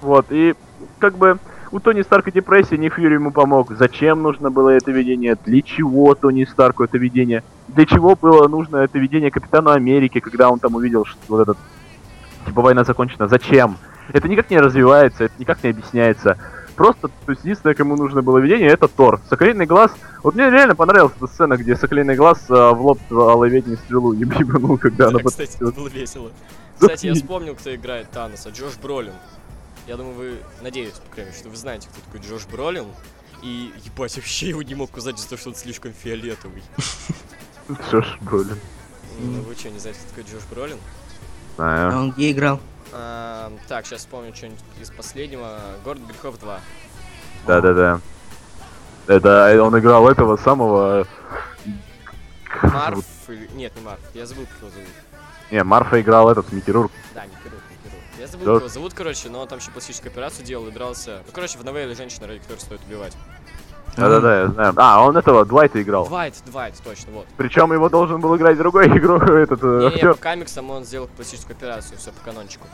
Вот, 0.00 0.26
и 0.30 0.54
как 1.00 1.16
бы 1.18 1.38
у 1.72 1.80
Тони 1.80 2.02
Старка 2.02 2.30
депрессия, 2.30 2.78
Ник 2.78 2.94
Фьюри 2.94 3.14
ему 3.14 3.32
помог. 3.32 3.72
Зачем 3.76 4.22
нужно 4.22 4.50
было 4.50 4.70
это 4.70 4.90
видение? 4.92 5.36
Для 5.44 5.60
чего 5.62 6.14
Тони 6.14 6.44
Старку 6.44 6.84
это 6.84 6.98
видение? 6.98 7.42
Для 7.68 7.84
чего 7.84 8.14
было 8.16 8.46
нужно 8.48 8.76
это 8.78 8.98
видение 8.98 9.30
Капитану 9.30 9.70
Америки, 9.70 10.20
когда 10.20 10.50
он 10.50 10.60
там 10.60 10.76
увидел, 10.76 11.04
что 11.04 11.18
вот 11.28 11.40
этот... 11.42 11.58
Типа 12.46 12.62
война 12.62 12.84
закончена. 12.84 13.28
Зачем? 13.28 13.76
Это 14.12 14.28
никак 14.28 14.50
не 14.50 14.58
развивается, 14.58 15.24
это 15.24 15.34
никак 15.38 15.62
не 15.62 15.70
объясняется. 15.70 16.38
Просто, 16.78 17.08
то 17.08 17.32
есть, 17.32 17.42
единственное, 17.42 17.74
кому 17.74 17.96
нужно 17.96 18.22
было 18.22 18.38
видение, 18.38 18.68
это 18.68 18.86
Тор. 18.86 19.20
Соколиный 19.28 19.66
глаз. 19.66 19.90
Вот 20.22 20.36
мне 20.36 20.48
реально 20.48 20.76
понравилась 20.76 21.12
эта 21.16 21.26
сцена, 21.26 21.56
где 21.56 21.74
Соколиный 21.74 22.14
глаз 22.14 22.46
а, 22.48 22.72
в 22.72 22.80
лоб 22.86 23.00
Алой 23.10 23.50
Ведьме 23.50 23.76
стрелу 23.76 24.12
еб- 24.12 24.38
ебанул, 24.38 24.78
когда 24.78 25.08
она 25.08 25.18
Да, 25.18 25.24
кстати, 25.24 25.56
это 25.56 25.72
было 25.72 25.88
весело. 25.88 26.30
Кстати, 26.78 27.06
я 27.06 27.14
вспомнил, 27.14 27.56
кто 27.56 27.74
играет 27.74 28.08
Таноса. 28.12 28.50
Джош 28.50 28.76
Бролин. 28.80 29.12
Я 29.88 29.96
думаю, 29.96 30.14
вы, 30.14 30.36
надеюсь, 30.62 30.92
по 30.92 31.14
крайней 31.14 31.32
мере, 31.32 31.40
что 31.40 31.48
вы 31.50 31.56
знаете, 31.56 31.88
кто 31.88 32.00
такой 32.00 32.20
Джош 32.20 32.46
Бролин. 32.46 32.86
И, 33.42 33.72
ебать, 33.84 34.14
вообще 34.14 34.50
его 34.50 34.62
не 34.62 34.76
мог 34.76 34.96
узнать 34.96 35.18
из-за 35.18 35.30
того, 35.30 35.40
что 35.40 35.50
он 35.50 35.56
слишком 35.56 35.92
фиолетовый. 35.92 36.62
Что 37.88 38.02
ж, 38.02 38.18
блин. 38.20 38.56
Ну, 39.20 39.40
вы 39.40 39.56
что, 39.56 39.68
не 39.70 39.80
знаете, 39.80 39.98
кто 39.98 40.10
такой 40.10 40.32
Джош 40.32 40.44
Бролин? 40.48 40.78
Знаю. 41.56 41.92
А 41.92 42.00
он 42.02 42.12
где 42.12 42.30
играл? 42.30 42.60
А, 42.92 43.52
так, 43.68 43.86
сейчас 43.86 44.00
вспомню 44.00 44.34
что-нибудь 44.34 44.60
из 44.80 44.90
последнего. 44.90 45.58
Город 45.84 46.00
грехов 46.06 46.38
2. 46.40 46.60
Да-да-да. 47.46 48.00
Это 49.06 49.62
он 49.62 49.78
играл 49.78 50.08
этого 50.08 50.36
самого... 50.36 51.06
Марф. 52.62 53.04
Нет, 53.54 53.74
не 53.76 53.82
Марф. 53.82 54.00
Я 54.14 54.26
забыл, 54.26 54.46
как 54.46 54.58
его 54.58 54.70
зовут. 54.70 54.88
Не, 55.50 55.62
Марфа 55.64 56.00
играл 56.00 56.30
этот 56.30 56.52
Микерург. 56.52 56.90
Да, 57.14 57.24
не 57.24 57.32
Кирук. 57.42 57.60
Я 58.18 58.26
забыл, 58.26 58.46
Да. 58.46 58.52
его 58.54 58.68
зовут, 58.68 58.94
короче, 58.94 59.28
но 59.30 59.40
он 59.40 59.48
там 59.48 59.58
еще 59.58 59.70
пластическую 59.70 60.10
операцию 60.10 60.44
делал 60.44 60.66
и 60.68 60.70
дрался. 60.70 61.22
Ну, 61.26 61.32
короче, 61.32 61.58
в 61.58 61.64
новелле 61.64 61.94
женщина, 61.94 62.26
ради 62.26 62.40
которой 62.40 62.58
стоит 62.58 62.80
убивать. 62.86 63.16
Да-да-да, 63.98 64.40
я 64.40 64.48
знаю. 64.48 64.74
А, 64.76 65.04
он 65.04 65.16
этого 65.16 65.44
Двайта 65.44 65.82
играл. 65.82 66.06
Двайт, 66.06 66.34
Двайт, 66.46 66.74
точно, 66.84 67.12
вот. 67.12 67.26
Причем 67.36 67.72
его 67.72 67.88
должен 67.88 68.20
был 68.20 68.36
играть 68.36 68.56
другой 68.56 68.86
игрок, 68.98 69.22
этот 69.24 69.60
э, 69.62 69.66
Не, 69.66 69.80
не, 69.80 69.86
актер. 69.94 70.14
по 70.14 70.20
комиксам 70.22 70.70
он 70.70 70.84
сделал 70.84 71.08
пластическую 71.16 71.56
операцию, 71.56 71.98
все 71.98 72.10
по 72.12 72.20
канончику. 72.24 72.66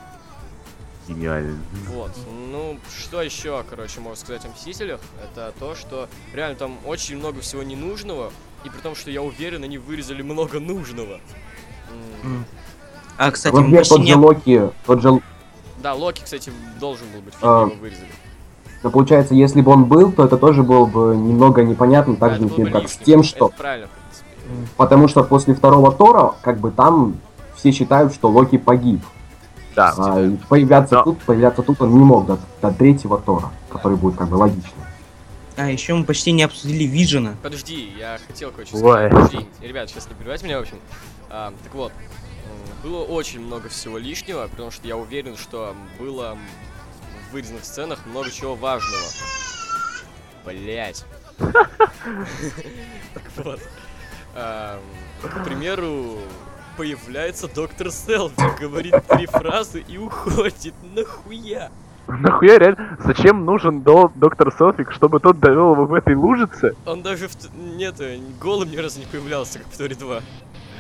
Гениально. 1.09 1.59
Вот. 1.89 2.11
Ну, 2.51 2.79
что 2.99 3.21
еще, 3.23 3.63
короче, 3.69 4.01
можно 4.01 4.17
сказать 4.17 4.45
о 4.47 4.49
Мстителях? 4.49 5.01
Это 5.23 5.53
то, 5.59 5.75
что 5.75 6.09
реально 6.33 6.57
там 6.57 6.79
очень 6.87 7.19
много 7.19 7.41
всего 7.41 7.63
ненужного, 7.63 8.31
и 8.65 8.71
при 8.71 8.79
том, 8.79 8.95
что 8.95 9.11
я 9.11 9.21
уверен, 9.23 9.65
они 9.65 9.77
вырезали 9.79 10.23
много 10.23 10.61
нужного. 10.61 11.21
А, 13.17 13.31
кстати, 13.31 13.55
Например, 13.55 13.81
почти 13.81 13.95
тот 13.95 14.01
же 14.01 14.07
не... 14.07 14.15
Локи, 14.15 14.71
тот 14.87 15.03
же... 15.03 15.21
Да, 15.83 15.95
Локи, 15.95 16.23
кстати, 16.25 16.51
должен 16.81 17.07
был 17.13 17.21
быть, 17.21 17.35
фильм 17.35 17.49
А. 17.51 17.61
его 17.67 17.75
вырезали. 17.81 18.09
Ну, 18.85 18.91
получается, 18.91 19.35
если 19.35 19.63
бы 19.63 19.73
он 19.73 19.87
был, 19.87 20.13
то 20.13 20.27
это 20.27 20.37
тоже 20.37 20.63
было 20.63 20.85
бы 20.85 21.17
немного 21.17 21.63
непонятно, 21.65 22.17
так 22.17 22.33
Да, 22.33 22.37
же, 22.37 22.43
например, 22.43 22.71
как 22.71 22.89
с 22.91 22.99
тем, 22.99 23.21
Это 23.21 23.29
что... 23.29 23.49
правильно, 23.49 23.89
в 23.89 23.91
принципе. 23.91 24.71
Потому 24.77 25.09
что 25.09 25.25
после 25.25 25.55
второго 25.55 25.91
Тора, 25.91 26.35
как 26.43 26.59
бы 26.59 26.71
там 26.71 27.17
все 27.57 27.73
считают, 27.73 28.13
что 28.13 28.29
Локи 28.29 28.59
погиб. 28.59 29.01
Да. 29.75 29.95
А, 29.97 30.31
появляться 30.51 30.97
Да. 30.97 31.03
тут, 31.03 31.19
появляться 31.23 31.63
тут 31.63 31.81
он 31.81 31.95
не 31.95 32.05
мог 32.05 32.27
до, 32.27 32.39
до 32.61 32.71
третьего 32.73 33.19
Тора, 33.19 33.51
который 33.71 33.97
будет 33.97 34.17
как 34.17 34.29
бы 34.29 34.35
логично. 34.35 34.71
А, 35.57 35.71
еще 35.71 35.95
мы 35.95 36.05
почти 36.05 36.33
не 36.33 36.43
обсудили 36.43 36.85
Вижена. 36.85 37.37
Подожди, 37.43 37.91
я 37.99 38.19
хотел 38.27 38.51
кое-что 38.51 38.77
Ой. 38.77 38.83
сказать. 38.83 39.13
Подожди, 39.13 39.47
ребят, 39.63 39.89
сейчас 39.89 40.07
не 40.09 40.15
перебивайте 40.15 40.45
меня, 40.45 40.59
в 40.59 40.63
общем. 40.63 40.77
А, 41.31 41.55
так 41.65 41.75
вот, 41.75 41.93
было 42.83 43.03
очень 43.03 43.41
много 43.41 43.71
всего 43.71 43.97
лишнего, 43.97 44.47
потому 44.47 44.71
что 44.71 44.87
я 44.87 44.99
уверен, 44.99 45.39
что 45.39 45.75
было 45.99 46.37
вырезанных 47.35 47.65
сценах 47.65 48.07
много 48.07 48.31
чего 48.31 48.55
важного. 48.55 49.03
Блять. 50.47 51.05
Так 51.39 53.23
вот. 53.37 53.61
К 54.35 55.45
примеру, 55.45 56.19
появляется 56.77 57.53
доктор 57.53 57.91
Селфи, 57.91 58.61
говорит 58.61 58.95
три 59.09 59.27
фразы 59.27 59.81
и 59.81 59.99
уходит. 59.99 60.75
Нахуя? 60.95 61.71
Нахуя 62.07 62.59
реально? 62.59 62.99
Зачем 63.05 63.45
нужен 63.45 63.83
до 63.83 64.13
доктор 64.15 64.53
Софик, 64.53 64.93
чтобы 64.93 65.19
тот 65.19 65.41
довел 65.41 65.73
его 65.73 65.87
в 65.87 65.95
этой 65.95 66.15
лужице? 66.15 66.77
Он 66.87 67.03
даже 67.03 67.29
в... 67.29 67.37
Нет, 67.55 67.97
голым 68.41 68.71
ни 68.71 68.77
разу 68.77 69.01
не 69.01 69.07
появлялся, 69.07 69.59
как 69.59 69.69
в 69.69 69.77
Торе 69.77 69.95
2. 69.97 70.21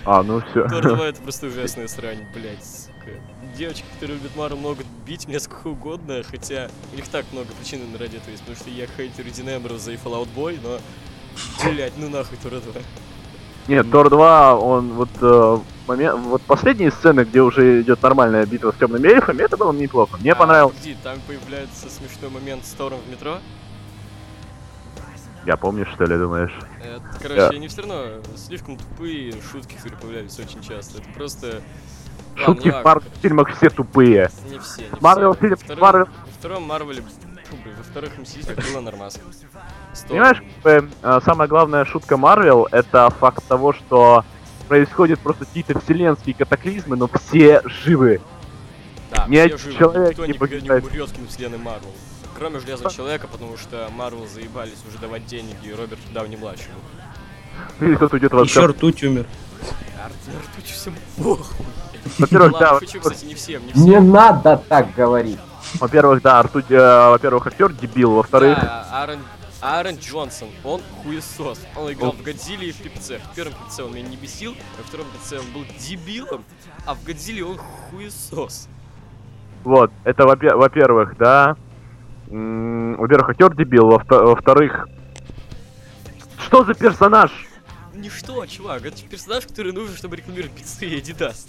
А, 0.04 0.22
ну 0.22 0.40
все. 0.40 0.68
Тор 0.68 0.82
2 0.82 1.06
это 1.08 1.22
просто 1.22 1.46
ужасная 1.46 1.88
срань, 1.88 2.26
блядь, 2.34 2.64
сука. 2.64 3.18
Девочки, 3.56 3.84
которые 3.94 4.18
любят 4.18 4.34
Мару, 4.36 4.56
могут 4.56 4.86
бить 5.06 5.28
меня 5.28 5.38
сколько 5.38 5.68
угодно, 5.68 6.22
хотя 6.28 6.68
у 6.92 6.96
них 6.96 7.06
так 7.08 7.24
много 7.32 7.48
причин 7.52 7.80
ради 7.98 8.16
этого 8.16 8.30
есть, 8.30 8.42
потому 8.42 8.56
что 8.56 8.70
я 8.70 8.86
хейтер 8.86 9.24
Дин 9.30 9.48
Эмброуза 9.48 9.92
и 9.92 9.96
Fallout 9.96 10.28
Boy, 10.34 10.58
но... 10.62 10.78
Блять, 11.68 11.92
ну 11.96 12.08
нахуй 12.08 12.36
Тора 12.42 12.60
2. 12.60 12.82
Нет, 13.68 13.90
Тор 13.90 14.10
2, 14.10 14.56
он 14.58 14.92
вот 14.92 15.08
э, 15.20 15.58
момент, 15.86 16.20
вот 16.20 16.42
последние 16.42 16.90
сцены, 16.90 17.20
где 17.22 17.40
уже 17.40 17.80
идет 17.82 18.02
нормальная 18.02 18.44
битва 18.44 18.72
с 18.72 18.76
темными 18.76 19.06
эльфами, 19.08 19.42
это 19.42 19.56
было 19.56 19.72
неплохо. 19.72 20.18
Мне 20.18 20.32
А, 20.32 20.36
понравилось. 20.36 20.74
Погоди, 20.74 20.96
там 21.02 21.18
появляется 21.26 21.88
смешной 21.88 22.30
момент 22.30 22.64
с 22.66 22.72
Тором 22.72 23.00
в 23.00 23.10
метро. 23.10 23.38
Я 25.46 25.56
помню, 25.56 25.86
что 25.94 26.04
ли, 26.04 26.16
думаешь? 26.16 26.52
Это, 26.82 27.02
короче, 27.20 27.56
они 27.56 27.68
все 27.68 27.82
равно 27.82 28.04
слишком 28.36 28.76
тупые 28.76 29.32
шутки, 29.50 29.74
которые 29.74 29.98
появлялись 30.00 30.38
очень 30.38 30.62
часто. 30.62 30.98
Это 30.98 31.08
просто... 31.14 31.62
Шутки 32.36 32.70
в. 32.70 32.82
Марвел 32.84 33.04
фильмах 33.22 33.56
все 33.56 33.70
тупые. 33.70 34.30
Не 34.50 34.58
все, 34.58 34.82
не 34.82 34.88
Марвел 35.00 35.32
все. 35.32 35.40
фильм, 35.40 35.52
Во 35.56 35.56
втором- 35.64 35.80
Марвел- 35.80 36.08
Во 36.26 36.32
втором 36.38 36.62
Марвеле... 36.64 37.02
Во 37.02 37.82
вторых 37.84 38.18
Мстителях 38.18 38.58
было 38.72 38.80
нормас. 38.80 39.20
Понимаешь, 40.08 40.38
как 40.62 40.62
бы, 40.82 40.90
э, 41.02 41.20
самая 41.24 41.46
главная 41.48 41.84
шутка 41.84 42.16
Марвел 42.16 42.66
это 42.72 43.08
факт 43.10 43.44
того, 43.46 43.72
что 43.72 44.24
происходят 44.68 45.20
просто 45.20 45.44
какие-то 45.44 45.78
вселенские 45.80 46.34
катаклизмы, 46.34 46.96
но 46.96 47.08
все 47.08 47.62
живы. 47.64 48.20
Да, 49.10 49.26
ни 49.28 49.34
все 49.36 49.42
один 49.44 49.58
живы, 49.58 49.74
человек 49.78 50.08
никто 50.10 50.26
не 50.26 50.32
не, 50.32 50.38
погибает. 50.38 50.82
не 50.84 50.90
умрет 50.90 51.10
в 51.10 51.28
вселенной 51.28 51.58
Марвел. 51.58 51.92
Кроме 52.36 52.58
Железного 52.58 52.92
Человека, 52.92 53.28
потому 53.28 53.56
что 53.56 53.88
Марвел 53.94 54.26
заебались 54.26 54.82
уже 54.88 54.98
давать 54.98 55.24
деньги 55.26 55.70
Роберту 55.70 56.02
Дауни-младшему. 56.12 56.74
Или 57.80 57.94
кто-то 57.94 58.16
уйдет 58.16 58.32
в 58.32 58.42
Еще 58.42 58.66
ртуть 58.66 59.04
умер. 59.04 59.26
Артур 60.02 60.42
всем 60.64 60.94
похуй. 61.16 61.66
Во-первых, 62.18 62.58
да, 62.58 62.78
шучу, 62.80 63.00
кстати, 63.00 63.24
не 63.24 63.34
всем, 63.34 63.62
не 63.66 63.72
Не 63.72 63.90
всем. 63.90 64.10
надо 64.10 64.56
так 64.68 64.94
говорить. 64.94 65.38
во-первых, 65.80 66.22
да, 66.22 66.40
Артур, 66.40 66.62
э, 66.68 67.08
во-первых, 67.10 67.46
актер 67.46 67.72
дебил, 67.72 68.12
во-вторых, 68.14 68.58
Да, 68.60 68.86
Аарон, 68.92 69.18
Аарон 69.62 69.94
Джонсон, 69.96 70.48
он 70.62 70.80
хуесос. 71.02 71.58
Он 71.76 71.90
играл 71.92 72.12
в 72.12 72.22
Годзилле 72.22 72.68
и 72.68 72.72
в 72.72 72.76
Пипце. 72.76 73.18
В 73.18 73.34
первом 73.34 73.54
Пипце 73.54 73.82
он 73.84 73.94
меня 73.94 74.06
не 74.08 74.16
бесил, 74.16 74.54
во 74.78 74.84
втором 74.84 75.06
Пипце 75.12 75.38
он 75.40 75.46
был 75.52 75.64
дебилом, 75.80 76.44
а 76.86 76.94
в 76.94 77.02
Годзилле 77.04 77.44
он 77.44 77.58
хуесос. 77.58 78.68
вот, 79.64 79.90
это 80.04 80.26
во-пе- 80.26 80.54
во-первых, 80.54 81.16
да, 81.16 81.56
во-первых, 82.26 83.30
актер 83.30 83.54
дебил, 83.56 83.86
во-вто- 83.88 84.26
во-вторых, 84.26 84.86
что 86.46 86.64
за 86.64 86.74
персонаж? 86.74 87.30
Ничто, 87.94 88.44
чувак, 88.46 88.84
это 88.84 89.02
персонаж, 89.08 89.46
который 89.46 89.72
нужен, 89.72 89.96
чтобы 89.96 90.16
рекламировать 90.16 90.52
пиццы 90.52 90.84
и 90.86 90.98
Адидас. 90.98 91.46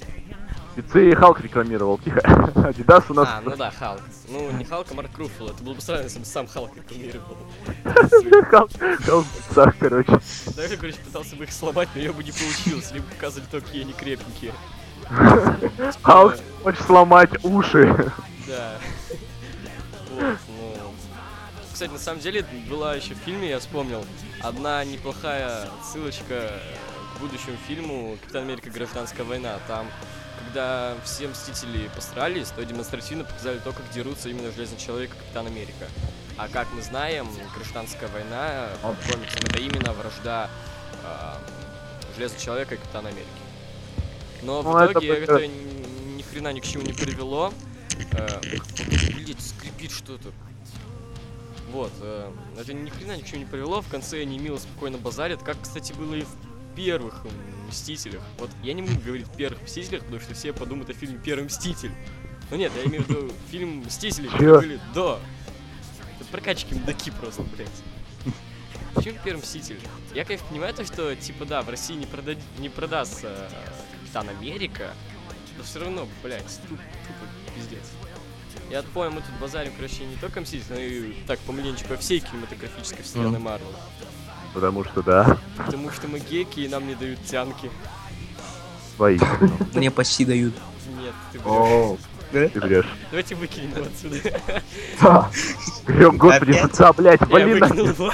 Пиццы 0.76 1.10
и 1.10 1.16
Халк 1.16 1.40
рекламировал, 1.40 1.98
тихо. 1.98 2.20
Адидас 2.68 3.10
у 3.10 3.14
нас... 3.14 3.30
А, 3.32 3.42
ну 3.42 3.56
да, 3.56 3.72
Халк. 3.72 4.02
Ну, 4.28 4.52
не 4.52 4.66
Халк, 4.66 4.88
а 4.92 4.94
Марк 4.94 5.18
Руффало. 5.18 5.52
Это 5.52 5.64
было 5.64 5.74
бы 5.74 5.82
странно, 5.82 6.04
если 6.04 6.20
бы 6.20 6.26
сам 6.26 6.48
Халк 6.48 6.72
рекламировал. 6.76 7.38
Халк, 8.50 8.72
Халк 9.06 9.26
пиццах, 9.26 9.78
короче. 9.80 10.20
Да, 10.56 10.64
я, 10.66 10.76
короче, 10.76 10.98
пытался 10.98 11.36
бы 11.38 11.46
их 11.46 11.54
сломать, 11.54 11.88
но 11.96 12.02
я 12.02 12.12
бы 12.12 12.24
не 12.24 12.32
получилось. 12.32 12.92
Либо 12.92 13.06
показывали 13.08 13.48
то, 13.50 13.62
какие 13.62 13.84
они 13.84 13.94
крепенькие. 13.94 14.52
Халк 16.04 16.36
хочет 16.62 16.86
сломать 16.86 17.46
уши. 17.46 18.12
Да. 18.46 18.74
Вот, 20.12 20.38
ну... 20.50 20.94
Кстати, 21.72 21.92
на 21.92 22.00
самом 22.00 22.20
деле, 22.20 22.46
была 22.70 22.96
еще 22.96 23.14
в 23.14 23.18
фильме, 23.18 23.50
я 23.50 23.60
вспомнил, 23.60 24.06
одна 24.42 24.84
неплохая 24.84 25.70
ссылочка 25.84 26.52
к 27.16 27.20
будущему 27.20 27.58
фильму 27.68 28.18
«Капитан 28.22 28.44
Америка. 28.44 28.70
Гражданская 28.70 29.26
война». 29.26 29.58
Там, 29.68 29.88
когда 30.56 30.96
все 31.04 31.28
Мстители 31.28 31.90
посрались, 31.94 32.48
то 32.48 32.64
демонстративно 32.64 33.26
показали 33.26 33.60
то, 33.60 33.74
как 33.74 33.90
дерутся 33.94 34.30
именно 34.30 34.50
Железный 34.54 34.78
Человек 34.78 35.12
и 35.14 35.18
Капитан 35.18 35.48
Америка. 35.48 35.86
А 36.38 36.48
как 36.48 36.72
мы 36.74 36.82
знаем, 36.82 37.28
Гражданская 37.56 38.08
война 38.08 38.70
по 38.82 38.88
комиксам 39.12 39.42
это 39.50 39.60
именно 39.60 39.92
вражда 39.92 40.50
а, 41.04 41.38
Железного 42.16 42.42
Человека 42.42 42.76
и 42.76 42.78
Капитана 42.78 43.10
Америки. 43.10 43.28
Но 44.44 44.62
в 44.62 44.66
Ну, 44.66 44.78
это 44.78 44.92
итоге 44.94 45.08
это, 45.10 45.26
только- 45.28 45.48
ни, 45.48 46.18
ни 46.18 46.22
хрена 46.22 46.54
ни 46.54 46.62
к 46.62 46.64
чему 46.64 46.84
не 46.84 46.94
привело. 46.94 47.54
Э, 48.14 48.40
Блять, 49.14 49.42
скрипит 49.42 49.92
что-то. 49.92 50.32
Вот, 51.70 51.92
э, 52.00 52.32
это 52.58 52.74
ни 52.74 52.90
хрена 52.90 53.18
ни 53.18 53.22
к 53.24 53.26
чему 53.26 53.40
не 53.40 53.46
привело. 53.46 53.82
В 53.82 53.90
конце 53.90 54.22
они 54.22 54.40
мило 54.40 54.58
спокойно 54.58 54.98
базарят, 55.00 55.44
как, 55.44 55.58
кстати, 55.62 55.92
было 55.92 56.16
и 56.16 56.22
в 56.22 56.30
первых 56.76 57.26
Мстителях. 57.68 58.22
Вот 58.38 58.50
я 58.64 58.74
не 58.74 58.82
могу 58.82 59.00
говорить 59.02 59.28
первых 59.36 59.62
Мстителях, 59.64 60.04
потому 60.04 60.22
что 60.22 60.34
все 60.34 60.54
подумают 60.54 60.90
о 60.90 60.94
фильме 60.94 61.20
Первый 61.24 61.46
Мститель. 61.46 61.92
Ну 62.52 62.58
нет, 62.58 62.72
я 62.76 62.84
имею 62.90 63.04
в 63.04 63.10
виду 63.10 63.32
фильм 63.50 63.78
Мстители, 63.86 64.28
которые 64.28 64.60
были 64.60 64.80
до. 64.94 65.20
Это 66.20 66.30
прокачки 66.30 66.76
мудаки 66.76 67.12
просто, 67.12 67.44
блядь. 67.44 67.68
Почему 68.94 69.18
Первый 69.24 69.42
Мститель? 69.42 69.80
Я, 70.14 70.24
конечно, 70.26 70.48
понимаю 70.48 70.74
то, 70.74 70.86
что, 70.86 71.16
типа, 71.16 71.46
да, 71.46 71.62
в 71.64 71.70
России 71.70 71.96
не, 71.96 72.06
прода- 72.06 72.38
не 72.60 72.70
продастся 72.70 73.50
Капитан 74.00 74.30
Америка, 74.30 74.94
но 75.58 75.64
все 75.64 75.80
равно, 75.80 76.08
блядь, 76.24 76.44
туп- 76.68 76.80
тупо 76.80 77.54
пиздец. 77.56 77.84
Я 78.72 78.84
понял, 78.84 79.12
мы 79.12 79.22
тут 79.22 79.32
базарим, 79.42 79.74
короче, 79.76 80.06
не 80.06 80.16
только 80.16 80.40
Мститель, 80.40 80.66
но 80.70 80.80
и 80.80 81.14
так 81.28 81.40
помаленечку 81.42 81.94
о 81.94 81.98
всей 81.98 82.20
кинематографической 82.22 83.04
вселенной 83.04 83.40
Марвел. 83.40 83.74
Потому 84.56 84.86
что, 84.86 85.04
да, 85.04 85.38
Потому 85.58 85.92
что 85.92 86.08
мы 86.08 86.20
геки 86.20 86.62
и 86.62 86.68
нам 86.70 86.88
не 86.88 86.96
дают 86.96 87.20
тянки. 87.26 87.70
свои. 88.96 89.20
Мне 89.74 89.92
почти 89.92 90.24
дают. 90.26 90.54
Нет, 90.98 91.14
ты 91.34 91.40
врешь. 91.40 92.00
Ты 92.54 92.60
врешь. 92.62 92.88
Давайте 93.12 93.36
выкинем 93.36 93.72
его 93.76 93.86
отсюда. 93.86 94.42
да. 95.02 95.30
Грём, 95.86 96.18
господи, 96.18 96.54
пицца, 96.54 96.94
блядь, 96.94 97.20
Я 97.22 97.28
блин. 97.28 97.60
выкинул 97.60 97.88
его. 97.88 98.12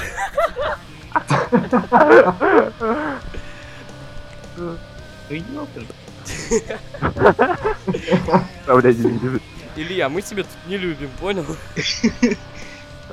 Блядь, 8.66 8.98
не 8.98 9.18
любит. 9.18 9.42
Илья, 9.76 10.08
мы 10.08 10.22
тебя 10.22 10.42
тут 10.42 10.52
не 10.68 10.76
любим, 10.76 11.08
понял? 11.20 11.44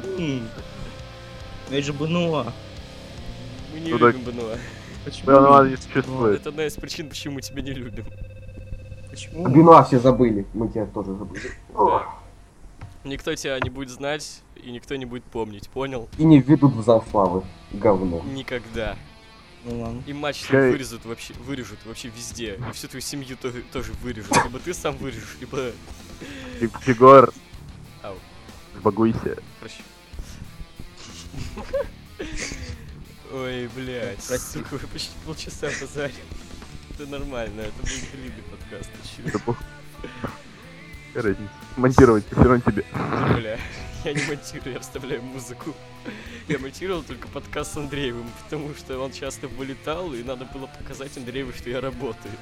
Ну 0.05 0.41
это 1.69 1.81
же 1.85 1.91
Бенуа. 1.93 2.51
Мы 3.73 3.79
не 3.79 3.91
Ну 3.91 3.99
так- 3.99 4.15
любим 4.15 4.31
Бенуа. 4.33 4.55
Почему? 5.05 5.25
Да, 5.27 5.41
ну, 5.63 5.69
не 5.69 5.77
существует. 5.77 6.39
Это 6.41 6.49
одна 6.49 6.65
из 6.65 6.73
причин, 6.75 7.09
почему 7.09 7.35
мы 7.35 7.41
тебя 7.41 7.61
не 7.61 7.71
любим. 7.73 8.05
Почему? 9.09 9.47
Бенуа 9.47 9.83
все 9.83 9.99
забыли. 9.99 10.45
Мы 10.53 10.67
тебя 10.69 10.85
тоже 10.87 11.13
забыли. 11.15 11.51
О, 11.75 12.01
Никто 13.05 13.33
тебя 13.33 13.57
не 13.61 13.69
будет 13.69 13.89
знать, 13.89 14.41
и 14.57 14.71
никто 14.71 14.95
не 14.97 15.05
будет 15.05 15.23
помнить, 15.23 15.69
понял? 15.69 16.09
И 16.17 16.23
не 16.25 16.41
введут 16.41 16.73
в 16.73 16.83
зал 16.83 17.03
славы. 17.09 17.43
Говно. 17.71 18.21
Никогда. 18.33 18.97
Ну 19.63 19.81
ладно. 19.81 20.03
И 20.05 20.11
матч 20.13 20.37
Чё- 20.47 20.71
вырежут 20.71 21.05
вообще, 21.05 21.33
вырежут 21.45 21.79
вообще 21.85 22.09
везде. 22.09 22.55
И 22.69 22.71
всю 22.73 22.87
твою 22.89 23.01
семью 23.01 23.37
тоже, 23.41 23.61
тоже 23.71 23.93
вырежут. 24.03 24.31
Либо 24.43 24.59
ты 24.59 24.73
сам 24.73 24.95
вырежешь, 24.97 25.37
либо... 25.39 25.71
Егор, 26.85 27.31
Ау. 28.03 28.15
сбагуйся. 28.77 29.37
Прощай. 29.61 29.85
Ой, 33.31 33.69
блядь, 33.75 34.25
Прости. 34.27 34.59
сука, 34.59 34.73
вы 34.73 34.87
почти 34.87 35.11
полчаса 35.25 35.67
базарим. 35.79 36.15
Это 36.93 37.05
нормально, 37.07 37.61
это 37.61 37.79
будет 37.81 38.11
длинный 38.11 38.43
подкаст? 38.49 38.89
Это 41.13 41.21
разница? 41.21 41.51
Монтировать 41.77 42.25
все 42.25 42.41
равно 42.43 42.59
тебе. 42.59 42.83
Бля, 43.35 43.59
я 44.03 44.13
не 44.13 44.23
монтирую, 44.23 44.73
я 44.73 44.79
вставляю 44.79 45.21
музыку. 45.21 45.75
Я 46.47 46.57
монтировал 46.57 47.03
только 47.03 47.27
подкаст 47.27 47.73
с 47.73 47.77
Андреевым, 47.77 48.27
потому 48.43 48.73
что 48.73 48.99
он 48.99 49.11
часто 49.11 49.47
вылетал, 49.47 50.13
и 50.13 50.23
надо 50.23 50.45
было 50.45 50.65
показать 50.65 51.15
Андрееву, 51.17 51.53
что 51.53 51.69
я 51.69 51.81
работаю. 51.81 52.33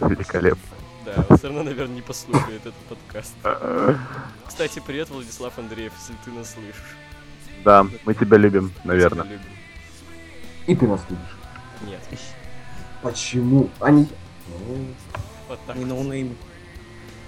Великолепно. 0.00 0.76
Да, 1.04 1.26
он 1.28 1.38
все 1.38 1.48
равно, 1.48 1.62
наверное, 1.64 1.96
не 1.96 2.02
послушает 2.02 2.60
этот 2.60 2.74
подкаст. 2.88 3.34
Кстати, 4.46 4.80
привет, 4.86 5.08
Владислав 5.08 5.58
Андреев, 5.58 5.92
если 5.98 6.14
ты 6.24 6.30
нас 6.30 6.52
слышишь. 6.52 6.96
Да, 7.64 7.86
мы 8.04 8.14
тебя 8.14 8.36
любим, 8.36 8.72
наверное. 8.84 9.24
тебя 9.24 9.32
любим. 9.32 9.50
И 10.66 10.76
ты 10.76 10.86
нас 10.86 11.00
любишь. 11.08 11.36
Нет, 11.86 12.00
Почему? 13.02 13.70
Они... 13.80 14.08
Ну, 14.48 14.86
вот 15.48 15.58
так. 15.66 15.76
Не 15.76 15.84
noname. 15.84 16.36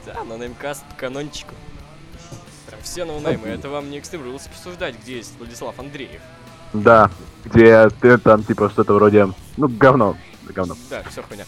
Да, 0.05 0.25
ноунеймкаст 0.25 0.85
по 0.87 0.95
канончику. 0.97 1.55
Прям 2.67 2.81
все 2.83 3.05
ноунеймы. 3.05 3.49
Это 3.49 3.69
вам 3.69 3.91
не 3.91 3.99
Extreme 3.99 4.25
Rules 4.25 4.49
обсуждать, 4.51 4.97
где 5.03 5.17
есть 5.17 5.37
Владислав 5.39 5.79
Андреев. 5.79 6.21
Да, 6.73 7.11
где 7.45 7.89
ты 8.01 8.19
там 8.19 8.43
типа 8.45 8.71
что-то 8.71 8.95
вроде, 8.95 9.29
ну 9.57 9.69
говно, 9.69 10.17
говно, 10.49 10.75
Да, 10.89 11.03
все 11.11 11.23
хуйня. 11.23 11.45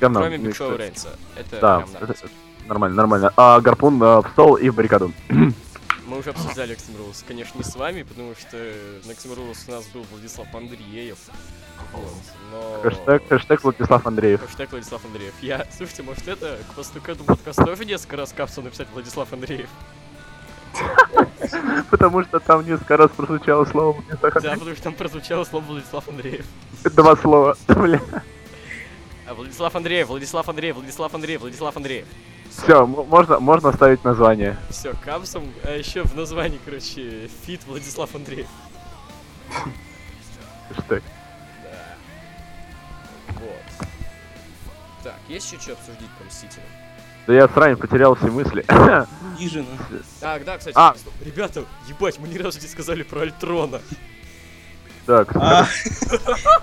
говно. 0.00 0.20
Кроме 0.20 0.38
Биг 0.38 0.54
Шоу 0.54 0.76
Рейнса. 0.76 1.16
Это 1.34 1.60
Да, 1.60 1.78
прям 1.80 2.10
это. 2.10 2.28
Нормально, 2.66 2.96
нормально. 2.96 3.32
А 3.36 3.60
гарпун 3.60 4.02
э, 4.02 4.20
в 4.20 4.28
стол 4.32 4.56
и 4.56 4.68
в 4.68 4.74
баррикаду. 4.74 5.12
Мы 6.06 6.18
уже 6.18 6.30
обсуждали 6.30 6.76
Rules, 6.76 7.24
конечно, 7.26 7.58
не 7.58 7.64
с 7.64 7.74
вами, 7.74 8.02
потому 8.04 8.34
что 8.36 8.56
на 8.56 9.10
Rules 9.10 9.58
у 9.66 9.70
нас 9.72 9.86
был 9.88 10.02
Владислав 10.12 10.54
Андреев. 10.54 11.18
Вот, 11.92 12.12
но... 12.52 12.80
Хэштег, 12.82 13.28
хэштег 13.28 13.64
Владислав 13.64 14.06
Андреев. 14.06 14.40
Хэштег 14.40 14.70
Владислав 14.70 15.04
Андреев. 15.04 15.34
Я, 15.42 15.66
слушайте, 15.76 16.02
может 16.04 16.28
это, 16.28 16.58
после 16.76 17.00
к 17.00 17.08
этому 17.08 17.26
подкасту 17.26 17.64
тоже 17.64 17.84
несколько 17.84 18.16
раз 18.16 18.32
капсул 18.32 18.62
написать 18.62 18.86
Владислав 18.92 19.32
Андреев? 19.32 19.68
Потому 21.90 22.22
что 22.22 22.38
там 22.38 22.64
несколько 22.66 22.96
раз 22.96 23.10
прозвучало 23.10 23.64
слово 23.64 23.92
Владислав 23.92 24.20
Да, 24.20 24.28
Андреев. 24.38 24.58
потому 24.58 24.74
что 24.74 24.84
там 24.84 24.94
прозвучало 24.94 25.44
слово 25.44 25.64
Владислав 25.64 26.08
Андреев. 26.08 26.46
Два 26.84 27.16
слова. 27.16 27.56
Бля. 27.68 28.00
А, 29.26 29.34
Владислав 29.34 29.74
Андреев, 29.74 30.08
Владислав 30.08 30.48
Андреев, 30.48 30.76
Владислав 30.76 31.14
Андреев, 31.14 31.40
Владислав 31.40 31.76
Андреев. 31.76 32.06
Все, 32.62 32.86
можно, 32.86 33.38
можно 33.38 33.72
ставить 33.72 34.02
название. 34.04 34.56
Все, 34.70 34.94
капсом, 35.04 35.52
а 35.64 35.72
еще 35.72 36.02
в 36.04 36.14
названии, 36.14 36.58
короче, 36.64 37.28
feat 37.44 37.60
Владислав 37.66 38.14
Андреев. 38.14 38.46
Хэштег. 40.68 41.02
Да. 41.62 43.34
Вот. 43.34 43.88
Так, 45.04 45.16
есть 45.28 45.52
еще 45.52 45.60
что 45.60 45.72
обсудить 45.72 46.08
по 46.18 46.24
Мстителям? 46.24 46.66
Да 47.26 47.34
я 47.34 47.48
сразу 47.48 47.76
потерял 47.76 48.14
все 48.14 48.26
мысли. 48.28 48.64
Хижина. 49.38 49.66
Так, 50.20 50.44
да, 50.44 50.58
кстати, 50.58 50.74
А. 50.78 50.94
стоп. 50.96 51.12
ребята, 51.24 51.64
ебать, 51.88 52.18
мы 52.18 52.28
ни 52.28 52.38
разу 52.38 52.60
не 52.60 52.68
сказали 52.68 53.02
про 53.02 53.20
Альтрона. 53.22 53.80
Так, 55.06 55.34
А, 55.36 55.66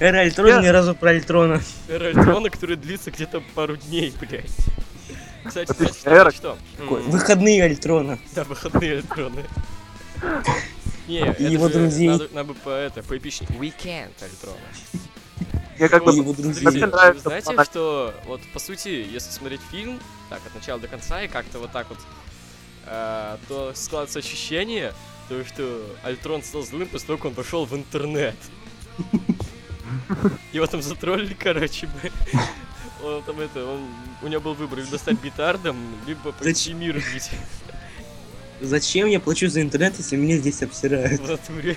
Эральд, 0.00 0.34
тоже 0.34 0.62
ни 0.62 0.68
разу 0.68 0.94
про 0.94 1.10
Альтрона. 1.10 1.62
Эра 1.88 2.08
Альтрона, 2.08 2.50
который 2.50 2.76
длится 2.76 3.10
где-то 3.10 3.42
пару 3.54 3.76
дней, 3.76 4.12
блядь. 4.20 4.50
Кстати, 5.44 5.70
кстати, 5.70 5.98
эра. 6.04 6.30
что? 6.30 6.58
Выходные 6.78 7.64
Альтрона. 7.64 8.18
Да, 8.34 8.44
выходные 8.44 8.98
Альтрона. 8.98 9.42
Не, 11.06 11.18
И 11.18 11.22
это 11.22 11.42
его 11.42 11.68
же 11.68 11.74
друзей. 11.74 12.08
Надо, 12.08 12.28
надо 12.32 12.48
бы 12.48 12.54
по 12.54 12.70
это, 12.70 13.02
поэпичнее. 13.02 13.48
Weekend 13.50 14.10
Альтрона. 14.20 14.58
мне 15.78 15.88
как 15.88 16.04
бы... 16.04 16.12
Его 16.12 16.32
вы 16.32 16.86
нравится 16.86 17.28
знаете, 17.28 17.64
что 17.64 18.14
вот 18.26 18.40
по 18.52 18.58
сути, 18.58 18.88
если 18.88 19.30
смотреть 19.30 19.60
фильм, 19.70 20.00
так, 20.30 20.40
от 20.44 20.54
начала 20.54 20.80
до 20.80 20.88
конца, 20.88 21.22
и 21.22 21.28
как-то 21.28 21.60
вот 21.60 21.70
так 21.70 21.88
вот, 21.88 21.98
э, 22.86 23.36
то 23.48 23.72
складывается 23.74 24.18
ощущение, 24.18 24.92
то, 25.28 25.44
что 25.44 25.86
Альтрон 26.02 26.42
стал 26.42 26.62
злым 26.62 26.88
после 26.88 27.06
того, 27.06 27.18
как 27.18 27.26
он 27.26 27.34
пошел 27.34 27.66
в 27.66 27.74
интернет. 27.76 28.36
Его 30.52 30.66
там 30.66 30.82
затроллили, 30.82 31.34
короче, 31.38 31.86
бы. 31.86 32.10
Он 33.04 33.22
там 33.22 33.40
это, 33.40 33.64
он, 33.64 33.80
у 34.22 34.28
него 34.28 34.40
был 34.40 34.54
выбор, 34.54 34.78
либо 34.78 34.90
достать 34.90 35.20
битардом, 35.20 35.76
либо 36.06 36.32
пойти 36.32 36.72
мир 36.72 36.94
бить 36.96 37.30
Зачем 38.60 39.06
я 39.06 39.20
плачу 39.20 39.48
за 39.48 39.60
интернет, 39.60 39.94
если 39.98 40.16
меня 40.16 40.38
здесь 40.38 40.62
обсирают? 40.62 41.20
в 41.20 41.28
натуре. 41.30 41.76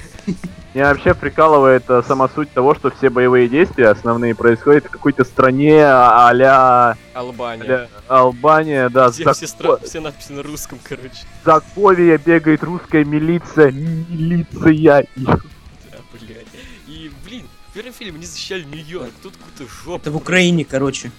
Меня 0.74 0.86
вообще 0.94 1.14
прикалывает 1.14 1.84
э, 1.90 2.02
сама 2.08 2.30
суть 2.30 2.52
того, 2.54 2.74
что 2.74 2.90
все 2.92 3.10
боевые 3.10 3.50
действия 3.50 3.90
основные 3.90 4.34
происходят 4.34 4.86
в 4.86 4.90
какой-то 4.90 5.26
стране 5.26 5.84
а- 5.84 6.30
а-ля, 6.30 6.96
Албания. 7.14 7.64
а-ля 7.64 7.88
Албания, 8.08 8.88
да, 8.90 9.12
Все, 9.12 9.24
Зако- 9.24 9.34
все, 9.34 9.46
стра- 9.48 9.84
все 9.86 10.00
надписи 10.00 10.32
на 10.32 10.42
русском, 10.44 10.80
короче. 10.82 11.26
Заковия 11.44 12.18
бегает 12.18 12.64
русская 12.64 13.04
милиция, 13.04 13.72
милиция. 13.72 15.06
Первом 17.80 17.94
фильме 17.94 18.18
они 18.18 18.26
защищали 18.26 18.64
Нью-Йорк, 18.64 19.14
тут 19.24 19.38
какую-то 19.38 19.74
жопу. 19.74 20.02
Это 20.02 20.12
в 20.12 20.18
Украине, 20.18 20.66
короче. 20.66 21.12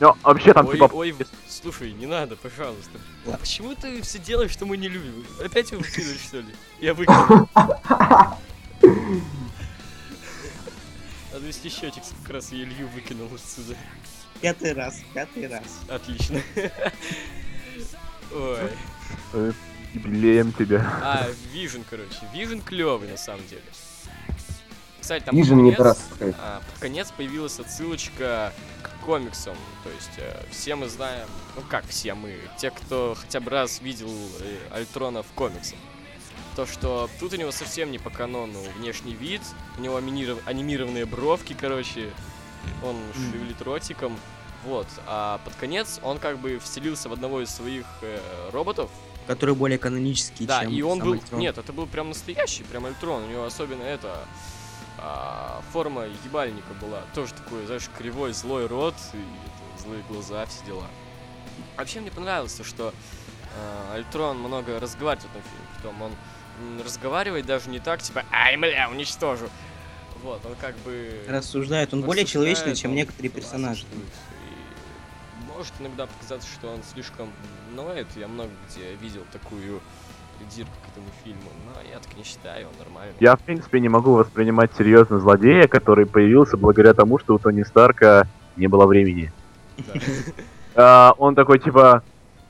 Ну, 0.00 0.14
вообще 0.22 0.54
там 0.54 0.66
Ой, 0.66 0.74
типа... 0.74 0.90
ой, 0.92 1.14
слушай, 1.46 1.92
не 1.92 2.06
надо, 2.06 2.36
пожалуйста. 2.36 2.98
Ладно. 3.26 3.38
Почему 3.38 3.74
ты 3.74 4.00
все 4.00 4.18
делаешь, 4.18 4.50
что 4.50 4.64
мы 4.64 4.78
не 4.78 4.88
любим? 4.88 5.26
Опять 5.44 5.72
его 5.72 5.82
выкинули, 5.82 6.16
что 6.16 6.38
ли? 6.38 6.54
Я 6.80 6.94
выкинул. 6.94 7.48
Надо 11.32 11.46
вести 11.46 11.68
счетик, 11.68 12.02
как 12.22 12.34
раз 12.34 12.50
я 12.50 12.62
Илью 12.62 12.88
выкинул 12.88 13.28
отсюда. 13.34 13.76
Пятый 14.40 14.72
раз, 14.72 15.02
пятый 15.12 15.48
раз. 15.48 15.80
Отлично. 15.88 16.40
Ой. 18.32 19.52
Юбилеем 19.92 20.52
тебя. 20.52 20.80
А, 21.02 21.28
Вижен, 21.52 21.84
короче. 21.88 22.26
Вижен 22.32 22.62
клевый 22.62 23.10
на 23.10 23.18
самом 23.18 23.46
деле. 23.48 23.62
Кстати, 25.06 25.22
там 25.22 25.36
Вижен 25.36 25.58
под 25.58 25.64
не 25.64 25.72
конец- 25.72 26.34
а, 26.40 26.60
под 26.68 26.80
конец 26.80 27.12
появилась 27.16 27.60
отсылочка 27.60 28.52
к 28.82 29.04
комиксам. 29.04 29.54
То 29.84 29.90
есть 29.90 30.10
э, 30.16 30.42
все 30.50 30.74
мы 30.74 30.88
знаем, 30.88 31.28
ну 31.54 31.62
как 31.62 31.86
все 31.86 32.14
мы, 32.14 32.34
те, 32.58 32.72
кто 32.72 33.16
хотя 33.16 33.38
бы 33.38 33.52
раз 33.52 33.80
видел 33.80 34.10
э, 34.40 34.58
Альтрона 34.72 35.22
в 35.22 35.28
комиксах. 35.28 35.78
То, 36.56 36.66
что 36.66 37.08
тут 37.20 37.34
у 37.34 37.36
него 37.36 37.52
совсем 37.52 37.92
не 37.92 37.98
по 37.98 38.10
канону 38.10 38.58
внешний 38.78 39.14
вид, 39.14 39.42
у 39.78 39.80
него 39.80 39.96
анимиров- 39.96 40.42
анимированные 40.44 41.06
бровки, 41.06 41.54
короче, 41.56 42.10
он 42.82 42.96
шевелит 43.14 43.62
ротиком. 43.62 44.18
Вот, 44.64 44.88
а 45.06 45.40
под 45.44 45.54
конец 45.54 46.00
он 46.02 46.18
как 46.18 46.40
бы 46.40 46.58
вселился 46.58 47.08
в 47.08 47.12
одного 47.12 47.42
из 47.42 47.50
своих 47.50 47.86
э, 48.02 48.18
роботов, 48.50 48.90
Который 49.28 49.54
более 49.54 49.78
канонический, 49.78 50.46
да, 50.46 50.62
чем 50.62 50.72
и 50.72 50.82
он 50.82 50.98
сам 50.98 51.06
был... 51.06 51.14
Альтрон. 51.14 51.40
Нет, 51.40 51.58
это 51.58 51.72
был 51.72 51.86
прям 51.86 52.08
настоящий, 52.08 52.62
прям 52.64 52.86
Альтрон. 52.86 53.24
У 53.24 53.28
него 53.28 53.44
особенно 53.44 53.82
это... 53.82 54.24
а, 55.06 55.62
форма 55.72 56.06
ебальника 56.24 56.74
была. 56.80 57.02
Тоже 57.14 57.32
такой, 57.34 57.64
знаешь, 57.66 57.88
кривой, 57.96 58.32
злой 58.32 58.66
рот 58.66 58.94
и 59.12 59.18
это, 59.18 59.82
злые 59.82 60.02
глаза, 60.08 60.44
все 60.46 60.64
дела. 60.66 60.86
Вообще 61.76 62.00
мне 62.00 62.10
понравилось, 62.10 62.54
то, 62.54 62.64
что 62.64 62.92
а, 63.56 63.94
Альтрон 63.94 64.38
много 64.38 64.80
разговаривает 64.80 65.28
в 65.28 65.30
этом 65.30 65.42
фильме. 65.42 65.66
Потом 65.76 66.02
он 66.02 66.12
м, 66.60 66.82
разговаривает 66.84 67.46
даже 67.46 67.70
не 67.70 67.78
так, 67.78 68.02
типа, 68.02 68.24
ай, 68.32 68.56
бля, 68.56 68.88
уничтожу. 68.90 69.48
Вот, 70.22 70.44
он 70.44 70.56
как 70.56 70.76
бы... 70.78 71.24
Рассуждает, 71.28 71.94
он 71.94 72.02
более 72.02 72.24
человечный, 72.24 72.74
чем 72.74 72.90
он 72.90 72.96
некоторые 72.96 73.30
персонажи. 73.30 73.84
И 73.92 75.44
может 75.56 75.72
иногда 75.78 76.06
показаться, 76.06 76.48
что 76.48 76.68
он 76.68 76.82
слишком 76.82 77.30
ноет. 77.74 78.08
Я 78.16 78.26
много 78.26 78.50
где 78.68 78.94
видел 78.94 79.24
такую 79.30 79.80
придирку 80.38 80.72
к 80.84 80.92
этому 80.92 81.06
фильму, 81.24 81.50
но 81.66 81.80
я 81.90 81.98
так 81.98 82.16
не 82.16 82.24
считаю, 82.24 82.68
он 82.68 82.74
нормальный. 82.78 83.14
Я, 83.20 83.36
в 83.36 83.40
принципе, 83.40 83.80
не 83.80 83.88
могу 83.88 84.14
воспринимать 84.14 84.70
серьезно 84.76 85.18
злодея, 85.18 85.66
который 85.68 86.06
появился 86.06 86.56
благодаря 86.56 86.94
тому, 86.94 87.18
что 87.18 87.34
у 87.34 87.38
Тони 87.38 87.62
Старка 87.62 88.26
не 88.56 88.66
было 88.68 88.86
времени. 88.86 89.32
А, 90.78 91.14
он 91.16 91.34
такой, 91.34 91.58
типа, 91.58 92.02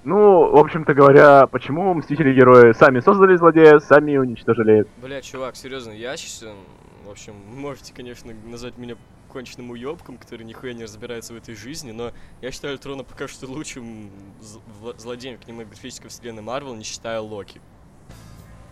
ну, 0.02 0.50
в 0.50 0.56
общем-то 0.56 0.94
говоря, 0.94 1.46
почему 1.46 1.94
Мстители-герои 1.94 2.72
сами 2.72 2.98
создали 2.98 3.36
злодея, 3.36 3.78
сами 3.78 4.16
уничтожили. 4.16 4.84
Бля, 5.00 5.22
чувак, 5.22 5.54
серьезно, 5.54 5.92
я 5.92 6.16
сейчас, 6.16 6.44
в 7.04 7.10
общем, 7.10 7.34
можете, 7.54 7.94
конечно, 7.94 8.32
назвать 8.46 8.78
меня 8.78 8.96
конченным 9.32 9.70
уебком, 9.70 10.16
который 10.16 10.44
нихуя 10.44 10.72
не 10.72 10.84
разбирается 10.84 11.34
в 11.34 11.36
этой 11.36 11.54
жизни, 11.54 11.92
но 11.92 12.12
я 12.40 12.50
считаю 12.50 12.74
Альтрона 12.74 13.04
пока 13.04 13.28
что 13.28 13.46
лучшим 13.46 14.10
злодеем 14.96 15.38
кинематографической 15.38 16.08
вселенной 16.08 16.42
Марвел, 16.42 16.74
не 16.74 16.84
считая 16.84 17.20
Локи. 17.20 17.60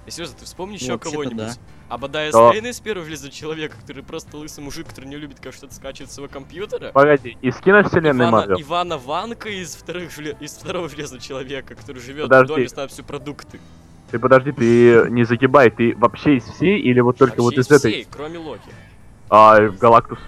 И 0.06 0.10
серьезно, 0.10 0.36
ты 0.38 0.44
вспомни 0.44 0.74
еще 0.74 0.92
вообще-то 0.92 1.12
кого-нибудь. 1.12 1.36
да. 1.36 1.52
Ободая 1.88 2.30
Да. 2.32 2.50
Стейна 2.50 2.66
из 2.68 2.80
первого 2.80 3.04
железного 3.06 3.32
человека, 3.32 3.76
который 3.80 4.02
просто 4.02 4.36
лысый 4.36 4.62
мужик, 4.62 4.88
который 4.88 5.06
не 5.06 5.16
любит, 5.16 5.38
как 5.40 5.54
что-то 5.54 5.74
скачивать 5.74 6.10
с 6.10 6.14
своего 6.14 6.32
компьютера. 6.32 6.90
Погоди, 6.92 7.36
из 7.40 7.56
киновселенной 7.56 8.10
Ивана, 8.26 8.30
Марвел. 8.30 8.60
Ивана 8.60 8.98
Ванка 8.98 9.48
из, 9.48 9.74
вторых 9.74 10.16
из 10.18 10.52
второго 10.52 10.88
железного 10.88 11.22
человека, 11.22 11.74
который 11.74 12.00
живет 12.02 12.26
в 12.26 12.28
Подожди. 12.28 12.54
доме, 12.54 12.68
ставит 12.68 12.90
все 12.90 13.02
продукты. 13.02 13.60
Ты 14.10 14.18
подожди, 14.18 14.52
ты 14.52 15.06
не 15.10 15.24
загибай, 15.24 15.70
ты 15.70 15.94
вообще 15.96 16.36
из 16.36 16.44
всей 16.44 16.78
или 16.80 17.00
вот 17.00 17.16
только 17.16 17.40
вот 17.42 17.56
Вообще 17.56 17.60
из 17.60 17.66
из 17.66 17.72
этой? 17.72 17.90
всей, 17.92 18.06
кроме 18.10 18.38
Локи. 18.38 18.60
А, 19.30 19.60
Галактус. 19.68 20.18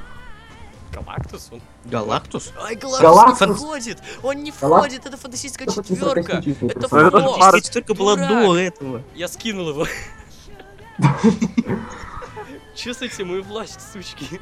Галактус? 0.96 1.48
Он... 1.52 1.60
Галактус? 1.84 2.52
Ай, 2.62 2.74
Галактус, 2.74 3.02
Галактус? 3.02 3.48
не 3.48 3.54
входит! 3.54 3.98
Он 4.22 4.42
не 4.42 4.50
входит, 4.50 5.06
это 5.06 5.16
фантастическая 5.16 5.68
четверка! 5.68 6.42
Это. 6.42 7.58
Здесь 7.58 7.70
только 7.70 7.94
была 7.94 8.16
до 8.16 8.56
этого. 8.56 9.02
Я 9.14 9.28
скинул 9.28 9.68
его. 9.68 9.86
Чувствуйте 12.74 13.24
мою 13.24 13.42
власть, 13.42 13.80
сучки. 13.92 14.40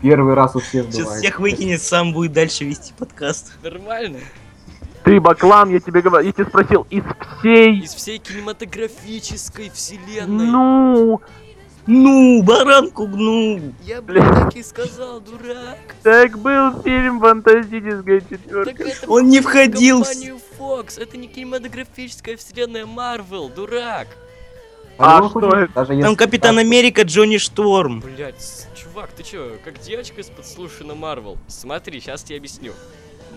Первый 0.00 0.34
раз 0.34 0.54
у 0.54 0.60
всех 0.60 0.86
Сейчас 0.86 1.04
бывает. 1.04 1.22
всех 1.22 1.40
выкинет, 1.40 1.82
сам 1.82 2.12
будет 2.12 2.32
дальше 2.32 2.64
вести 2.64 2.92
подкаст. 2.96 3.52
Нормально. 3.62 4.20
Ты, 5.04 5.20
Баклан, 5.20 5.70
я 5.70 5.80
тебе 5.80 6.02
говорю, 6.02 6.26
я 6.26 6.32
тебя 6.32 6.44
спросил, 6.44 6.86
из 6.90 7.02
всей... 7.40 7.80
Из 7.80 7.94
всей 7.94 8.18
кинематографической 8.18 9.70
вселенной. 9.70 10.46
Ну, 10.46 11.20
Ну, 11.90 12.42
баранку 12.42 13.06
гну. 13.06 13.72
Я, 13.82 14.02
блин, 14.02 14.22
так 14.22 14.54
и 14.54 14.62
сказал, 14.62 15.20
дурак. 15.22 15.78
так 16.02 16.38
был 16.38 16.82
фильм 16.82 17.18
«Фантастическая 17.18 18.20
четверка». 18.20 18.84
Он 19.06 19.26
не 19.26 19.40
входил 19.40 20.04
в- 20.04 20.60
Fox. 20.60 21.00
Это 21.00 21.16
не 21.16 21.28
кинематографическая 21.28 22.36
вселенная 22.36 22.84
Марвел, 22.84 23.48
дурак. 23.48 24.06
А 24.98 25.18
По-моему, 25.22 25.28
что 25.30 25.56
это? 25.56 25.72
даже 25.72 26.02
Там 26.02 26.14
Капитан 26.14 26.58
Америка 26.58 27.02
Джонни 27.04 27.38
Шторм. 27.38 28.00
Блять, 28.00 28.66
чувак, 28.74 29.08
ты 29.16 29.22
чё, 29.22 29.52
как 29.64 29.80
девочка 29.80 30.20
из 30.20 30.26
подслушана 30.26 30.94
Марвел? 30.94 31.38
Смотри, 31.46 32.00
сейчас 32.00 32.22
тебе 32.22 32.36
объясню. 32.36 32.72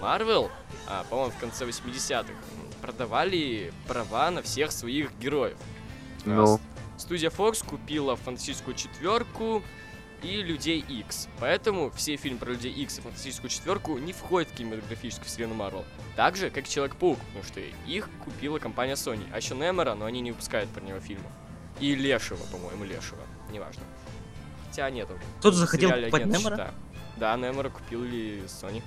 Marvel, 0.01 0.49
а, 0.87 1.05
по-моему, 1.09 1.31
в 1.31 1.39
конце 1.39 1.63
80-х, 1.65 2.33
продавали 2.81 3.71
права 3.87 4.29
на 4.31 4.41
всех 4.41 4.73
своих 4.73 5.11
героев. 5.21 5.55
А, 6.25 6.29
Ну. 6.29 6.59
Студия 7.01 7.31
Fox 7.31 7.65
купила 7.65 8.15
фантастическую 8.15 8.75
четверку 8.75 9.63
и 10.21 10.43
Людей 10.43 10.85
X. 10.87 11.29
Поэтому 11.39 11.89
все 11.89 12.15
фильмы 12.15 12.37
про 12.37 12.51
Людей 12.51 12.71
X 12.71 12.99
и 12.99 13.01
фантастическую 13.01 13.49
четверку 13.49 13.97
не 13.97 14.13
входят 14.13 14.51
в 14.51 14.53
кинематографическую 14.53 15.25
вселенную 15.25 15.59
Marvel. 15.59 15.83
Так 16.15 16.35
же, 16.35 16.51
как 16.51 16.67
Человек-паук, 16.67 17.17
потому 17.17 17.43
что 17.43 17.59
их 17.87 18.07
купила 18.23 18.59
компания 18.59 18.93
Sony. 18.93 19.27
А 19.33 19.37
еще 19.37 19.55
Немора, 19.55 19.95
но 19.95 20.05
они 20.05 20.21
не 20.21 20.31
выпускают 20.31 20.69
про 20.69 20.81
него 20.81 20.99
фильма. 20.99 21.25
И 21.79 21.95
Лешего, 21.95 22.43
по-моему, 22.51 22.83
Лешего. 22.83 23.23
Неважно. 23.51 23.81
Хотя 24.67 24.87
нету. 24.91 25.17
Кто-то 25.39 25.57
захотел 25.57 25.89
покупать 25.89 26.21
«Агент 26.21 26.37
Немора? 26.37 26.55
Щита». 26.55 26.73
Да, 27.17 27.35
Немора 27.35 27.69
купили 27.69 28.43
Sony. 28.45 28.83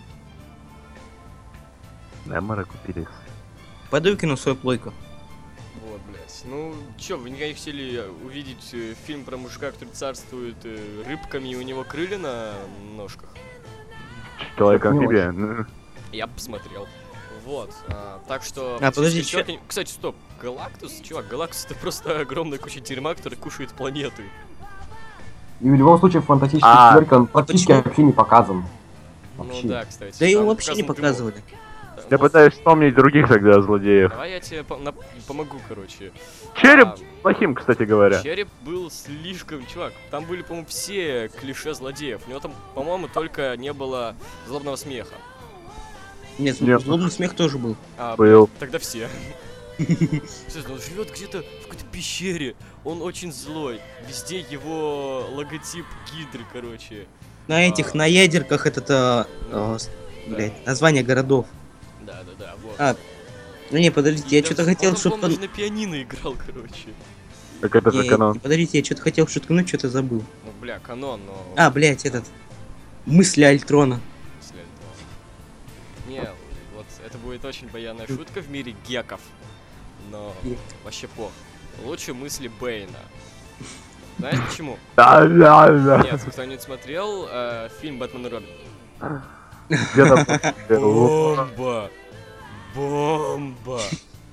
Немора 2.27 2.65
купили. 2.65 3.09
Пойду 3.91 4.17
кину 4.17 4.37
свою 4.37 4.57
плойку. 4.57 4.95
Блядь. 6.09 6.43
Ну, 6.45 6.75
чё, 6.99 7.17
вы 7.17 7.31
никогда 7.31 7.49
не 7.49 7.55
хотели 7.55 8.05
увидеть 8.25 8.71
э, 8.73 8.95
фильм 9.07 9.25
про 9.25 9.37
мужика, 9.37 9.71
который 9.71 9.91
царствует 9.91 10.57
э, 10.65 11.03
рыбками, 11.07 11.49
и 11.49 11.57
у 11.57 11.63
него 11.63 11.85
крылья 11.85 12.19
на 12.19 12.53
ножках? 12.97 13.31
Человек 14.59 14.85
амфибия. 14.85 15.33
Ну, 15.33 15.65
Я 16.13 16.27
бы 16.27 16.35
посмотрел. 16.35 16.87
Вот, 17.45 17.71
а, 17.89 18.21
так 18.27 18.43
что... 18.43 18.79
А, 18.81 18.91
подожди, 18.91 19.23
человек- 19.23 19.61
Кстати, 19.69 19.91
стоп, 19.91 20.17
Галактус? 20.41 21.01
Чувак, 21.03 21.29
Галактус 21.29 21.67
это 21.67 21.75
просто 21.75 22.21
огромная 22.21 22.59
куча 22.59 22.81
дерьма, 22.81 23.15
который 23.15 23.35
кушает 23.37 23.71
планеты. 23.73 24.23
И 25.61 25.69
в 25.69 25.75
любом 25.75 25.99
случае 25.99 26.23
фантастический 26.23 26.67
А, 26.67 26.93
четверка 26.93 27.15
он 27.15 27.27
практически 27.27 27.73
вообще 27.73 28.03
не 28.03 28.13
показан. 28.13 28.65
Ну 29.37 29.45
Вообще. 29.45 29.69
да, 29.69 29.85
кстати. 29.85 30.17
Да 30.19 30.27
его 30.27 30.47
вообще 30.47 30.75
не 30.75 30.85
показан 30.85 31.29
дымок. 31.29 31.43
Да, 32.11 32.17
Я 32.17 32.19
ну, 32.19 32.25
пытаюсь 32.25 32.53
вспомнить 32.55 32.95
других 32.95 33.29
тогда 33.29 33.61
злодеев. 33.63 34.11
Давай 34.11 34.33
я 34.33 34.41
тебе 34.41 34.63
по- 34.63 34.77
на- 34.77 34.93
помогу, 35.27 35.59
короче. 35.69 36.13
Череп 36.61 36.89
А, 36.89 36.97
плохим, 37.23 37.55
кстати 37.55 37.83
говоря. 37.85 38.23
Череп 38.23 38.49
был 38.63 38.91
слишком, 38.91 39.67
чувак. 39.67 39.93
Там 40.11 40.25
были, 40.25 40.43
по-моему, 40.43 40.67
все 40.69 41.29
клише 41.41 41.73
злодеев. 41.75 42.21
У 42.27 42.31
него 42.31 42.41
там, 42.41 42.55
по-моему, 42.75 43.09
только 43.09 43.57
не 43.57 43.73
было 43.73 44.15
злобного 44.47 44.77
смеха. 44.77 45.15
Нет, 46.39 46.61
Нет. 46.61 46.83
злобный 46.83 47.11
смех 47.11 47.35
тоже 47.35 47.59
был. 47.59 47.77
А, 47.97 48.17
Был. 48.17 48.51
Тогда 48.59 48.79
все. 48.79 49.09
Серьезно, 49.79 50.75
он 50.75 50.81
живет 50.81 51.11
где-то 51.13 51.39
в 51.43 51.63
какой-то 51.65 51.85
пещере. 51.91 52.55
Он 52.85 53.03
очень 53.03 53.33
злой. 53.33 53.81
Везде 54.09 54.41
его 54.41 55.27
логотип 55.33 55.85
гидры, 56.13 56.45
короче. 56.53 57.07
На 57.49 57.67
этих, 57.67 57.95
на 57.95 58.05
ядерках 58.07 58.67
этот, 58.67 58.91
а, 58.91 59.27
а, 59.53 59.79
с- 59.79 59.91
Да. 60.27 60.37
блядь, 60.37 60.67
название 60.67 61.03
городов. 61.03 61.47
Да, 62.39 62.55
вот. 62.63 62.75
А, 62.79 62.97
Ну 63.71 63.79
не, 63.79 63.91
подождите, 63.91 64.39
я 64.39 64.45
что-то 64.45 64.65
хотел 64.65 64.91
он, 64.91 64.97
шутку... 64.97 65.19
по-моему, 65.19 65.37
даже 65.37 65.49
на 65.51 65.57
пианино 65.57 66.03
играл, 66.03 66.37
короче. 66.47 66.89
Так 67.61 67.75
это 67.77 67.91
же 67.91 68.03
Не, 68.03 68.09
канон. 68.09 68.33
не, 68.35 68.39
подождите, 68.41 68.79
я 68.79 68.85
что-то 68.85 69.03
хотел 69.03 69.27
шуткнуть, 69.27 69.69
что-то 69.69 69.89
забыл. 69.89 70.23
Ну, 70.45 70.53
бля, 70.61 70.79
канон, 70.81 71.21
но... 71.27 71.47
А, 71.57 71.71
блядь, 71.71 72.05
этот... 72.05 72.25
Мысли 73.07 73.43
Альтрона. 73.45 74.01
Если 74.41 74.57
это- 74.61 76.11
Не, 76.11 76.29
вот 76.75 76.87
это 77.05 77.19
будет 77.19 77.45
очень 77.45 77.69
баянная 77.69 78.07
шутка 78.07 78.41
в 78.41 78.51
мире 78.51 78.75
геков. 78.89 79.21
Но 80.11 80.35
вообще 80.85 81.07
пох. 81.09 81.31
Лучше 81.85 82.15
мысли 82.15 82.49
Бэйна. 82.61 82.99
Знаешь 84.19 84.39
почему? 84.49 84.79
Да, 84.97 85.25
да, 85.27 85.69
да. 85.71 86.03
Нет, 86.03 86.21
кто-нибудь 86.23 86.63
смотрел 86.63 87.27
э, 87.31 87.69
фильм 87.81 87.99
«Бэтмен 87.99 88.27
и 88.27 88.29
Робин»? 88.31 88.49
Бомба! 90.69 91.91
Бомба! 92.75 93.81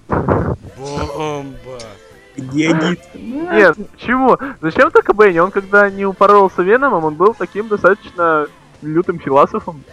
Бомба! 0.08 1.80
Где 2.38 2.69
они? 2.69 2.97
Нет, 3.13 3.77
почему? 3.91 4.38
Зачем 4.62 4.89
так 4.89 5.15
Бенни? 5.15 5.39
Он 5.39 5.51
когда 5.51 5.89
не 5.89 6.06
упоролся 6.06 6.62
Веномом, 6.63 7.06
он 7.06 7.15
был 7.15 7.34
таким 7.34 7.67
достаточно 7.67 8.47
лютым 8.82 9.19
философом. 9.19 9.84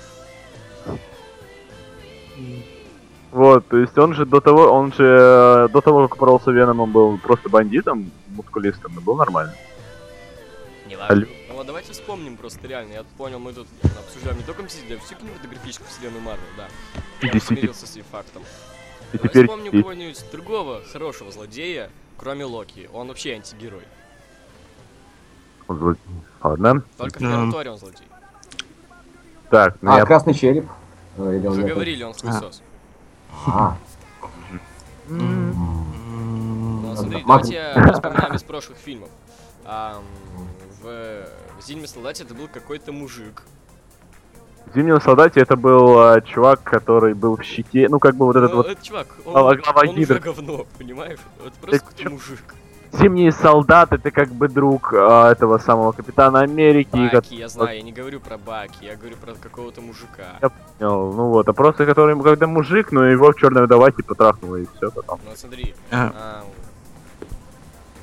Вот, 3.30 3.66
то 3.68 3.76
есть 3.76 3.96
он 3.98 4.14
же 4.14 4.24
до 4.24 4.40
того, 4.40 4.72
он 4.72 4.92
же 4.92 5.04
э, 5.04 5.68
до 5.70 5.80
того, 5.82 6.08
как 6.08 6.16
упоролся 6.16 6.50
Веномом, 6.50 6.90
был 6.90 7.18
просто 7.18 7.50
бандитом, 7.50 8.10
мускулистом, 8.28 8.96
и 8.96 9.00
был 9.00 9.16
нормально. 9.16 9.52
Не 10.86 10.96
важно. 10.96 11.26
Ну 11.47 11.47
вот 11.58 11.66
давайте 11.66 11.92
вспомним 11.92 12.36
просто 12.36 12.66
реально. 12.66 12.92
Я 12.94 13.04
понял, 13.16 13.38
мы 13.38 13.52
тут 13.52 13.66
обсуждаем 13.98 14.38
не 14.38 14.44
только 14.44 14.62
Мстителя, 14.62 14.96
а 14.96 15.00
всю 15.00 15.14
кинематографическую 15.16 15.88
вселенную 15.88 16.22
Марвел, 16.22 16.44
да. 16.56 16.68
Я 17.20 17.40
смирился 17.40 17.86
с 17.86 17.92
этим 17.92 18.04
фактом. 18.10 18.42
И 19.12 19.16
Давай 19.16 19.28
теперь 19.30 19.46
вспомним 19.46 19.72
и- 19.72 19.80
кого-нибудь 19.82 20.24
другого 20.32 20.82
хорошего 20.92 21.30
злодея, 21.32 21.90
кроме 22.16 22.44
Локи. 22.44 22.88
Он 22.92 23.08
вообще 23.08 23.34
антигерой. 23.34 23.82
он 25.66 25.96
Ладно. 26.42 26.82
Только 26.96 27.16
в 27.16 27.20
первом 27.20 27.52
Торе 27.52 27.70
он 27.72 27.78
злодей. 27.78 28.06
Так, 29.50 29.76
ну 29.82 29.92
А, 29.92 29.98
я... 29.98 30.06
красный 30.06 30.34
череп. 30.34 30.66
Э, 31.16 31.22
Уже 31.22 31.60
это- 31.62 31.68
говорили, 31.74 32.02
он 32.04 32.12
хуесос. 32.14 32.62
А, 33.46 33.76
М, 35.08 35.52
Ну, 36.82 36.94
смотри, 36.96 37.22
давайте 37.26 37.54
я 37.54 37.92
вспоминаем 37.94 38.34
из 38.34 38.42
прошлых 38.42 38.76
фильмов. 38.78 39.08
В 40.82 41.26
в 41.58 41.66
«Зимнем 41.66 41.86
солдате» 41.88 42.22
это 42.24 42.34
был 42.34 42.48
какой-то 42.52 42.92
мужик. 42.92 43.42
В 44.66 44.74
«Зимнем 44.74 45.00
солдате» 45.00 45.40
это 45.40 45.56
был 45.56 45.98
а, 45.98 46.20
чувак, 46.20 46.62
который 46.62 47.14
был 47.14 47.36
в 47.36 47.42
щите, 47.42 47.88
ну 47.88 47.98
как 47.98 48.14
бы 48.14 48.26
вот 48.26 48.36
этот 48.36 48.50
Ну, 48.50 48.56
вот 48.58 48.66
этот 48.66 48.82
чувак, 48.84 49.06
он, 49.24 49.32
глава- 49.32 49.54
глава 49.56 49.80
он 49.88 49.98
уже 49.98 50.18
говно, 50.20 50.66
понимаешь? 50.78 51.18
Это 51.44 51.52
просто 51.60 51.86
чё- 51.96 52.10
мужик. 52.10 52.54
Зимний 52.92 53.30
солдат, 53.32 53.92
это 53.92 54.10
как 54.10 54.28
бы 54.30 54.48
друг 54.48 54.94
а, 54.94 55.30
этого 55.32 55.58
самого 55.58 55.92
Капитана 55.92 56.40
Америки, 56.40 57.10
Баки, 57.12 57.34
я 57.34 57.48
знаю, 57.48 57.76
я 57.76 57.82
не 57.82 57.92
говорю 57.92 58.18
про 58.20 58.38
Баки, 58.38 58.84
я 58.84 58.96
говорю 58.96 59.16
про 59.16 59.34
какого-то 59.34 59.80
мужика. 59.82 60.38
Я 60.40 60.48
понял, 60.48 61.12
ну 61.12 61.28
вот, 61.28 61.48
а 61.48 61.52
просто 61.52 61.84
который, 61.84 62.18
когда 62.22 62.46
мужик, 62.46 62.92
но 62.92 63.04
его 63.04 63.32
черная 63.34 63.64
вдова 63.64 63.90
типа 63.90 64.14
трахнула 64.14 64.56
и 64.56 64.66
все 64.76 64.90
потом. 64.90 65.20
Ну 65.24 65.32
смотри, 65.34 65.74
А. 65.90 66.12
а, 66.14 66.44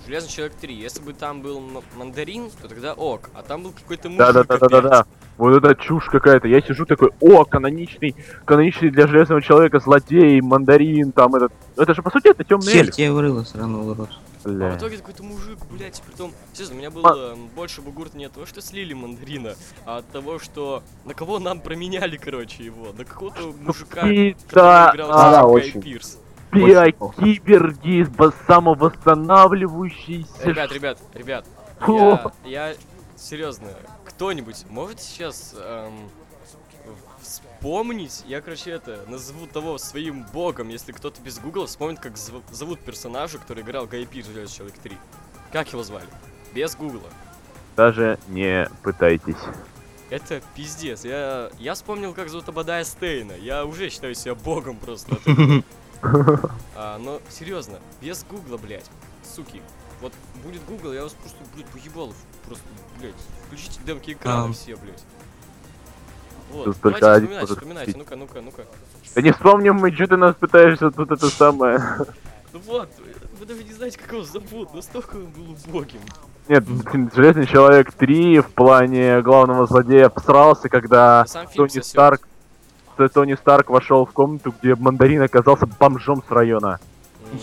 Железный 0.06 0.30
человек 0.30 0.56
3, 0.62 0.76
если 0.76 1.02
бы 1.02 1.14
там 1.14 1.42
был 1.42 1.62
мандарин, 1.96 2.52
то 2.62 2.68
тогда 2.68 2.94
ок, 2.94 3.32
а 3.34 3.42
там 3.42 3.64
был 3.64 3.72
какой-то 3.72 4.10
мужик 4.10 4.20
Да, 4.20 4.34
да, 4.34 4.44
да, 4.44 4.68
да, 4.68 4.82
да. 4.82 5.06
Вот 5.38 5.56
это 5.58 5.76
чушь 5.76 6.06
какая-то. 6.06 6.48
Я 6.48 6.62
сижу 6.62 6.86
такой, 6.86 7.10
о, 7.20 7.44
каноничный, 7.44 8.16
каноничный 8.46 8.90
для 8.90 9.08
железного 9.08 9.42
человека 9.42 9.80
злодей, 9.80 10.40
мандарин, 10.42 11.12
там 11.12 11.36
этот. 11.36 11.52
Это 11.76 11.94
же 11.94 12.02
по 12.02 12.10
сути 12.12 12.28
это 12.28 12.44
темный 12.44 12.72
эльф. 12.72 12.88
Черт, 12.88 13.00
я 13.00 13.12
вырыла 13.12 13.46
урод. 13.54 14.10
А 14.44 14.48
Бля. 14.48 14.70
в 14.70 14.78
итоге 14.78 14.98
какой-то 14.98 15.24
мужик, 15.24 15.58
блядь, 15.72 16.00
притом, 16.04 16.32
честно, 16.54 16.76
у 16.76 16.78
меня 16.78 16.92
было 16.92 17.34
м, 17.34 17.48
больше 17.56 17.82
бугурт 17.82 18.14
не 18.14 18.26
от 18.26 18.34
того, 18.34 18.46
что 18.46 18.62
слили 18.62 18.94
мандарина, 18.94 19.56
а 19.86 19.98
от 19.98 20.08
того, 20.12 20.38
что 20.38 20.84
на 21.04 21.16
кого 21.16 21.40
нам 21.40 21.60
променяли, 21.60 22.18
короче, 22.18 22.64
его, 22.64 22.94
на 22.96 23.06
какого-то 23.06 23.56
мужика, 23.60 24.02
который 24.02 24.36
да, 24.52 24.92
играл 24.94 25.10
а, 25.12 25.32
да, 25.32 25.46
очень. 25.48 25.82
Пирс. 25.82 26.20
Киберги, 27.18 28.04
бо- 28.04 28.34
самовосстанавливающийся. 28.48 30.44
Ребят, 30.44 30.72
ребят, 30.72 30.98
ребят, 31.14 31.46
я, 31.88 32.70
я 32.70 32.76
серьезно, 33.18 33.68
кто-нибудь 34.06 34.66
может 34.70 35.00
сейчас 35.02 35.54
эм, 35.58 36.10
вспомнить, 37.22 38.24
я, 38.28 38.42
короче, 38.42 38.72
это, 38.72 39.00
назову 39.08 39.48
того 39.48 39.78
своим 39.78 40.24
богом, 40.34 40.70
если 40.70 40.92
кто-то 40.92 41.22
без 41.22 41.40
гугла 41.40 41.68
вспомнит, 41.68 42.00
как 42.00 42.14
зов- 42.14 42.44
зовут 42.52 42.80
персонажа, 42.80 43.38
который 43.40 43.64
играл 43.64 43.88
Гай 43.88 44.06
Пирс 44.06 44.28
в 44.28 44.34
«Железный 44.34 44.56
человек 44.56 44.76
3». 44.84 44.94
Как 45.52 45.72
его 45.72 45.84
звали? 45.84 46.08
Без 46.54 46.76
гугла. 46.76 47.10
Даже 47.76 48.20
не 48.28 48.70
пытайтесь. 48.84 49.36
Это 50.10 50.42
пиздец. 50.56 51.04
Я, 51.04 51.50
я 51.60 51.74
вспомнил, 51.74 52.14
как 52.14 52.30
зовут 52.30 52.48
Абадая 52.48 52.84
Стейна. 52.84 53.34
Я 53.34 53.66
уже 53.66 53.90
считаю 53.90 54.14
себя 54.16 54.36
богом 54.36 54.78
просто. 54.78 55.18
А, 56.76 56.98
но 56.98 57.20
серьезно, 57.30 57.80
без 58.02 58.24
гугла, 58.24 58.58
блядь. 58.58 58.90
Суки. 59.24 59.62
Вот 60.02 60.14
будет 60.44 60.64
гугл, 60.66 60.94
я 60.94 61.04
вас 61.04 61.14
просто, 61.14 61.38
блядь, 61.56 61.68
поебал. 61.68 62.14
Просто, 62.46 62.64
блядь, 63.00 63.16
включите 63.48 63.80
демки 63.86 64.12
экрана 64.12 64.54
все, 64.54 64.76
блядь. 64.76 65.04
Вот, 66.52 66.66
Тут 66.66 66.78
давайте 66.82 67.00
только 67.00 67.14
один 67.14 67.48
вспоминайте, 67.48 67.98
ну-ка, 67.98 68.16
ну-ка, 68.16 68.42
ну-ка. 68.42 68.66
Да 69.16 69.22
не 69.22 69.32
вспомним 69.32 69.76
мы, 69.76 69.92
что 69.92 70.08
ты 70.08 70.18
нас 70.18 70.36
пытаешься 70.36 70.92
тут 70.92 71.12
это 71.12 71.30
самое. 71.30 71.82
Ну 72.54 72.60
вот, 72.68 72.90
вы 73.40 73.46
даже 73.46 73.64
не 73.64 73.74
знаете, 73.74 73.98
как 73.98 74.12
его 74.12 74.24
зовут, 74.24 74.74
настолько 74.74 75.16
он 75.16 75.26
был 75.26 75.56
убогим. 75.68 76.00
Нет, 76.48 76.64
Железный 77.16 77.48
Человек 77.48 77.92
3 77.92 78.40
в 78.40 78.52
плане 78.52 79.22
главного 79.22 79.66
злодея 79.66 80.12
всрался, 80.16 80.70
когда 80.70 81.26
Тони. 81.56 81.82
Старк 81.82 82.28
Тони 82.96 83.36
Старк 83.36 83.70
вошел 83.70 84.06
в 84.06 84.12
комнату, 84.12 84.54
где 84.62 84.76
мандарин 84.76 85.22
оказался 85.22 85.66
бомжом 85.66 86.24
с 86.28 86.32
района. 86.32 86.80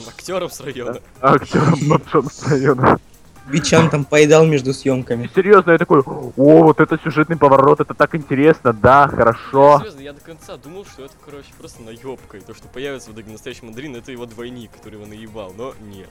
Актером 0.08 0.50
с 0.50 0.60
района. 0.60 0.98
Актером 1.20 1.78
бомжом 1.88 2.30
с 2.30 2.46
района. 2.46 2.98
Бичан 3.46 3.90
там 3.90 4.04
поедал 4.04 4.46
между 4.46 4.72
съемками. 4.72 5.28
Серьезно, 5.34 5.72
я 5.72 5.78
такой, 5.78 6.00
о, 6.00 6.32
вот 6.36 6.80
это 6.80 6.98
сюжетный 7.02 7.36
поворот, 7.36 7.80
это 7.80 7.92
так 7.92 8.14
интересно, 8.14 8.72
да, 8.72 9.08
хорошо. 9.08 9.78
Серьезно, 9.80 10.00
я 10.00 10.12
до 10.12 10.20
конца 10.20 10.56
думал, 10.56 10.84
что 10.84 11.04
это, 11.04 11.14
короче, 11.24 11.48
просто 11.58 11.82
наебка. 11.82 12.36
И 12.36 12.40
то, 12.40 12.54
что 12.54 12.68
появится 12.68 13.10
в 13.10 13.14
итоге 13.14 13.32
настоящий 13.32 13.64
мандарин, 13.64 13.96
это 13.96 14.12
его 14.12 14.26
двойник, 14.26 14.70
который 14.70 14.94
его 14.94 15.06
наебал. 15.06 15.52
Но 15.56 15.74
нет. 15.80 16.10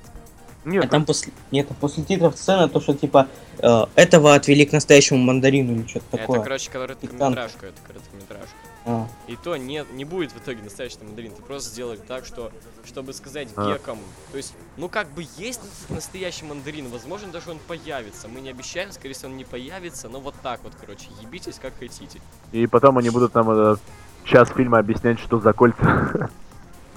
Нет, 0.63 0.85
А 0.85 0.87
там 0.87 1.05
после... 1.05 1.33
Нет, 1.51 1.67
а 1.69 1.73
после 1.73 2.03
титров 2.03 2.37
сцена, 2.37 2.69
то, 2.69 2.79
что 2.79 2.93
типа 2.93 3.27
э, 3.59 3.85
этого 3.95 4.35
отвели 4.35 4.65
к 4.65 4.71
настоящему 4.71 5.19
мандарину 5.19 5.73
или 5.73 5.87
что-то 5.87 6.17
такое. 6.17 6.37
Это, 6.37 6.43
короче, 6.43 6.69
короткометражка, 6.69 7.65
это 7.65 7.81
короткометражка. 7.87 8.55
А. 8.85 9.07
И 9.27 9.35
то 9.35 9.55
нет, 9.57 9.91
не 9.93 10.05
будет 10.05 10.31
в 10.31 10.37
итоге 10.39 10.63
настоящий 10.63 10.97
мандарин. 11.03 11.33
Ты 11.33 11.41
просто 11.41 11.69
сделали 11.69 11.97
так, 11.97 12.25
что, 12.25 12.51
чтобы 12.85 13.13
сказать 13.13 13.49
А. 13.55 13.73
гекам. 13.73 13.99
То 14.31 14.37
есть, 14.37 14.55
ну 14.77 14.89
как 14.89 15.09
бы 15.09 15.25
есть 15.37 15.61
настоящий 15.89 16.45
мандарин, 16.45 16.89
возможно, 16.89 17.31
даже 17.31 17.51
он 17.51 17.59
появится. 17.59 18.27
Мы 18.27 18.41
не 18.41 18.49
обещаем, 18.49 18.91
скорее 18.91 19.13
всего, 19.13 19.29
он 19.29 19.37
не 19.37 19.45
появится, 19.45 20.09
но 20.09 20.19
вот 20.19 20.35
так 20.41 20.63
вот, 20.63 20.73
короче, 20.79 21.07
ебитесь 21.21 21.59
как 21.61 21.77
хотите. 21.77 22.21
И 22.51 22.65
потом 22.67 22.97
они 22.97 23.09
будут 23.09 23.35
нам 23.35 23.51
э, 23.51 23.75
час 24.23 24.49
фильма 24.49 24.79
объяснять, 24.79 25.19
что 25.19 25.39
за 25.39 25.53
кольца. 25.53 26.29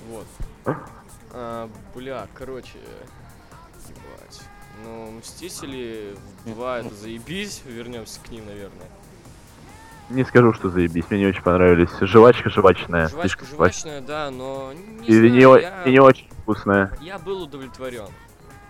Вот. 0.08 0.26
А, 1.32 1.68
бля, 1.94 2.28
короче, 2.34 2.78
ебать. 3.88 4.40
Ну, 4.84 5.10
Мстители 5.18 6.16
2 6.46 6.78
это 6.78 6.94
заебись, 6.94 7.62
вернемся 7.66 8.20
к 8.20 8.30
ним, 8.30 8.46
наверное. 8.46 8.86
Не 10.10 10.24
скажу, 10.24 10.52
что 10.52 10.68
заебись, 10.70 11.04
мне 11.10 11.20
не 11.20 11.26
очень 11.26 11.42
понравились. 11.42 11.88
Жвачка 12.00 12.50
жвачная, 12.50 13.08
Жвачка 13.08 13.20
слишком 13.44 13.46
жвачная. 13.56 14.00
да, 14.02 14.30
но 14.30 14.72
не 15.00 15.06
И 15.08 15.12
знаю, 15.14 15.32
не, 15.32 15.40
я, 15.40 15.82
и 15.84 15.90
не 15.92 15.98
очень 16.00 16.28
вкусная. 16.42 16.90
я 17.00 17.18
был 17.18 17.42
удовлетворен. 17.42 18.04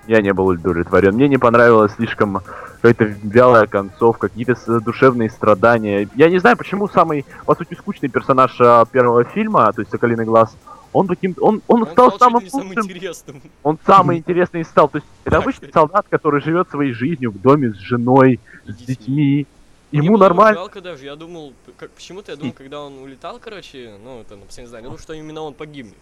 Я 0.07 0.20
не 0.20 0.32
был 0.32 0.47
удовлетворен. 0.47 1.14
Мне 1.14 1.28
не 1.28 1.39
понравилось 1.39 1.93
слишком 1.95 2.41
какая-то 2.76 3.05
вялая 3.22 3.66
концовка, 3.66 4.28
какие-то 4.28 4.55
душевные 4.80 5.28
страдания. 5.30 6.09
Я 6.14 6.28
не 6.30 6.39
знаю, 6.39 6.57
почему 6.57 6.89
самый, 6.89 7.24
по 7.47 7.55
сути, 7.55 7.74
скучный 7.74 8.11
персонаж 8.11 8.55
а, 8.61 8.85
первого 8.85 9.24
фильма, 9.24 9.72
то 9.72 9.80
есть 9.80 9.91
Соколиный 9.91 10.26
Глаз, 10.26 10.55
он 10.93 11.09
таким, 11.09 11.35
он, 11.41 11.62
он, 11.66 11.82
Он 11.82 11.89
стал 11.89 12.16
самым 12.18 12.45
лучшим, 12.53 12.72
интересным. 12.85 13.43
он 13.64 13.78
самый 13.85 14.18
интересный 14.18 14.64
стал. 14.64 14.89
То 14.89 14.99
есть 14.99 15.09
это 15.24 15.39
обычный 15.39 15.72
солдат, 15.72 16.07
который 16.09 16.41
живет 16.43 16.70
своей 16.70 16.93
жизнью 16.93 17.32
в 17.32 17.41
доме 17.41 17.70
с 17.72 17.76
женой, 17.78 18.39
с 18.66 18.74
детьми. 18.76 19.47
Мне 19.93 20.07
Ему 20.07 20.14
было 20.16 20.24
нормально. 20.24 20.59
жалко 20.59 20.80
даже, 20.80 21.05
я 21.05 21.14
думал, 21.16 21.53
как, 21.76 21.91
почему-то 21.91 22.32
я 22.32 22.37
думал, 22.37 22.53
когда 22.53 22.80
он 22.80 22.99
улетал, 22.99 23.39
короче, 23.39 23.95
ну, 24.03 24.20
это, 24.22 24.35
на 24.37 24.45
последний 24.45 24.68
знаю, 24.68 24.82
я 24.82 24.89
думал, 24.89 24.99
что 24.99 25.12
именно 25.12 25.43
он 25.43 25.55
погибнет. 25.55 25.95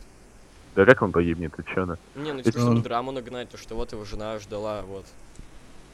Да 0.75 0.87
как 0.87 1.03
он 1.03 1.13
погибнет, 1.13 1.55
ты 1.55 1.63
чё, 1.65 1.85
да? 1.85 1.99
Не, 2.15 2.33
ну, 2.33 2.39
Это 2.41 2.51
типа, 2.51 2.61
чтобы 2.61 2.77
он- 2.77 2.83
драму 2.83 3.13
нагнать, 3.13 3.51
то, 3.51 3.59
что 3.59 3.75
вот 3.75 3.93
его 3.93 4.05
жена 4.07 4.39
ждала, 4.39 4.83
вот. 4.83 5.05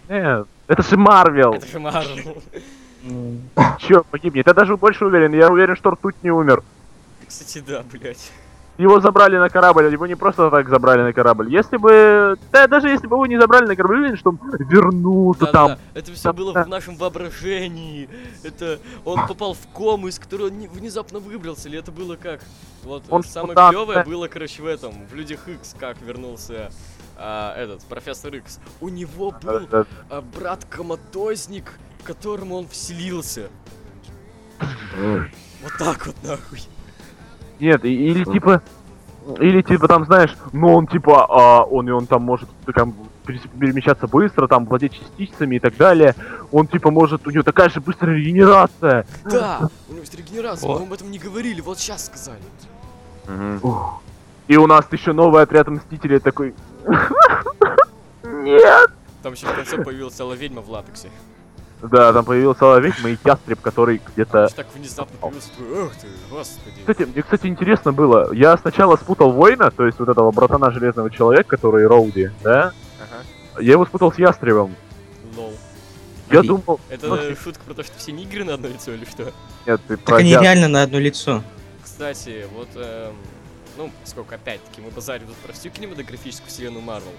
Нет, 0.08 0.46
это 0.68 0.82
же 0.82 0.96
Марвел. 0.96 1.52
Это 1.54 1.66
же 1.66 1.80
Марвел. 1.80 2.40
М, 3.04 3.42
Чё 3.78 4.04
погибнет? 4.04 4.46
Я 4.46 4.54
даже 4.54 4.76
больше 4.76 5.04
уверен. 5.04 5.32
Я 5.34 5.50
уверен, 5.50 5.76
что 5.76 5.90
ртуть 5.90 6.16
не 6.22 6.30
умер. 6.30 6.62
Кстати, 7.26 7.58
да, 7.66 7.82
блядь. 7.92 8.30
Его 8.78 9.00
забрали 9.00 9.36
на 9.38 9.48
корабль, 9.50 9.90
его 9.92 10.06
не 10.06 10.14
просто 10.14 10.50
так 10.50 10.68
забрали 10.68 11.02
на 11.02 11.12
корабль. 11.12 11.52
Если 11.52 11.76
бы... 11.76 12.38
Да, 12.52 12.68
даже 12.68 12.88
если 12.88 13.08
бы 13.08 13.16
его 13.16 13.26
не 13.26 13.38
забрали 13.38 13.66
на 13.66 13.74
корабль, 13.74 13.96
уверен, 13.98 14.16
что 14.16 14.30
он 14.30 14.38
вернулся 14.58 15.46
Да, 15.46 15.52
там. 15.52 15.68
да, 15.68 15.78
это 15.94 16.12
все 16.12 16.22
там, 16.22 16.36
было 16.36 16.52
да. 16.52 16.62
в 16.64 16.68
нашем 16.68 16.96
воображении. 16.96 18.08
Это 18.44 18.78
он 19.04 19.26
попал 19.26 19.54
в 19.54 19.66
кому, 19.76 20.06
из 20.06 20.20
которого 20.20 20.46
он 20.46 20.58
не- 20.58 20.68
внезапно 20.68 21.18
выбрался, 21.18 21.68
или 21.68 21.76
это 21.80 21.90
было 21.90 22.14
как? 22.14 22.40
Вот 22.84 23.02
Он 23.10 23.24
самое 23.24 23.54
куда-то- 23.54 23.70
клевое 23.72 24.04
было, 24.04 24.28
короче, 24.28 24.62
в 24.62 24.66
этом, 24.66 24.94
в 25.08 25.14
Людях 25.14 25.48
Икс, 25.48 25.74
как 25.78 26.00
вернулся 26.00 26.70
а, 27.16 27.56
этот 27.60 27.82
профессор 27.84 28.32
Икс. 28.36 28.60
У 28.80 28.88
него 28.90 29.32
был 29.42 29.66
Да, 29.68 29.86
а, 30.08 30.20
брат 30.22 30.64
коматозник, 30.66 31.72
в 32.00 32.04
которому 32.04 32.54
он 32.56 32.68
вселился. 32.68 33.48
Вот 35.62 35.72
так 35.80 36.06
вот 36.06 36.14
нахуй. 36.22 36.60
Нет, 37.60 37.84
или 37.84 38.24
типа... 38.24 38.62
Или 39.40 39.60
типа 39.60 39.88
там, 39.88 40.06
знаешь, 40.06 40.34
ну 40.52 40.74
он 40.74 40.86
типа, 40.86 41.26
а, 41.28 41.62
он 41.62 41.86
и 41.86 41.92
он 41.92 42.06
там 42.06 42.22
может 42.22 42.48
там, 42.74 42.94
перемещаться 43.26 44.06
быстро, 44.06 44.46
там 44.48 44.64
владеть 44.64 44.94
частицами 44.94 45.56
и 45.56 45.58
так 45.58 45.76
далее. 45.76 46.14
Он 46.50 46.66
типа 46.66 46.90
может, 46.90 47.26
у 47.26 47.30
него 47.30 47.42
такая 47.42 47.68
же 47.68 47.80
быстрая 47.80 48.16
регенерация. 48.16 49.04
Да, 49.24 49.68
у 49.88 49.92
него 49.92 50.00
есть 50.00 50.14
регенерация, 50.14 50.70
мы 50.70 50.82
об 50.82 50.92
этом 50.94 51.10
не 51.10 51.18
говорили, 51.18 51.60
вот 51.60 51.78
сейчас 51.78 52.06
сказали. 52.06 52.40
Ух. 53.62 54.02
И 54.46 54.56
у 54.56 54.66
нас 54.66 54.86
еще 54.90 55.12
новый 55.12 55.42
отряд 55.42 55.68
Мстителей 55.68 56.20
такой... 56.20 56.54
Нет! 58.24 58.90
Там 59.22 59.34
еще 59.34 59.46
в 59.46 59.54
конце 59.54 59.82
появилась 59.84 60.14
целая 60.14 60.38
ведьма 60.38 60.62
в 60.62 60.70
латексе. 60.70 61.10
Да, 61.82 62.12
там 62.12 62.24
появился 62.24 62.76
ведьма 62.78 63.10
и 63.10 63.18
ястреб, 63.24 63.60
который 63.60 64.00
где-то... 64.14 64.48
Так 64.48 64.66
внезапно 64.74 65.16
появился, 65.20 65.50
такой, 65.50 65.84
эх 65.86 65.96
ты, 65.96 66.06
господи. 66.28 66.76
Кстати, 66.80 67.02
мне, 67.08 67.22
кстати, 67.22 67.46
интересно 67.46 67.92
было. 67.92 68.32
Я 68.32 68.56
сначала 68.58 68.96
спутал 68.96 69.30
воина, 69.32 69.70
то 69.70 69.86
есть 69.86 69.98
вот 70.00 70.08
этого 70.08 70.32
братана 70.32 70.72
Железного 70.72 71.08
Человека, 71.10 71.50
который 71.50 71.86
Роуди, 71.86 72.30
да? 72.42 72.72
Ага, 73.00 73.62
Я 73.62 73.72
его 73.72 73.86
спутал 73.86 74.12
с 74.12 74.18
ястребом. 74.18 74.74
лол. 75.36 75.52
Я 76.30 76.40
И- 76.40 76.46
думал... 76.46 76.80
Это 76.88 77.06
ну, 77.06 77.16
шутка 77.36 77.60
про 77.64 77.74
то, 77.74 77.84
что 77.84 77.96
все 77.96 78.10
нигеры 78.12 78.44
на 78.44 78.54
одно 78.54 78.68
лицо 78.68 78.92
или 78.92 79.04
что? 79.04 79.32
Нет, 79.66 79.80
ты 79.86 79.96
Так 79.96 80.04
про 80.04 80.16
они 80.16 80.30
я- 80.30 80.40
реально 80.42 80.66
на 80.68 80.82
одно 80.82 80.98
лицо. 80.98 81.42
Кстати, 81.84 82.46
вот, 82.54 82.68
эм, 82.74 83.14
ну, 83.76 83.90
сколько 84.04 84.34
опять-таки 84.34 84.80
мы 84.80 84.90
базарим 84.90 85.28
тут 85.28 85.36
про 85.36 85.52
всю 85.52 85.70
кинематографическую 85.70 86.48
вселенную 86.48 86.82
Марвел. 86.82 87.12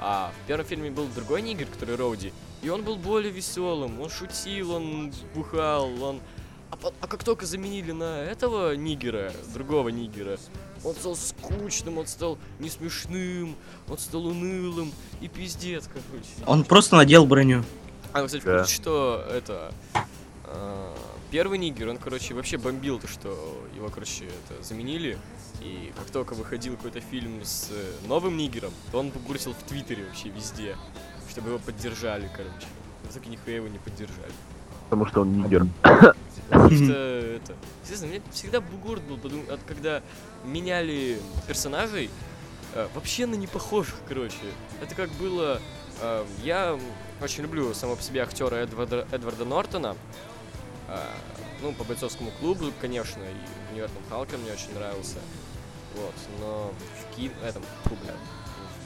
А 0.00 0.32
в 0.44 0.46
первом 0.46 0.64
фильме 0.66 0.90
был 0.90 1.06
другой 1.14 1.42
нигер, 1.42 1.66
который 1.66 1.96
Роуди, 1.96 2.32
и 2.62 2.68
он 2.68 2.82
был 2.82 2.96
более 2.96 3.32
веселым, 3.32 4.00
он 4.00 4.10
шутил, 4.10 4.72
он 4.72 5.12
бухал, 5.34 6.02
он... 6.02 6.20
А, 6.70 6.76
а 7.00 7.06
как 7.08 7.24
только 7.24 7.46
заменили 7.46 7.92
на 7.92 8.20
этого 8.22 8.76
нигера, 8.76 9.32
другого 9.54 9.88
нигера, 9.88 10.38
он 10.84 10.94
стал 10.94 11.16
скучным, 11.16 11.98
он 11.98 12.06
стал 12.06 12.38
не 12.58 12.68
смешным, 12.68 13.56
он 13.88 13.98
стал 13.98 14.26
унылым 14.26 14.92
и 15.20 15.28
пиздец, 15.28 15.88
короче. 15.88 16.28
Он 16.46 16.64
просто 16.64 16.96
надел 16.96 17.26
броню. 17.26 17.64
А, 18.12 18.20
вы, 18.20 18.26
кстати, 18.26 18.42
в 18.42 18.46
Да. 18.46 18.58
курсе, 18.58 18.74
что 18.74 19.24
это... 19.30 19.72
а, 20.44 20.94
первый 21.30 21.58
нигер, 21.58 21.88
он, 21.88 21.96
короче, 21.98 22.34
вообще 22.34 22.58
бомбил 22.58 22.98
то, 23.00 23.08
что 23.08 23.28
его, 23.74 23.88
короче, 23.88 24.26
это 24.26 24.62
заменили. 24.62 25.18
И 25.60 25.92
как 25.96 26.10
только 26.10 26.34
выходил 26.34 26.76
какой-то 26.76 27.00
фильм 27.00 27.42
с 27.42 27.68
э, 27.70 28.06
новым 28.06 28.36
нигером, 28.36 28.72
то 28.92 29.00
он 29.00 29.10
бугурсил 29.10 29.52
в 29.54 29.62
Твиттере 29.64 30.04
вообще 30.04 30.28
везде, 30.28 30.76
чтобы 31.30 31.50
его 31.50 31.58
поддержали, 31.58 32.30
короче. 32.34 32.66
В 33.04 33.10
итоге 33.10 33.30
нихуя 33.30 33.56
его 33.56 33.68
не 33.68 33.78
поддержали. 33.78 34.32
Потому 34.84 35.06
что 35.06 35.20
он 35.22 35.32
нигер. 35.32 35.66
Потому 35.82 36.70
что 36.70 36.92
это... 36.94 37.54
Естественно, 37.82 38.12
мне 38.12 38.22
всегда 38.32 38.60
бугурт 38.60 39.02
был, 39.02 39.18
от 39.52 39.60
когда 39.66 40.02
меняли 40.44 41.18
персонажей, 41.46 42.08
э, 42.74 42.88
вообще 42.94 43.26
на 43.26 43.34
не 43.34 43.46
похожих, 43.46 43.96
короче. 44.08 44.36
Это 44.80 44.94
как 44.94 45.10
было... 45.12 45.60
э, 46.00 46.24
я 46.44 46.78
очень 47.20 47.42
люблю 47.42 47.74
самого 47.74 47.96
по 47.96 48.02
себе 48.02 48.22
актера 48.22 48.56
Эдварда, 48.56 49.06
Эдварда 49.10 49.44
Нортона. 49.44 49.96
Э, 50.88 51.00
ну, 51.60 51.72
по 51.72 51.84
бойцовскому 51.84 52.30
клубу, 52.40 52.66
конечно, 52.80 53.20
и 53.20 53.72
Универсал 53.72 54.00
Халка 54.08 54.38
мне 54.38 54.52
очень 54.52 54.72
нравился. 54.74 55.18
Вот, 55.98 56.14
но 56.40 56.70
в 57.00 57.16
Ки... 57.16 57.30
этом, 57.44 57.62
фу, 57.84 57.96
бля, 58.02 58.14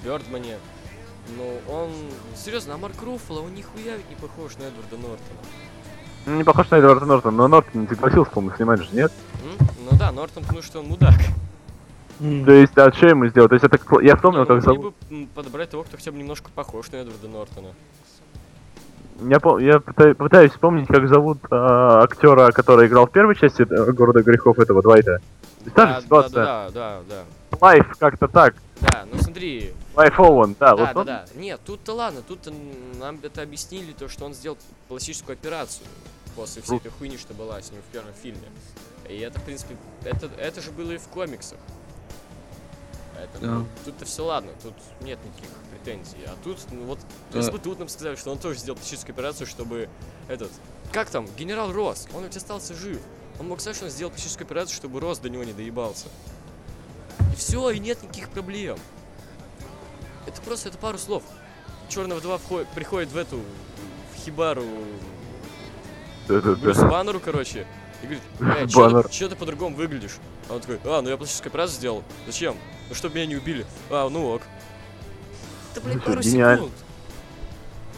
в 0.01 0.05
Бёрдмане, 0.05 0.57
ну, 1.37 1.73
он... 1.73 1.91
Серьезно, 2.35 2.75
а 2.75 2.79
Марк 2.79 3.01
Руффало, 3.03 3.41
он 3.41 3.55
нихуя 3.55 3.97
ведь 3.97 4.09
не 4.09 4.17
похож 4.17 4.57
на 4.57 4.65
Эдварда 4.65 4.97
Нортона. 4.97 5.41
Ну, 6.27 6.37
Не 6.37 6.45
похож 6.45 6.71
на 6.71 6.77
Эдварда 6.77 7.05
Нортона, 7.07 7.37
но 7.37 7.49
Нортон 7.49 7.83
не 7.83 7.89
согласился, 7.89 8.31
по-моему, 8.31 8.57
снимать 8.57 8.81
же, 8.81 8.89
нет? 8.93 9.13
Ну 9.91 9.99
да, 9.99 10.11
Нортон, 10.13 10.43
потому 10.43 10.63
что 10.63 10.81
он 10.81 10.87
мудак. 10.87 11.15
То 12.19 12.53
есть, 12.53 12.79
а 12.79 12.93
что 12.93 13.09
ему 13.09 13.27
сделать? 13.27 13.51
То 13.51 13.55
есть, 13.55 13.65
это... 13.65 13.79
Я 14.01 14.17
вспомнил, 14.17 14.41
ну, 14.41 14.47
как 14.47 14.63
зовут... 14.63 14.95
бы 15.11 15.27
подобрать 15.35 15.71
того, 15.71 15.83
кто 15.83 15.97
хотя 15.97 16.13
бы 16.13 16.19
немножко 16.19 16.51
похож 16.55 16.91
на 16.93 16.97
Эдварда 16.97 17.29
Нортона. 17.29 17.69
Я, 19.21 19.37
пом- 19.37 19.63
я 19.63 19.77
пыта- 19.77 20.15
пытаюсь 20.15 20.53
вспомнить, 20.53 20.89
как 20.89 21.09
зовут 21.09 21.39
а, 21.51 22.03
актера, 22.03 22.51
который 22.51 22.89
играл 22.89 23.07
в 23.07 23.13
первой 23.13 23.37
части 23.37 23.63
э, 23.63 23.93
«Города 23.93 24.23
грехов» 24.23 24.59
этого 24.59 24.83
Двайта. 24.83 25.21
Та 25.77 25.87
же 25.87 25.93
да, 25.95 26.01
ситуация. 26.01 26.45
да, 26.45 26.71
да, 26.75 27.01
да, 27.09 27.59
Клайв 27.61 27.97
как-то 27.99 28.27
так. 28.27 28.55
да. 28.81 28.89
Да, 28.91 29.05
ну 29.13 29.19
смотри, 29.21 29.73
Клайв 29.95 30.19
Оуэн, 30.19 30.57
да, 30.59 30.75
да, 30.75 30.77
вот 30.77 30.93
да, 30.95 31.01
он. 31.01 31.07
да. 31.07 31.25
Нет, 31.37 31.61
тут-то 31.65 31.93
ладно, 31.95 32.21
тут 32.27 32.41
нам 32.99 33.21
это 33.23 33.43
объяснили, 33.43 33.93
то, 33.93 34.09
что 34.09 34.25
он 34.25 34.35
сделал 34.35 34.59
пластическую 34.89 35.35
операцию 35.35 35.87
после 36.35 36.63
всей 36.63 36.79
этой 36.79 36.91
хуйни, 36.91 37.17
что 37.17 37.33
была 37.35 37.61
с 37.63 37.71
ним 37.71 37.81
в 37.83 37.93
первом 37.93 38.13
фильме. 38.21 38.49
И 39.09 39.19
это, 39.19 39.39
в 39.39 39.43
принципе, 39.45 39.77
это, 40.05 40.29
это 40.37 40.61
же 40.61 40.73
было 40.73 40.91
и 40.93 40.99
в 40.99 41.07
комиксах. 41.09 41.59
Поэтому 43.15 43.61
Да. 43.61 43.67
тут-то 43.85 44.05
все 44.05 44.25
ладно, 44.25 44.51
тут 44.65 44.75
нет 45.03 45.19
никаких 45.25 45.49
претензий. 45.83 46.17
А 46.27 46.35
тут, 46.45 46.59
ну 46.71 46.85
вот, 46.85 46.99
если 47.35 47.51
бы 47.51 47.59
тут 47.59 47.79
нам 47.79 47.89
сказали, 47.89 48.17
что 48.17 48.31
он 48.31 48.39
тоже 48.39 48.59
сделал 48.59 48.77
пластическую 48.77 49.15
операцию, 49.15 49.47
чтобы 49.47 49.89
этот... 50.29 50.51
Как 50.93 51.11
там? 51.11 51.27
Генерал 51.37 51.73
Рос, 51.73 52.07
он 52.15 52.25
ведь 52.25 52.37
остался 52.37 52.75
жив. 52.75 53.01
Он 53.41 53.49
мог 53.49 53.61
сказать, 53.61 53.77
что 53.77 53.87
он 53.87 53.91
сделал 53.91 54.11
пластическую 54.11 54.47
операцию, 54.47 54.77
чтобы 54.77 55.01
Рос 55.01 55.19
до 55.19 55.29
него 55.31 55.45
не 55.45 55.53
доебался. 55.53 56.07
И 57.33 57.37
все, 57.37 57.71
и 57.71 57.79
нет 57.79 58.03
никаких 58.03 58.29
проблем. 58.29 58.79
Это 60.27 60.41
просто, 60.43 60.69
это 60.69 60.79
пару 60.79 60.99
слов. 60.99 61.23
Черного 61.89 62.21
2 62.21 62.39
вход- 62.39 62.67
приходит 62.75 63.11
в 63.11 63.17
эту, 63.17 63.39
в 63.39 64.25
хибару. 64.25 64.65
Брюсу 66.29 66.87
Баннеру, 66.89 67.21
короче, 67.21 67.67
и 68.03 68.07
говорит, 68.07 68.71
чё 68.71 68.81
Баннер. 68.89 69.09
ты, 69.09 69.29
ты 69.29 69.37
по-другому 69.37 69.77
выглядишь? 69.77 70.17
А 70.49 70.55
он 70.55 70.61
такой, 70.61 70.79
а, 70.85 71.03
ну 71.03 71.09
я 71.11 71.17
пластическую 71.17 71.51
операцию 71.51 71.77
сделал. 71.79 72.05
Зачем? 72.27 72.57
Ну, 72.89 72.95
чтобы 72.95 73.17
меня 73.17 73.27
не 73.27 73.37
убили. 73.37 73.67
А, 73.91 74.09
ну 74.09 74.29
ок. 74.29 74.43
Это, 75.73 75.81
блядь, 75.81 75.97
Ну, 75.97 76.03
пару 76.03 76.21
гениально. 76.21 76.57
секунд. 76.57 76.73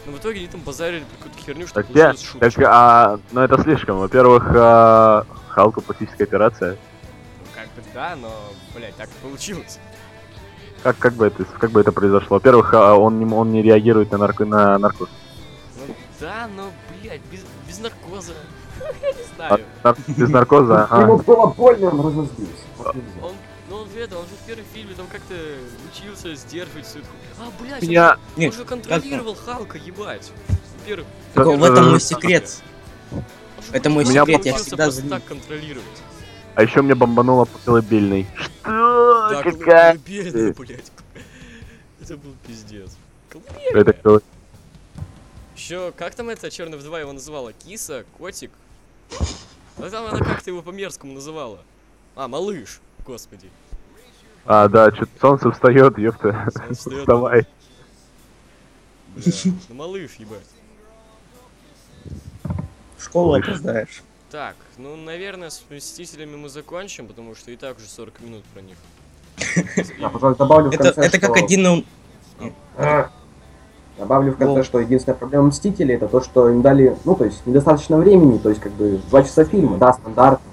Но 0.06 0.12
в 0.12 0.18
итоге 0.18 0.38
они 0.40 0.48
там 0.48 0.60
базарили 0.60 1.04
какую-то 1.18 1.38
херню, 1.44 1.66
что 1.66 1.74
Так 1.82 1.86
я, 1.94 2.04
получилось 2.06 2.22
шуточка. 2.32 2.60
так, 2.62 2.70
а, 2.72 3.20
ну 3.32 3.40
это 3.40 3.62
слишком. 3.62 3.98
Во-первых, 3.98 4.44
а, 4.54 5.24
Халку 5.48 5.80
пластическая 5.80 6.26
операция. 6.26 6.72
Ну, 6.72 7.46
как 7.54 7.66
бы 7.68 7.82
да, 7.94 8.16
но, 8.16 8.30
блядь, 8.74 8.94
так 8.96 9.08
получилось. 9.22 9.78
Как, 10.82 10.98
как 10.98 11.14
бы 11.14 11.26
это, 11.26 11.44
как 11.44 11.70
бы 11.70 11.80
это 11.80 11.90
произошло? 11.92 12.36
Во-первых, 12.36 12.74
а, 12.74 12.94
он 12.96 13.18
не, 13.18 13.24
он 13.32 13.50
не 13.52 13.62
реагирует 13.62 14.12
на, 14.12 14.18
нарко, 14.18 14.44
на 14.44 14.76
наркоз. 14.78 15.08
Ну 15.88 15.94
да, 16.20 16.48
но, 16.54 16.70
блядь, 17.02 17.22
без, 17.32 17.40
без 17.66 17.78
наркоза. 17.78 18.32
Я 19.02 19.08
не 19.12 19.16
А, 19.38 19.56
знаю. 19.82 19.96
без 20.08 20.28
наркоза? 20.28 20.86
А, 20.90 21.00
Ему 21.02 21.16
было 21.18 21.46
больно, 21.46 21.88
он 21.90 22.00
разозлился. 22.00 22.52
Он, 23.22 23.32
ну 23.70 23.76
он 23.76 23.88
в 23.88 23.96
этом, 23.96 24.18
он 24.18 24.24
же 24.24 24.34
в 24.34 24.46
первом 24.46 24.64
фильме 24.74 24.94
там 24.94 25.06
как-то 25.06 25.34
учился 25.94 26.34
сдерживать 26.34 26.86
всю 26.86 26.98
эту. 27.00 27.08
А, 27.38 27.50
блядь, 27.60 27.82
Я- 27.82 28.12
он, 28.12 28.16
же- 28.16 28.20
он 28.36 28.40
Нет, 28.40 28.54
же 28.54 28.64
контролировал 28.64 29.34
Халка, 29.34 29.78
ебать. 29.78 30.30
В 30.48 30.86
первом- 30.86 31.06
Так, 31.34 31.46
в 31.46 31.64
этом 31.64 31.90
мой 31.90 32.00
секрет. 32.00 32.62
Это 33.72 33.90
мой 33.90 34.04
научился 34.04 34.24
секрет, 34.26 34.44
я 34.46 34.52
просто 34.52 34.66
всегда 34.68 34.90
за 34.90 35.02
ним. 35.02 35.10
так 35.10 35.24
контролировать. 35.24 35.86
а 36.54 36.62
еще 36.62 36.82
мне 36.82 36.94
бомбануло 36.94 37.46
по 37.46 37.58
колыбельной. 37.58 38.26
Что? 38.36 39.28
Да, 39.30 39.42
Какая? 39.42 39.92
колыбельная, 39.94 40.52
блядь. 40.54 40.92
Это 42.00 42.16
был 42.16 42.34
пиздец. 42.46 42.90
Это 43.30 43.40
Колыбельная. 43.50 43.92
кто? 43.92 44.20
Еще, 45.56 45.92
как 45.96 46.14
там 46.14 46.28
это 46.28 46.50
Черный 46.50 46.76
вдова 46.78 47.00
его 47.00 47.12
называла? 47.12 47.52
Киса? 47.52 48.04
Котик? 48.18 48.50
А 49.78 49.90
там 49.90 50.06
она 50.06 50.18
как-то 50.18 50.50
его 50.50 50.62
по-мерзкому 50.62 51.14
называла. 51.14 51.58
А, 52.14 52.28
малыш. 52.28 52.80
Господи. 53.06 53.48
А, 54.46 54.68
да, 54.68 54.90
что-то 54.90 55.10
солнце 55.20 55.50
встает, 55.52 55.98
ёпта. 55.98 56.48
Солнце. 56.54 56.90
Вставай. 57.00 57.46
Бля, 59.16 59.32
ну 59.68 59.74
малыш, 59.74 60.10
ебать. 60.18 60.40
В 62.98 63.04
школу 63.04 63.34
Слышь. 63.34 63.48
опоздаешь. 63.48 64.02
Так, 64.30 64.56
ну, 64.78 64.96
наверное, 64.96 65.50
с 65.50 65.62
Мстителями 65.70 66.36
мы 66.36 66.48
закончим, 66.48 67.06
потому 67.06 67.34
что 67.34 67.50
и 67.52 67.56
так 67.56 67.76
уже 67.76 67.86
40 67.86 68.20
минут 68.20 68.44
про 68.52 68.60
них. 68.60 68.76
Я, 69.98 70.08
пожалуй, 70.08 70.36
добавлю 70.36 70.70
в 70.70 70.74
Это, 70.74 70.84
конце, 70.92 71.02
это 71.02 71.20
как 71.20 71.36
что- 71.36 71.44
один 71.44 71.62
на... 71.62 71.82
А. 72.76 73.10
Добавлю 73.96 74.32
в 74.32 74.36
конце, 74.36 74.64
что 74.64 74.80
единственная 74.80 75.16
проблема 75.16 75.46
Мстителей 75.46 75.94
это 75.94 76.08
то, 76.08 76.20
что 76.20 76.48
им 76.50 76.62
дали, 76.62 76.96
ну, 77.04 77.14
то 77.14 77.24
есть, 77.24 77.46
недостаточно 77.46 77.96
времени, 77.96 78.38
то 78.38 78.48
есть, 78.48 78.60
как 78.60 78.72
бы, 78.72 79.00
два 79.08 79.22
часа 79.22 79.44
фильма, 79.44 79.78
да, 79.78 79.92
стандартно. 79.92 80.44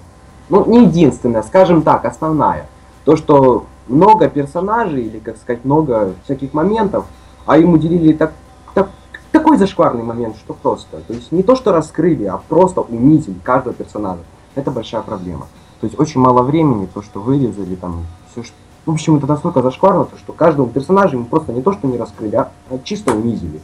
Ну, 0.48 0.64
не 0.66 0.84
единственная, 0.86 1.42
скажем 1.42 1.82
так, 1.82 2.04
основная. 2.04 2.68
То, 3.04 3.16
что 3.16 3.66
много 3.88 4.28
персонажей, 4.28 5.04
или, 5.04 5.18
как 5.18 5.36
сказать, 5.36 5.64
много 5.64 6.14
всяких 6.24 6.54
моментов, 6.54 7.06
а 7.46 7.58
им 7.58 7.72
уделили 7.72 8.12
так, 8.12 8.32
так- 8.74 8.90
такой 9.30 9.56
зашкварный 9.56 10.02
момент, 10.02 10.36
что 10.36 10.54
просто. 10.54 10.98
То 11.06 11.12
есть, 11.14 11.32
не 11.32 11.42
то, 11.42 11.56
что 11.56 11.72
раскрыли, 11.72 12.24
а 12.24 12.36
просто 12.36 12.80
унизили 12.80 13.38
каждого 13.42 13.74
персонажа. 13.74 14.22
Это 14.54 14.70
большая 14.70 15.02
проблема. 15.02 15.46
То 15.80 15.86
есть, 15.86 15.98
очень 15.98 16.20
мало 16.20 16.42
времени, 16.42 16.86
то, 16.92 17.02
что 17.02 17.20
вырезали, 17.20 17.74
там, 17.74 18.06
все, 18.30 18.42
что 18.42 18.54
в 18.84 18.90
общем, 18.90 19.16
это 19.16 19.28
настолько 19.28 19.62
зашкварно, 19.62 20.06
то, 20.06 20.18
что 20.18 20.32
каждому 20.32 20.68
персонажу 20.68 21.16
ему 21.16 21.26
просто 21.26 21.52
не 21.52 21.62
то, 21.62 21.72
что 21.72 21.86
не 21.86 21.96
раскрыли, 21.96 22.34
а, 22.34 22.50
а 22.68 22.78
чисто 22.82 23.12
унизили. 23.14 23.60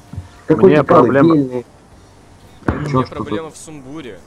Какой-то 0.47 0.85
проблема- 0.85 1.29
колыбельный. 1.31 1.67
У 2.67 2.73
меня 2.73 2.89
Чё, 2.89 3.05
что 3.05 3.17
проблема 3.17 3.51
в 3.51 3.57
сумбуре. 3.57 4.21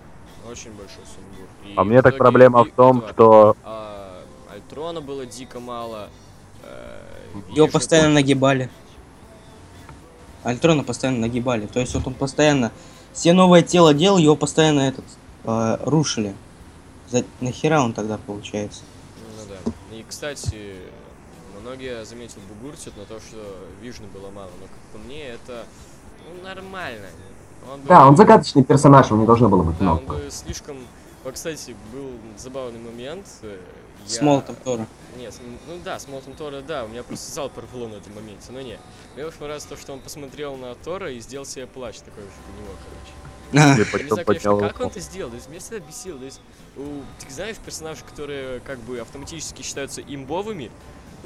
Очень 0.52 0.72
большой 0.72 1.06
сумбур. 1.06 1.46
И 1.66 1.74
А 1.78 1.84
мне 1.86 2.02
так 2.02 2.18
проблема 2.18 2.66
в 2.66 2.72
том, 2.72 3.04
что... 3.10 3.56
а, 3.64 3.91
Альтрона 4.72 5.02
было 5.02 5.26
дико 5.26 5.60
мало. 5.60 6.10
э, 6.64 7.00
Его 7.50 7.68
постоянно 7.68 8.08
тоже- 8.08 8.16
нагибали. 8.16 8.70
Альтрона 10.44 10.84
постоянно 10.86 11.20
нагибали. 11.20 11.68
То 11.68 11.82
есть 11.82 11.94
вот 11.94 12.08
он 12.08 12.14
постоянно... 12.14 12.72
Все 13.12 13.34
новое 13.34 13.64
тело 13.64 13.94
делал, 13.94 14.18
его 14.18 14.38
постоянно 14.38 14.80
этот 14.80 15.04
э, 15.44 15.78
рушили. 15.84 16.34
За... 17.10 17.26
Нахера 17.42 17.82
он 17.82 17.92
тогда 17.92 18.18
получается? 18.18 18.84
Ну 19.38 19.44
да. 19.50 19.96
И, 19.98 20.06
кстати, 20.08 20.78
многие 21.62 22.06
заметил 22.06 22.40
бугуртят 22.48 22.96
на 22.96 23.04
то, 23.04 23.20
что 23.20 23.38
Вижны 23.82 24.08
было 24.08 24.30
мало, 24.30 24.52
но 24.62 24.68
как 24.68 24.80
по 24.94 24.98
мне 25.06 25.26
это 25.26 25.66
ну, 26.34 26.44
нормально. 26.44 27.08
Он 27.70 27.82
бы- 27.82 27.88
Да, 27.90 28.08
он 28.08 28.16
загадочный 28.16 28.64
персонаж, 28.64 29.08
его 29.08 29.18
не 29.20 29.26
должно 29.26 29.50
было 29.50 29.64
быть 29.64 29.78
Да, 29.80 29.92
он 29.92 30.04
много. 30.06 30.14
бы 30.24 30.32
слишком... 30.32 30.78
Вот, 31.26 31.34
кстати, 31.34 31.76
был 31.94 32.12
забавный 32.38 32.80
момент. 32.80 33.28
С 34.08 34.18
я- 34.18 34.24
молотом 34.24 34.56
Тора. 34.56 34.88
Нет, 35.18 35.34
с- 35.34 35.40
ну 35.68 35.78
да, 35.84 36.00
с 36.00 36.08
Молотом 36.08 36.34
Тора, 36.34 36.62
да, 36.62 36.86
у 36.86 36.88
меня 36.88 37.04
просто 37.04 37.32
зал 37.32 37.50
порвало 37.50 37.88
на 37.88 37.96
этом 37.96 38.16
моменте, 38.16 38.52
но 38.52 38.62
не. 38.62 38.78
Мне 39.16 39.26
очень 39.26 39.38
понравилось 39.38 39.66
то, 39.66 39.76
что 39.76 39.94
он 39.94 40.00
посмотрел 40.00 40.56
на 40.56 40.74
Тора 40.76 41.12
и 41.12 41.20
сделал 41.20 41.46
себе 41.46 41.68
плач 41.68 41.98
такой 41.98 42.24
же 42.24 42.30
у 42.48 42.62
него, 42.62 42.74
короче. 42.84 43.14
Я 43.52 44.04
не 44.04 44.10
знаю, 44.10 44.26
конечно, 44.26 44.58
как 44.60 44.80
он 44.80 44.88
это 44.88 45.00
сделал, 45.02 45.30
то 45.30 45.36
есть 45.36 45.50
меня 45.50 45.60
всегда 45.60 45.80
бесило, 45.80 46.18
то 46.18 46.26
есть, 46.26 46.40
у, 46.78 47.02
ты 47.20 47.34
знаешь, 47.34 47.58
персонажи, 47.58 48.02
которые 48.10 48.62
как 48.62 48.80
бы 48.80 49.00
автоматически 49.00 49.62
считаются 49.62 50.02
имбовыми, 50.02 50.72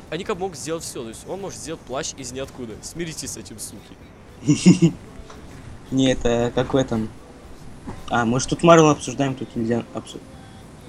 они 0.09 0.23
как 0.23 0.37
могут 0.39 0.57
сделать 0.57 0.83
все, 0.83 1.03
то 1.03 1.09
есть 1.09 1.27
он 1.27 1.41
может 1.41 1.59
сделать 1.59 1.81
плащ 1.81 2.13
из 2.17 2.31
ниоткуда. 2.31 2.73
Смиритесь 2.81 3.31
с 3.31 3.37
этим, 3.37 3.57
суки. 3.59 3.95
Не, 5.91 6.11
это 6.11 6.51
какой 6.55 6.83
там... 6.83 7.09
А, 8.09 8.25
мы 8.25 8.39
же 8.39 8.47
тут 8.47 8.63
Марвел 8.63 8.89
обсуждаем, 8.89 9.35
тут 9.35 9.55
нельзя 9.55 9.83
обсуждать. 9.93 10.23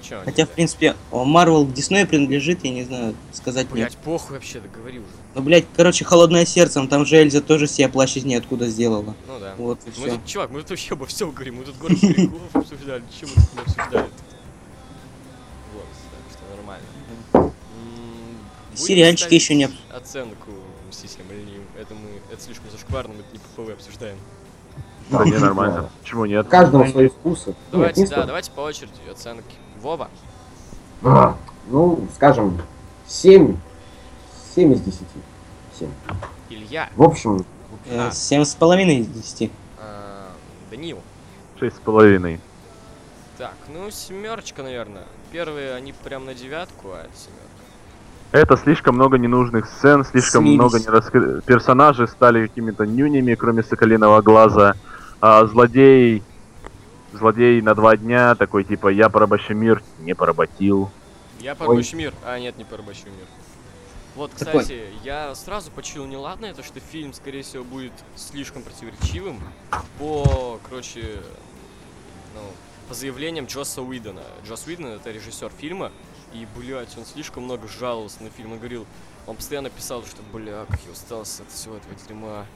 Чё, 0.07 0.21
Хотя, 0.23 0.45
в 0.45 0.49
принципе, 0.49 0.95
Марвел 1.11 1.65
к 1.65 1.73
Диснею 1.73 2.07
принадлежит, 2.07 2.63
я 2.63 2.71
не 2.71 2.83
знаю, 2.83 3.15
сказать 3.33 3.65
нет. 3.65 3.73
Блять, 3.73 3.97
похуй 3.97 4.35
вообще, 4.37 4.59
договори 4.61 4.99
уже. 4.99 5.07
Ну, 5.35 5.41
блядь, 5.41 5.65
короче, 5.75 6.05
холодное 6.05 6.45
сердцем, 6.45 6.87
там 6.87 7.05
же 7.05 7.17
Эльза 7.17 7.41
тоже 7.41 7.67
себе 7.67 7.89
плащ 7.89 8.15
из 8.15 8.23
ниоткуда 8.23 8.67
сделала. 8.67 9.15
Ну 9.27 9.39
да. 9.39 9.53
Вот 9.57 9.79
и 9.85 9.87
Мы 9.99 10.07
все. 10.07 10.11
тут, 10.11 10.25
чувак, 10.25 10.49
мы 10.51 10.61
тут 10.61 10.69
вообще 10.69 10.93
обо 10.93 11.05
всем 11.07 11.31
говорим, 11.31 11.55
мы 11.57 11.63
тут 11.65 11.77
город 11.77 11.97
стариков 11.97 12.39
обсуждали, 12.53 13.03
чем 13.19 13.29
мы 13.35 13.41
тут 13.41 13.53
не 13.53 13.59
обсуждали? 13.61 14.09
Вот, 15.73 15.85
так 16.11 16.37
что 16.37 16.55
нормально. 16.55 17.53
Сериальчики 18.75 19.33
еще 19.33 19.55
не 19.55 19.65
об- 19.65 19.71
Оценку 19.91 20.51
Мстителям 20.89 21.27
или 21.31 21.41
не? 21.41 21.81
Это 21.81 21.93
мы, 21.95 22.21
это 22.31 22.41
слишком 22.41 22.69
зашкварно, 22.71 23.13
мы 23.13 23.19
это 23.21 23.33
не 23.33 23.39
по 23.39 23.61
ПВ 23.63 23.73
обсуждаем. 23.73 24.17
Да 25.09 25.25
не, 25.25 25.37
нормально. 25.37 25.89
Почему 26.01 26.25
нет? 26.25 26.47
Каждому 26.47 26.87
свои 26.87 27.07
вкусы. 27.09 27.47
Нет, 27.49 27.57
Давайте, 27.71 28.07
да, 28.07 28.23
давайте 28.25 28.51
по 28.51 28.61
очереди 28.61 28.91
оценки. 29.11 29.55
Вова. 29.81 30.09
А, 31.03 31.35
Ну, 31.69 32.07
скажем, 32.15 32.61
7. 33.07 33.55
7 34.55 34.73
из 34.73 34.81
10. 34.81 35.01
7. 35.79 35.89
Илья. 36.49 36.89
В 36.95 37.03
общем, 37.03 37.45
А. 37.89 38.09
Э, 38.09 38.11
Семь 38.11 38.43
с 38.43 38.55
половиной 38.55 38.97
из 38.99 39.07
десяти. 39.07 39.51
а, 39.79 40.29
Данил. 40.71 40.99
Шесть 41.59 41.77
с 41.77 41.79
половиной. 41.79 42.39
Так, 43.37 43.53
ну 43.73 43.89
семерочка, 43.91 44.63
наверное. 44.63 45.03
Первые 45.31 45.75
они 45.75 45.93
прям 45.93 46.25
на 46.25 46.33
девятку, 46.33 46.89
а 46.91 47.01
это 47.01 47.15
семерка. 47.15 47.43
Это 48.31 48.57
слишком 48.57 48.95
много 48.95 49.17
ненужных 49.17 49.67
сцен, 49.67 50.03
слишком 50.03 50.43
Слились. 50.43 50.57
много 50.59 50.79
нераскры... 50.79 51.41
Персонажи 51.43 52.07
стали 52.07 52.47
какими-то 52.47 52.85
нюнями, 52.85 53.35
кроме 53.35 53.63
Соколиного 53.63 54.21
глаза. 54.21 54.73
А 55.21 55.45
злодей... 55.45 56.23
Злодей 57.13 57.61
на 57.61 57.73
два 57.73 57.95
дня, 57.95 58.35
такой 58.35 58.63
типа, 58.63 58.89
я 58.89 59.09
порабощу 59.09 59.53
мир, 59.53 59.81
не 59.99 60.13
поработил. 60.13 60.89
Я 61.39 61.51
Ой. 61.51 61.57
порабощу 61.57 61.95
мир. 61.95 62.13
А, 62.25 62.39
нет, 62.39 62.57
не 62.57 62.63
порабощу 62.63 63.05
мир. 63.05 63.27
Вот, 64.15 64.31
Такой. 64.31 64.61
кстати, 64.61 64.85
я 65.03 65.35
сразу 65.35 65.69
почуял 65.69 66.07
неладное, 66.07 66.51
то 66.55 66.63
что 66.63 66.79
фильм, 66.79 67.13
скорее 67.13 67.43
всего, 67.43 67.63
будет 67.63 67.93
слишком 68.15 68.63
противоречивым 68.63 69.39
по, 69.99 70.59
короче, 70.67 71.21
ну, 72.33 72.41
по 72.89 72.95
заявлениям 72.95 73.45
Джосса 73.45 73.83
Уидона. 73.83 74.23
Джосс 74.43 74.65
Уидон 74.65 74.87
это 74.87 75.11
режиссер 75.11 75.51
фильма, 75.55 75.91
и, 76.33 76.47
блядь, 76.57 76.97
он 76.97 77.05
слишком 77.05 77.43
много 77.43 77.67
жаловался 77.67 78.23
на 78.23 78.31
фильм. 78.31 78.53
Он 78.53 78.57
говорил, 78.57 78.87
он 79.27 79.35
постоянно 79.35 79.69
писал, 79.69 80.03
что, 80.03 80.23
бля, 80.33 80.65
как 80.67 80.79
я 80.85 80.91
устал 80.91 81.21
от 81.21 81.27
всего 81.27 81.75
этого 81.75 81.93
дерьма, 82.07 82.47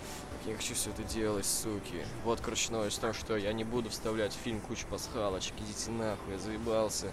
как 0.42 0.50
я 0.50 0.58
хочу 0.58 0.74
все 0.74 0.90
это 0.90 1.04
делать, 1.04 1.46
суки. 1.46 2.04
Вот, 2.24 2.42
короче, 2.42 2.72
новость 2.72 3.02
в 3.04 3.14
что 3.14 3.38
я 3.38 3.54
не 3.54 3.64
буду 3.64 3.92
вставлять 3.92 4.34
в 4.34 4.38
фильм 4.38 4.60
кучу 4.60 4.88
пасхалочек, 4.88 5.54
идите 5.60 5.92
нахуй, 5.92 6.34
я 6.34 6.40
заебался. 6.40 7.12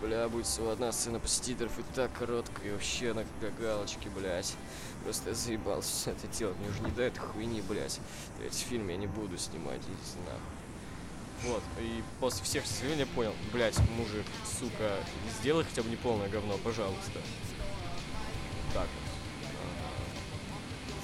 Бля, 0.00 0.28
будет 0.28 0.46
всего 0.46 0.70
одна 0.70 0.92
сцена 0.92 1.18
посетиторов 1.18 1.76
и 1.80 1.82
так 1.96 2.12
короткая, 2.12 2.68
и 2.68 2.70
вообще 2.70 3.12
на 3.14 3.24
для 3.40 3.50
галочки, 3.50 4.08
блядь. 4.08 4.54
Просто 5.02 5.30
я 5.30 5.34
заебался 5.34 5.90
все 5.90 6.10
это 6.12 6.28
делать, 6.28 6.56
мне 6.58 6.68
уже 6.68 6.80
не 6.82 6.92
до 6.92 7.02
этой 7.02 7.18
хуйни, 7.18 7.62
блядь. 7.62 7.98
Эти 8.46 8.62
фильмы 8.62 8.92
я 8.92 8.96
не 8.96 9.08
буду 9.08 9.36
снимать, 9.38 9.80
идите 9.80 10.18
нахуй. 10.24 11.54
Вот, 11.54 11.62
и 11.80 12.02
после 12.20 12.44
всех 12.44 12.64
заявлений 12.64 13.00
я 13.00 13.06
понял, 13.06 13.34
блядь, 13.52 13.78
мужик, 13.96 14.26
сука, 14.58 14.98
сделай 15.40 15.64
хотя 15.64 15.82
бы 15.82 15.90
не 15.90 15.96
полное 15.96 16.28
говно, 16.28 16.56
пожалуйста. 16.62 17.20
Так 18.72 18.86
вот. 18.86 19.07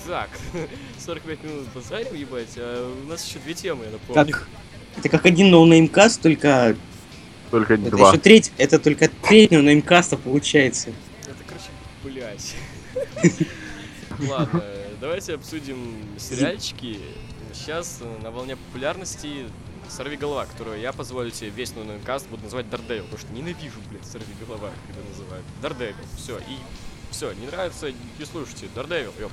Так, 0.06 0.30
45 0.98 1.44
минут 1.44 1.66
базарим, 1.74 2.14
ебать, 2.14 2.54
а 2.56 2.94
у 3.04 3.08
нас 3.08 3.26
еще 3.26 3.38
две 3.38 3.54
темы, 3.54 3.84
я 3.84 3.90
напомню. 3.92 4.32
Как? 4.32 4.48
Это 4.96 5.08
как 5.08 5.26
один 5.26 5.50
ноунеймкаст, 5.50 6.20
только 6.20 6.76
Только 7.50 7.74
это 7.74 7.90
два. 7.90 8.10
еще 8.10 8.18
треть, 8.18 8.52
это 8.58 8.78
только 8.78 9.08
треть 9.08 9.50
ноунеймкаста 9.50 10.16
получается. 10.16 10.90
Это, 11.22 11.36
короче, 11.46 11.70
блядь. 12.02 12.54
Ладно, 14.28 14.62
давайте 15.00 15.34
обсудим 15.34 15.96
сериальчики. 16.18 16.98
Сейчас 17.52 18.00
на 18.22 18.30
волне 18.30 18.56
популярности 18.56 19.46
Сорви 19.88 20.16
голова, 20.16 20.46
которую 20.46 20.80
я 20.80 20.92
позволю 20.92 21.30
себе 21.30 21.50
весь 21.50 21.72
каст 22.04 22.28
буду 22.28 22.44
называть 22.44 22.68
Daredevil, 22.68 23.04
потому 23.04 23.20
что 23.20 23.32
ненавижу, 23.32 23.80
блядь, 23.90 24.06
Сорви 24.06 24.34
голова, 24.46 24.70
когда 24.86 25.08
называют. 25.08 25.44
Daredevil, 25.62 25.94
все, 26.16 26.38
и 26.38 26.58
все, 27.10 27.32
не 27.32 27.46
нравится, 27.46 27.90
не 27.90 28.24
слушайте, 28.24 28.68
Дардевил, 28.74 29.12
ёп. 29.20 29.32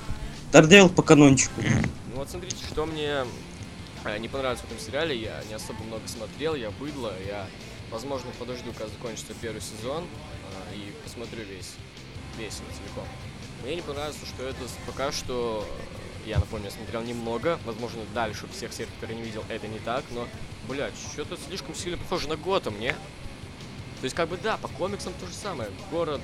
Дардевил 0.51 0.89
по 0.89 1.01
канончику. 1.01 1.61
Ну 1.61 2.17
вот 2.17 2.29
смотрите, 2.29 2.57
что 2.69 2.85
мне 2.85 3.23
э, 4.03 4.17
не 4.17 4.27
понравилось 4.27 4.59
в 4.59 4.65
этом 4.65 4.79
сериале, 4.79 5.15
я 5.15 5.41
не 5.47 5.53
особо 5.53 5.81
много 5.83 6.05
смотрел, 6.09 6.55
я 6.55 6.71
быдло, 6.71 7.13
я, 7.25 7.47
возможно, 7.89 8.29
подожду, 8.37 8.73
когда 8.73 8.89
закончится 8.89 9.33
первый 9.41 9.61
сезон, 9.61 10.03
э, 10.03 10.75
и 10.75 10.91
посмотрю 11.05 11.45
весь, 11.45 11.75
весь 12.37 12.55
целиком. 12.55 13.05
Мне 13.63 13.75
не 13.75 13.81
понравилось, 13.81 14.17
что 14.27 14.43
это 14.43 14.59
пока 14.85 15.13
что, 15.13 15.65
э, 16.25 16.29
я 16.29 16.37
напомню, 16.39 16.65
я 16.65 16.71
смотрел 16.71 17.01
немного, 17.01 17.57
возможно, 17.65 18.01
дальше 18.13 18.45
всех 18.51 18.73
серий, 18.73 18.89
которые 18.99 19.19
не 19.19 19.23
видел, 19.23 19.45
это 19.47 19.69
не 19.69 19.79
так, 19.79 20.03
но, 20.11 20.27
блядь, 20.67 20.93
что-то 21.13 21.37
слишком 21.47 21.75
сильно 21.75 21.97
похоже 21.97 22.27
на 22.27 22.35
Готэм, 22.35 22.77
не? 22.77 22.91
То 22.91 24.03
есть, 24.03 24.17
как 24.17 24.27
бы, 24.27 24.35
да, 24.35 24.57
по 24.57 24.67
комиксам 24.67 25.13
то 25.17 25.27
же 25.27 25.33
самое, 25.33 25.69
город, 25.91 26.19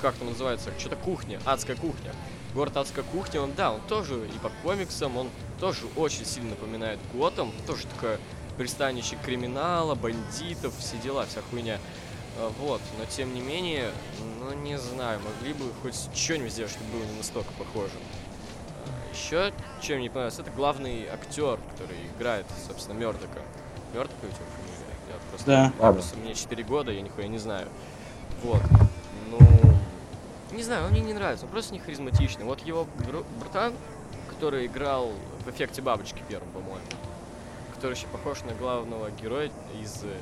как 0.00 0.14
там 0.16 0.28
называется, 0.28 0.70
что-то 0.78 0.96
кухня, 0.96 1.40
адская 1.44 1.76
кухня. 1.76 2.12
Город 2.54 2.76
Адская 2.78 3.04
кухня, 3.04 3.42
он, 3.42 3.52
да, 3.52 3.72
он 3.72 3.80
тоже 3.88 4.14
и 4.26 4.38
по 4.38 4.50
комиксам, 4.62 5.16
он 5.18 5.28
тоже 5.60 5.80
очень 5.96 6.24
сильно 6.24 6.50
напоминает 6.50 6.98
Готэм, 7.12 7.52
тоже 7.66 7.86
такое 7.86 8.18
пристанище 8.56 9.16
криминала, 9.24 9.94
бандитов, 9.94 10.74
все 10.78 10.96
дела, 10.96 11.26
вся 11.26 11.40
хуйня. 11.50 11.78
А, 12.38 12.50
Вот, 12.58 12.80
но 12.98 13.04
тем 13.04 13.34
не 13.34 13.40
менее, 13.42 13.90
ну 14.40 14.52
не 14.54 14.78
знаю, 14.78 15.20
могли 15.20 15.52
бы 15.52 15.70
хоть 15.82 15.94
что-нибудь 16.14 16.50
сделать, 16.52 16.72
чтобы 16.72 16.90
было 16.92 17.04
не 17.04 17.18
настолько 17.18 17.52
похоже. 17.58 17.92
Еще, 19.12 19.52
чем 19.82 19.96
мне 19.96 20.04
не 20.04 20.08
понравилось, 20.08 20.38
это 20.38 20.50
главный 20.50 21.06
актер, 21.08 21.58
который 21.72 21.96
играет, 22.16 22.46
собственно, 22.66 22.96
Мердока. 22.96 23.40
Мердока 23.92 24.16
у 24.22 24.26
тебя 24.26 24.46
фамилия? 24.56 24.96
Я 25.08 25.14
просто, 25.30 25.46
Да. 25.46 25.72
я 25.86 25.92
просто 25.92 26.16
мне 26.18 26.34
4 26.34 26.62
года, 26.64 26.92
я 26.92 27.00
нихуя 27.02 27.28
не 27.28 27.38
знаю. 27.38 27.68
Вот. 28.42 28.62
Ну, 29.30 29.38
не 30.52 30.62
знаю, 30.62 30.84
он 30.86 30.90
мне 30.92 31.00
не 31.00 31.12
нравится, 31.14 31.44
он 31.46 31.50
просто 31.52 31.72
не 31.72 31.78
харизматичный. 31.80 32.44
Вот 32.44 32.60
его 32.66 32.86
бр- 33.06 33.24
братан, 33.40 33.74
который 34.30 34.66
играл 34.66 35.12
в 35.44 35.50
эффекте 35.50 35.82
бабочки 35.82 36.22
первым, 36.28 36.50
по-моему, 36.50 36.80
который 37.74 37.94
еще 37.94 38.06
похож 38.08 38.42
на 38.42 38.52
главного 38.54 39.10
героя 39.10 39.50
из 39.80 40.02
э, 40.04 40.16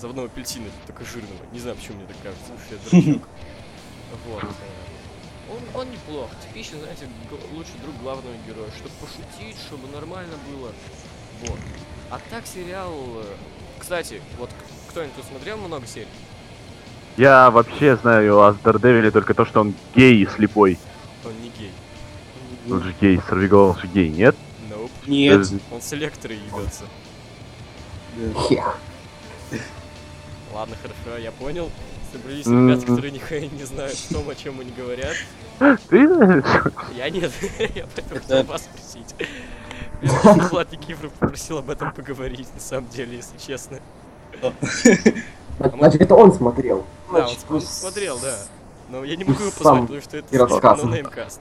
заводного 0.00 0.28
апельсина, 0.28 0.66
только 0.86 1.04
жирного. 1.04 1.40
Не 1.52 1.60
знаю, 1.60 1.76
почему 1.76 1.98
мне 1.98 2.06
так 2.06 2.16
кажется, 2.22 2.44
потому 2.44 2.60
что 2.60 2.96
я. 2.96 3.18
Вот. 4.26 4.42
э, 4.44 5.52
Он, 5.74 5.80
он 5.82 5.90
неплох, 5.90 6.30
типичный, 6.46 6.80
знаете, 6.80 7.08
лучший 7.52 7.78
друг 7.82 7.96
главного 8.02 8.34
героя, 8.46 8.70
чтобы 8.76 8.94
пошутить, 9.00 9.56
чтобы 9.66 9.88
нормально 9.88 10.34
было. 10.50 10.72
Вот. 11.46 11.58
А 12.10 12.18
так 12.30 12.46
сериал... 12.46 12.92
э, 13.16 13.34
Кстати, 13.78 14.20
вот 14.38 14.50
кто-нибудь 14.90 15.24
смотрел 15.30 15.56
много 15.58 15.86
серий? 15.86 16.08
Я 17.18 17.50
вообще 17.50 17.96
знаю 17.96 18.40
о 18.42 18.52
Дардевиле 18.52 19.10
только 19.10 19.34
то, 19.34 19.44
что 19.44 19.60
он 19.60 19.74
гей 19.96 20.22
и 20.22 20.26
слепой. 20.26 20.78
Он 21.24 21.32
не 21.42 21.48
гей. 21.50 21.72
Он 22.70 22.80
же 22.80 22.94
гей, 23.00 23.20
сорвиголов 23.28 23.80
же 23.80 23.88
гей, 23.88 24.08
нет? 24.08 24.36
Nope. 24.70 24.90
Нет. 25.08 25.52
Э, 25.52 25.58
Он 25.74 25.82
с 25.82 25.92
электрой 25.94 26.36
ебется. 26.38 26.84
Хех. 28.48 28.78
Ладно, 30.54 30.76
хорошо, 30.80 31.18
я 31.20 31.32
понял. 31.32 31.70
Собрались 32.12 32.46
М. 32.46 32.68
ребята, 32.70 32.86
которые 32.86 33.10
нихуя 33.10 33.40
не 33.48 33.64
знают 33.64 33.98
о 34.10 34.14
том, 34.14 34.28
о 34.30 34.34
чем 34.36 34.60
они 34.60 34.70
говорят. 34.70 35.16
Ты 35.88 36.06
знаешь? 36.14 36.44
Я 36.96 37.10
нет, 37.10 37.32
я 37.58 37.86
поэтому 37.96 38.16
Это- 38.16 38.20
хотел 38.20 38.42
вас 38.44 38.62
спросить. 38.62 39.14
Влад 40.52 40.70
Никифоров 40.70 41.12
попросил 41.14 41.58
об 41.58 41.68
этом 41.70 41.90
поговорить, 41.92 42.46
на 42.54 42.60
самом 42.60 42.88
деле, 42.90 43.16
если 43.16 43.36
честно. 43.44 43.80
Значит, 45.58 46.00
это 46.02 46.14
он 46.14 46.32
смотрел. 46.32 46.84
Да, 47.10 47.18
он 47.18 47.24
Значит, 47.26 47.40
см- 47.40 47.64
смотрел, 47.66 48.18
да. 48.20 48.36
Но 48.90 49.04
я 49.04 49.16
не 49.16 49.24
могу 49.24 49.40
его 49.42 49.50
позвать, 49.50 49.82
потому 49.82 50.00
что 50.00 50.16
это 50.16 50.34
и 50.34 50.38
рассказывай. 50.38 50.90
нонеймкаст. 50.90 51.40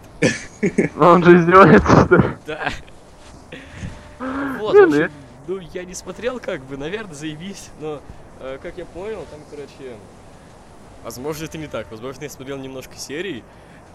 Ну, 0.96 1.06
Он 1.06 1.24
же 1.24 1.38
издевается? 1.38 2.38
Да. 2.46 2.70
Вот, 4.60 4.74
ну 4.74 5.08
ну 5.48 5.60
я 5.74 5.86
не 5.86 5.94
смотрел, 5.94 6.40
как 6.40 6.62
бы, 6.62 6.76
наверное, 6.76 7.14
заебись, 7.14 7.70
но, 7.80 8.02
э, 8.42 8.58
как 8.62 8.78
я 8.78 8.86
понял, 8.86 9.24
там, 9.32 9.40
короче, 9.50 9.96
возможно, 11.04 11.46
это 11.46 11.58
не 11.58 11.68
так, 11.68 11.88
возможно, 11.92 12.24
я 12.24 12.30
смотрел 12.30 12.58
немножко 12.58 12.98
серий, 12.98 13.44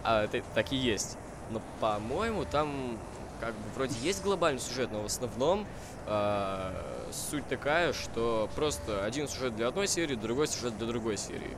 а 0.03 0.23
это 0.23 0.41
так 0.55 0.71
и 0.71 0.75
есть, 0.77 1.17
но, 1.51 1.61
по-моему, 1.79 2.45
там, 2.45 2.97
как 3.39 3.49
бы, 3.51 3.59
вроде 3.75 3.93
есть 4.01 4.23
глобальный 4.23 4.61
сюжет, 4.61 4.89
но 4.91 5.01
в 5.01 5.05
основном 5.05 5.65
э, 6.07 6.71
суть 7.11 7.47
такая, 7.47 7.93
что 7.93 8.49
просто 8.55 9.03
один 9.05 9.27
сюжет 9.27 9.55
для 9.55 9.67
одной 9.67 9.87
серии, 9.87 10.15
другой 10.15 10.47
сюжет 10.47 10.77
для 10.77 10.87
другой 10.87 11.17
серии. 11.17 11.55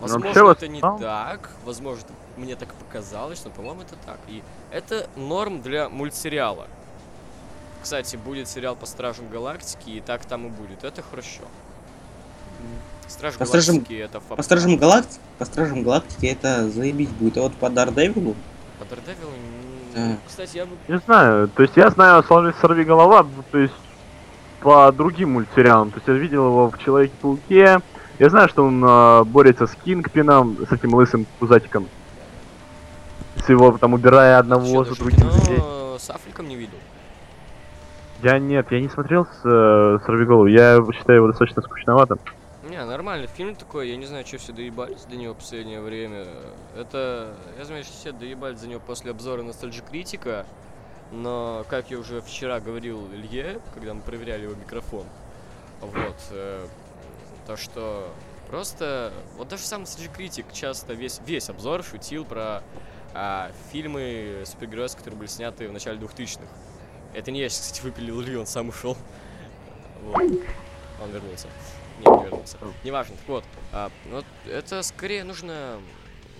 Ну, 0.00 0.08
Возможно, 0.08 0.50
это 0.50 0.68
не 0.68 0.80
там- 0.80 0.98
так, 0.98 1.50
возможно, 1.64 2.08
мне 2.36 2.56
так 2.56 2.74
показалось, 2.74 3.44
но, 3.44 3.50
по-моему, 3.50 3.82
это 3.82 3.94
так. 4.04 4.18
И 4.28 4.42
это 4.72 5.08
норм 5.16 5.62
для 5.62 5.88
мультсериала. 5.88 6.66
Кстати, 7.82 8.16
будет 8.16 8.48
сериал 8.48 8.74
по 8.76 8.86
Стражам 8.86 9.28
Галактики, 9.28 9.90
и 9.90 10.00
так 10.00 10.24
там 10.24 10.46
и 10.46 10.50
будет. 10.50 10.84
Это 10.84 11.02
хорошо. 11.02 11.42
Стражи 13.08 13.38
По 13.38 13.44
Стражам- 13.44 13.76
Галактики 13.76 13.94
это 13.94 14.20
фа- 14.20 14.36
По 14.36 14.42
Стражам 14.42 14.76
Галактики, 14.76 15.20
по 15.38 15.44
Стражам 15.44 15.82
Галактики 15.82 16.26
это 16.26 16.70
заебись 16.70 17.08
будет. 17.10 17.36
А 17.38 17.42
вот 17.42 17.54
по 17.54 17.68
Дардевилу, 17.68 18.34
По 18.78 18.84
м, 18.84 19.00
Да. 19.94 20.16
Кстати, 20.26 20.56
я 20.56 20.66
бы... 20.66 20.72
Не 20.88 20.98
знаю, 20.98 21.48
то 21.48 21.62
есть 21.62 21.76
я 21.76 21.90
знаю 21.90 22.18
о 22.18 22.52
Сорви 22.60 22.84
голова, 22.84 23.26
то 23.50 23.58
есть 23.58 23.74
по 24.60 24.90
другим 24.92 25.32
мультсериалам. 25.32 25.90
То 25.90 25.96
есть 25.96 26.08
я 26.08 26.14
видел 26.14 26.46
его 26.46 26.70
в 26.70 26.78
Человеке-пауке. 26.78 27.80
Я 28.18 28.30
знаю, 28.30 28.48
что 28.48 28.64
он 28.64 28.84
э, 28.84 29.24
борется 29.24 29.66
с 29.66 29.74
Кингпином, 29.74 30.56
с 30.68 30.72
этим 30.72 30.94
лысым 30.94 31.26
пузатиком. 31.38 31.88
С 33.36 33.48
его 33.48 33.76
там 33.78 33.94
убирая 33.94 34.38
одного 34.38 34.84
за 34.84 34.94
другим. 34.94 35.18
кино 35.18 35.30
людей. 35.34 35.62
с 35.98 36.10
Африком 36.10 36.48
не 36.48 36.56
видел. 36.56 36.78
Я 38.22 38.38
нет, 38.38 38.68
я 38.70 38.80
не 38.80 38.88
смотрел 38.88 39.26
с 39.26 39.40
э, 39.44 39.98
Сорвиголову, 40.06 40.46
я 40.46 40.80
считаю 40.92 41.18
его 41.18 41.26
достаточно 41.26 41.60
скучноватым. 41.62 42.20
Не, 42.72 42.82
нормальный 42.86 43.26
фильм 43.26 43.54
такой, 43.54 43.90
я 43.90 43.98
не 43.98 44.06
знаю, 44.06 44.24
что 44.26 44.38
все 44.38 44.54
доебались 44.54 45.02
до 45.02 45.14
него 45.14 45.34
в 45.34 45.36
последнее 45.36 45.82
время. 45.82 46.26
Это, 46.74 47.36
я 47.58 47.66
знаю, 47.66 47.84
что 47.84 47.92
все 47.92 48.12
доебались 48.12 48.60
за 48.60 48.66
него 48.66 48.80
после 48.80 49.10
обзора 49.10 49.42
Nostalgia 49.42 49.86
Критика, 49.86 50.46
но, 51.10 51.66
как 51.68 51.90
я 51.90 51.98
уже 51.98 52.22
вчера 52.22 52.60
говорил 52.60 53.12
Илье, 53.12 53.60
когда 53.74 53.92
мы 53.92 54.00
проверяли 54.00 54.44
его 54.44 54.54
микрофон, 54.54 55.04
вот, 55.82 56.16
э, 56.30 56.66
то, 57.46 57.58
что 57.58 58.10
просто, 58.48 59.12
вот 59.36 59.48
даже 59.48 59.64
сам 59.64 59.82
Nostalgia 59.82 60.10
Критик 60.10 60.46
часто 60.54 60.94
весь, 60.94 61.20
весь 61.26 61.50
обзор 61.50 61.84
шутил 61.84 62.24
про 62.24 62.62
а, 63.12 63.52
фильмы 63.70 64.44
супергероев, 64.46 64.96
которые 64.96 65.18
были 65.18 65.28
сняты 65.28 65.68
в 65.68 65.72
начале 65.74 65.98
2000-х. 65.98 66.46
Это 67.12 67.32
не 67.32 67.40
я, 67.40 67.50
кстати, 67.50 67.82
выпилил 67.82 68.22
Илью, 68.22 68.40
он 68.40 68.46
сам 68.46 68.70
ушел. 68.70 68.96
Вот. 70.04 70.22
Он 71.02 71.10
вернулся. 71.10 71.48
Не, 72.04 72.16
не 72.16 72.24
вернулся. 72.24 72.58
Неважно, 72.84 73.16
так 73.16 73.28
вот. 73.28 73.44
а, 73.72 73.90
вот 74.10 74.24
это 74.46 74.82
скорее 74.82 75.24
нужно 75.24 75.80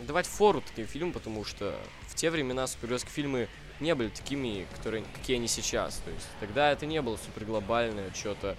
давать 0.06 0.26
фору 0.26 0.60
таким 0.60 0.86
фильмам, 0.86 1.12
потому 1.12 1.44
что 1.44 1.74
в 2.08 2.14
те 2.14 2.30
времена 2.30 2.66
супергеройские 2.66 3.12
фильмы 3.12 3.48
не 3.80 3.94
были 3.94 4.08
такими, 4.08 4.66
которые, 4.76 5.04
какие 5.14 5.36
они 5.36 5.48
сейчас. 5.48 5.96
То 6.04 6.10
есть 6.10 6.26
тогда 6.40 6.70
это 6.70 6.86
не 6.86 7.00
было 7.02 7.16
суперглобальное 7.16 8.10
что-то. 8.14 8.56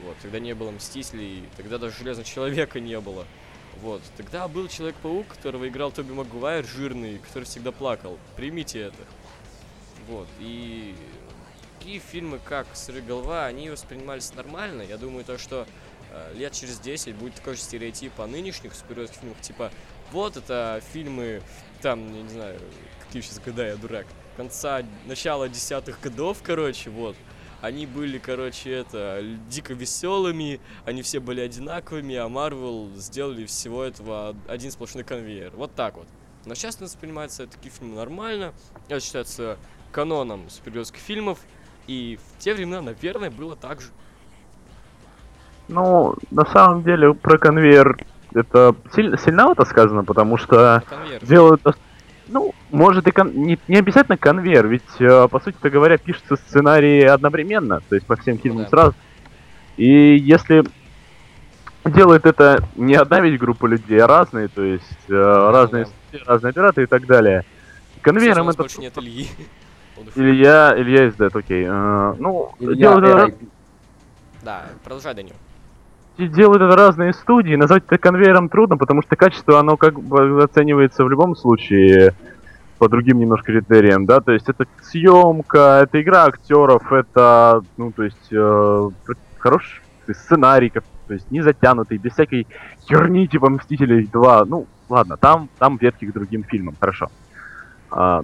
Вот, 0.00 0.16
тогда 0.20 0.40
не 0.40 0.54
было 0.54 0.70
Мстителей, 0.70 1.44
тогда 1.56 1.78
даже 1.78 1.96
Железного 1.98 2.28
Человека 2.28 2.80
не 2.80 2.98
было. 3.00 3.26
Вот, 3.80 4.02
тогда 4.16 4.48
был 4.48 4.68
Человек-паук, 4.68 5.26
которого 5.28 5.68
играл 5.68 5.92
Тоби 5.92 6.12
Магуайр, 6.12 6.64
жирный, 6.64 7.18
который 7.18 7.44
всегда 7.44 7.72
плакал. 7.72 8.18
Примите 8.36 8.80
это. 8.80 8.96
Вот, 10.08 10.28
и 10.40 10.94
такие 11.78 12.00
фильмы, 12.00 12.40
как 12.44 12.66
«Сорвиголова», 12.74 13.46
они 13.46 13.70
воспринимались 13.70 14.34
нормально. 14.34 14.82
Я 14.82 14.96
думаю, 14.96 15.24
то, 15.24 15.38
что 15.38 15.66
лет 16.34 16.52
через 16.52 16.78
10 16.80 17.14
будет 17.14 17.34
такой 17.34 17.54
же 17.54 17.60
стереотип 17.60 18.18
о 18.20 18.26
нынешних 18.26 18.74
супергеройских 18.74 19.20
фильмах, 19.20 19.40
типа, 19.40 19.70
вот 20.12 20.36
это 20.36 20.82
фильмы, 20.92 21.42
там, 21.82 22.14
я 22.14 22.22
не 22.22 22.28
знаю, 22.28 22.60
какие 23.06 23.22
сейчас 23.22 23.38
года, 23.40 23.66
я 23.66 23.76
дурак, 23.76 24.06
конца, 24.36 24.82
начала 25.06 25.48
десятых 25.48 26.00
годов, 26.00 26.38
короче, 26.42 26.90
вот. 26.90 27.16
Они 27.60 27.86
были, 27.86 28.18
короче, 28.18 28.70
это, 28.70 29.22
дико 29.48 29.72
веселыми, 29.72 30.60
они 30.84 31.00
все 31.00 31.18
были 31.18 31.40
одинаковыми, 31.40 32.14
а 32.16 32.28
Марвел 32.28 32.90
сделали 32.96 33.46
всего 33.46 33.82
этого 33.82 34.36
один 34.46 34.70
сплошной 34.70 35.02
конвейер. 35.02 35.50
Вот 35.56 35.74
так 35.74 35.96
вот. 35.96 36.06
Но 36.44 36.54
сейчас 36.54 36.78
воспринимается 36.78 37.46
такие 37.46 37.70
фильмы 37.70 37.96
нормально. 37.96 38.52
Это 38.88 39.00
считается 39.00 39.56
каноном 39.92 40.50
супергеройских 40.50 41.00
фильмов. 41.00 41.38
И 41.86 42.18
в 42.18 42.38
те 42.38 42.52
времена, 42.52 42.82
наверное, 42.82 43.30
было 43.30 43.56
так 43.56 43.80
же. 43.80 43.88
Ну, 45.68 46.14
на 46.30 46.44
самом 46.46 46.82
деле, 46.82 47.14
про 47.14 47.38
конвейер 47.38 47.96
это 48.34 48.74
сильно, 48.94 49.16
сильновато 49.16 49.64
сказано, 49.64 50.04
потому 50.04 50.36
что 50.36 50.82
Конвейер. 50.88 51.24
делают... 51.24 51.62
Ну, 52.26 52.54
может 52.70 53.06
и 53.06 53.10
кон- 53.10 53.34
не, 53.34 53.58
не 53.68 53.76
обязательно 53.76 54.16
конвейер, 54.16 54.66
ведь, 54.66 54.82
э, 54.98 55.28
по 55.28 55.40
сути 55.40 55.56
говоря, 55.62 55.98
пишутся 55.98 56.36
сценарии 56.36 57.02
одновременно, 57.02 57.82
то 57.86 57.94
есть 57.94 58.06
по 58.06 58.16
всем 58.16 58.38
фильмам 58.38 58.64
да. 58.64 58.70
сразу. 58.70 58.94
И 59.76 60.16
если 60.16 60.64
делает 61.84 62.24
это 62.24 62.66
не 62.76 62.94
одна 62.94 63.20
ведь 63.20 63.38
группа 63.38 63.66
людей, 63.66 64.00
а 64.00 64.06
разные, 64.06 64.48
то 64.48 64.62
есть 64.62 64.84
э, 65.08 65.12
разные, 65.12 65.86
да. 66.12 66.18
разные 66.26 66.50
операторы 66.50 66.84
и 66.84 66.88
так 66.88 67.06
далее. 67.06 67.44
Конвейером 68.00 68.48
это... 68.48 68.58
больше 68.58 68.80
нет 68.80 68.96
Ильи. 68.96 69.28
Илья, 70.16 70.74
Илья 70.76 71.08
из 71.08 71.14
Dead, 71.14 71.38
окей. 71.38 71.66
Э, 71.68 72.14
ну, 72.18 72.54
Илья 72.58 72.94
RIP. 72.94 73.48
Да, 74.42 74.64
продолжай, 74.82 75.14
Данил. 75.14 75.34
Делают 76.16 76.62
это 76.62 76.76
разные 76.76 77.12
студии, 77.12 77.56
назвать 77.56 77.82
это 77.86 77.98
конвейером 77.98 78.48
трудно, 78.48 78.76
потому 78.76 79.02
что 79.02 79.16
качество, 79.16 79.58
оно 79.58 79.76
как 79.76 79.98
бы 79.98 80.44
оценивается 80.44 81.04
в 81.04 81.10
любом 81.10 81.34
случае 81.34 82.14
по 82.78 82.88
другим 82.88 83.18
немножко 83.18 83.46
критериям, 83.46 84.06
да, 84.06 84.20
то 84.20 84.30
есть 84.30 84.48
это 84.48 84.66
съемка, 84.82 85.80
это 85.82 86.00
игра 86.00 86.26
актеров, 86.26 86.92
это, 86.92 87.62
ну, 87.76 87.90
то 87.90 88.04
есть, 88.04 88.28
э, 88.30 88.90
хороший 89.38 89.80
сценарий, 90.12 90.70
как- 90.70 90.84
то 91.08 91.14
есть 91.14 91.30
не 91.32 91.40
затянутый, 91.40 91.98
без 91.98 92.12
всякой 92.12 92.46
херни 92.88 93.26
типа 93.26 93.50
Мстителей 93.50 94.06
2, 94.06 94.44
ну, 94.44 94.66
ладно, 94.88 95.16
там, 95.16 95.48
там 95.58 95.78
ветки 95.78 96.04
к 96.04 96.12
другим 96.12 96.44
фильмам, 96.44 96.76
хорошо. 96.78 97.08
А, 97.90 98.22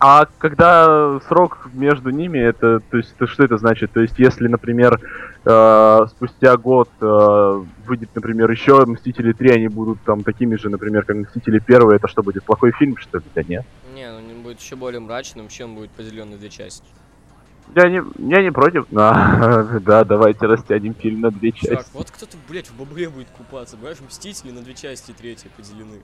а 0.00 0.26
когда 0.38 1.18
срок 1.28 1.68
между 1.72 2.10
ними, 2.10 2.38
это, 2.38 2.80
то 2.80 2.96
есть, 2.96 3.14
это 3.16 3.26
что 3.26 3.44
это 3.44 3.58
значит? 3.58 3.92
То 3.92 4.00
есть, 4.00 4.18
если, 4.18 4.48
например, 4.48 5.00
э, 5.44 6.06
спустя 6.10 6.56
год 6.56 6.88
э, 7.00 7.64
выйдет, 7.86 8.10
например, 8.14 8.50
еще 8.50 8.84
Мстители 8.86 9.32
3, 9.32 9.50
они 9.50 9.68
будут 9.68 10.00
там 10.02 10.22
такими 10.22 10.56
же, 10.56 10.68
например, 10.68 11.04
как 11.04 11.16
Мстители 11.16 11.62
1, 11.64 11.90
это 11.90 12.08
что 12.08 12.22
будет, 12.22 12.44
плохой 12.44 12.72
фильм, 12.72 12.96
что 12.96 13.18
ли? 13.18 13.24
Да 13.34 13.42
нет. 13.42 13.64
Не, 13.94 14.10
ну 14.10 14.18
он 14.18 14.42
будет 14.42 14.60
еще 14.60 14.76
более 14.76 15.00
мрачным, 15.00 15.48
он 15.62 15.74
будет 15.74 15.90
поделен 15.90 16.30
на 16.30 16.36
две 16.36 16.50
части. 16.50 16.86
Я 17.74 17.88
не, 17.88 18.02
я 18.18 18.42
не 18.42 18.52
против. 18.52 18.86
А, 18.94 19.78
да, 19.80 20.04
давайте 20.04 20.46
растянем 20.46 20.94
фильм 20.94 21.20
на 21.22 21.30
две 21.30 21.52
части. 21.52 21.90
вот 21.94 22.10
кто-то, 22.10 22.36
блядь, 22.48 22.68
в 22.68 22.76
бабле 22.76 23.08
будет 23.08 23.28
купаться, 23.30 23.76
понимаешь, 23.76 23.98
Мстители 24.06 24.50
на 24.50 24.62
две 24.62 24.74
части, 24.74 25.12
третья 25.12 25.48
поделены. 25.56 26.00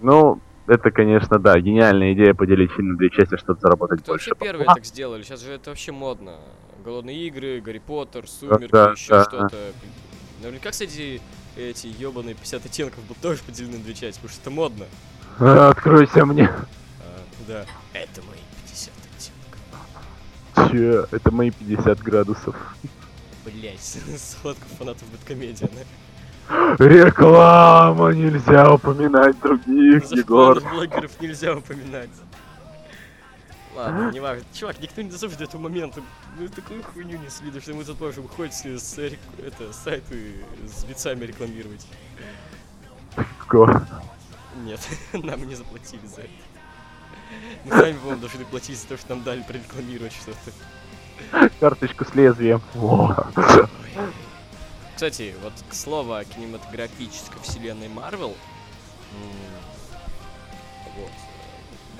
Ну, 0.00 0.40
это, 0.66 0.90
конечно, 0.90 1.38
да, 1.38 1.58
гениальная 1.58 2.12
идея 2.12 2.34
поделить 2.34 2.70
фильм 2.72 2.90
на 2.90 2.96
две 2.98 3.10
части, 3.10 3.36
чтобы 3.36 3.60
заработать 3.60 4.02
Кто 4.02 4.12
больше. 4.12 4.30
вообще 4.30 4.44
первые 4.44 4.66
бабла. 4.66 4.74
так 4.74 4.84
сделали? 4.84 5.22
Сейчас 5.22 5.42
же 5.42 5.52
это 5.52 5.70
вообще 5.70 5.92
модно. 5.92 6.32
Голодные 6.84 7.26
игры, 7.26 7.60
Гарри 7.60 7.78
Поттер, 7.78 8.28
Сумерки, 8.28 8.70
да, 8.70 8.92
еще 8.92 9.10
да, 9.10 9.24
что-то. 9.24 9.72
Наверняка, 10.40 10.70
кстати, 10.70 11.20
эти 11.56 11.88
ебаные 11.88 12.34
50 12.34 12.66
оттенков 12.66 13.02
будут 13.04 13.20
тоже 13.20 13.42
поделены 13.42 13.78
на 13.78 13.84
две 13.84 13.94
части, 13.94 14.20
потому 14.20 14.28
что 14.28 14.40
это 14.40 14.50
модно. 14.50 14.86
Откройся 15.70 16.24
мне. 16.24 16.48
А, 16.48 16.64
да. 17.48 17.64
Это 17.92 18.22
мои 18.22 18.38
50 18.66 18.92
оттенков. 20.54 20.70
Че, 20.70 21.16
это 21.16 21.30
мои 21.32 21.50
50 21.50 22.00
градусов. 22.00 22.54
Блять, 23.44 23.80
сходка 24.18 24.64
фанатов 24.78 25.08
Бэткомедиана. 25.10 25.84
Реклама! 26.78 28.10
Нельзя 28.12 28.72
упоминать 28.72 29.38
других, 29.40 30.10
Егор. 30.12 30.60
Блогеров 30.60 31.20
нельзя 31.20 31.54
упоминать. 31.54 32.10
Ладно, 33.78 34.10
не 34.10 34.18
важно. 34.18 34.44
Чувак, 34.52 34.80
никто 34.80 35.02
не 35.02 35.08
дозовет 35.08 35.38
до 35.38 35.44
этого 35.44 35.60
момента. 35.60 36.02
Мы 36.36 36.48
такую 36.48 36.82
хуйню 36.82 37.16
не 37.16 37.30
следуем, 37.30 37.62
что 37.62 37.74
мы 37.74 37.84
тут 37.84 38.00
можем 38.00 38.26
хоть 38.26 38.52
с, 38.52 38.64
с 38.64 38.98
это, 38.98 39.72
сайты 39.72 40.44
с 40.66 40.82
бицами 40.84 41.24
рекламировать. 41.24 41.86
Егор. 43.16 43.86
Нет, 44.64 44.80
нам 45.12 45.46
не 45.46 45.54
заплатили 45.54 46.04
за 46.06 46.22
это. 46.22 46.30
Мы 47.64 47.70
сами, 47.70 47.92
по-моему, 47.98 48.20
должны 48.20 48.44
платить 48.46 48.80
за 48.80 48.88
то, 48.88 48.96
что 48.96 49.10
нам 49.10 49.22
дали 49.22 49.42
прорекламировать 49.42 50.12
что-то. 50.12 51.48
Карточку 51.60 52.04
с 52.04 52.14
лезвием. 52.16 52.60
Кстати, 54.96 55.36
вот 55.40 55.52
к 55.68 55.72
слову 55.72 56.14
о 56.14 56.24
кинематографической 56.24 57.40
вселенной 57.42 57.88
Марвел. 57.88 58.36
Вот. 60.96 61.27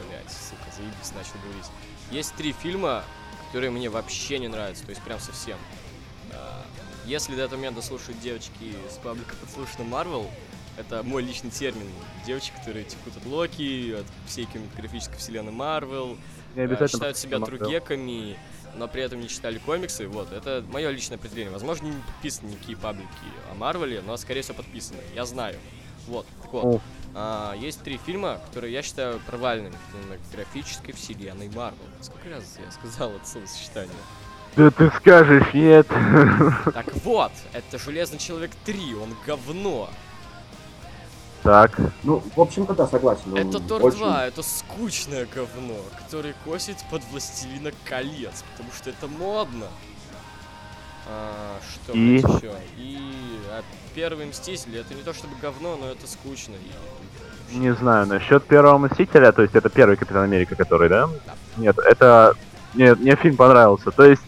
Блять, 0.09 0.31
сука, 0.31 0.65
заебись, 0.77 1.13
начал 1.15 1.41
говорить. 1.45 1.67
Есть 2.11 2.35
три 2.37 2.53
фильма, 2.53 3.05
которые 3.47 3.71
мне 3.71 3.89
вообще 3.89 4.39
не 4.39 4.49
нравятся, 4.49 4.85
то 4.85 4.91
есть 4.91 5.03
прям 5.03 5.19
совсем. 5.21 5.59
А, 6.33 6.65
Если 7.07 7.35
до 7.35 7.43
этого 7.43 7.59
момента 7.59 7.83
слушают 7.83 8.21
девочки 8.21 8.75
с 8.91 8.97
паблика 8.99 9.35
подслушано 9.37 9.85
Марвел, 9.85 10.31
это 10.77 11.03
мой 11.03 11.23
личный 11.23 11.51
термин. 11.51 11.89
Девочки, 12.25 12.53
которые 12.57 12.85
текут 12.85 13.17
от 13.17 13.27
Локи, 13.27 13.93
от 13.95 14.07
всей 14.27 14.45
кинематографической 14.45 15.19
вселенной 15.19 15.53
Марвел, 15.53 16.17
э, 16.55 16.89
считают 16.89 17.17
себя 17.17 17.39
тругеками, 17.59 18.39
но 18.77 18.87
при 18.87 19.03
этом 19.03 19.21
не 19.21 19.29
читали 19.29 19.59
комиксы. 19.59 20.07
Вот, 20.07 20.33
это 20.33 20.65
мое 20.71 20.91
личное 20.91 21.17
определение. 21.17 21.51
Возможно, 21.51 21.87
не 21.87 22.01
подписаны 22.03 22.51
никакие 22.51 22.77
паблики 22.77 23.09
о 23.51 23.55
Марвеле, 23.55 24.03
но, 24.07 24.17
скорее 24.17 24.43
всего, 24.43 24.57
подписаны. 24.59 25.01
Я 25.15 25.25
знаю. 25.25 25.57
Вот, 26.07 26.27
так 26.43 26.53
вот. 26.53 26.83
А, 27.21 27.53
есть 27.57 27.83
три 27.83 27.99
фильма, 27.99 28.39
которые 28.47 28.73
я 28.73 28.81
считаю 28.81 29.19
провальными 29.27 29.75
в 29.75 29.93
кинематографической 29.93 30.95
вселенной 30.95 31.49
Марвел. 31.49 31.81
Сколько 32.01 32.31
раз 32.31 32.45
я 32.65 32.71
сказал 32.71 33.11
это 33.11 33.27
словосочетание? 33.27 33.97
Да 34.55 34.71
ты 34.71 34.89
скажешь 34.97 35.53
нет. 35.53 35.89
Так 36.73 36.95
вот, 37.05 37.33
это 37.53 37.77
Железный 37.77 38.19
Человек 38.19 38.53
3, 38.65 38.95
он 38.95 39.17
говно. 39.27 39.91
Так. 41.43 41.77
Ну, 42.05 42.23
в 42.37 42.41
общем-то, 42.41 42.75
да, 42.75 42.87
согласен. 42.87 43.37
Это 43.37 43.59
Тор 43.59 43.83
очень- 43.83 43.99
2, 43.99 44.27
это 44.27 44.43
скучное 44.45 45.27
говно, 45.27 45.77
которое 45.99 46.37
косит 46.45 46.77
под 46.89 47.03
Властелина 47.11 47.73
колец, 47.85 48.45
потому 48.53 48.71
что 48.73 48.91
это 48.91 49.09
модно. 49.09 49.67
А, 51.09 51.59
что 51.73 51.95
И? 51.95 52.17
еще? 52.19 52.55
И 52.77 52.99
а, 53.51 53.63
первый 53.95 54.27
Мститель, 54.27 54.77
это 54.77 54.95
не 54.95 55.03
то 55.03 55.15
чтобы 55.15 55.35
говно, 55.41 55.77
но 55.77 55.89
это 55.89 56.07
скучно. 56.07 56.55
Не 57.53 57.73
знаю, 57.75 58.07
насчет 58.07 58.45
первого 58.45 58.79
Мстителя, 58.79 59.33
то 59.33 59.43
есть 59.43 59.55
это 59.55 59.69
первый 59.69 59.97
Капитан 59.97 60.25
Америка, 60.25 60.55
который, 60.55 60.89
да? 60.89 61.09
Да. 61.27 61.35
Нет, 61.57 61.79
это... 61.79 62.35
Нет, 62.75 63.01
мне 63.01 63.17
фильм 63.17 63.37
понравился. 63.37 63.91
То 63.91 64.05
есть, 64.05 64.23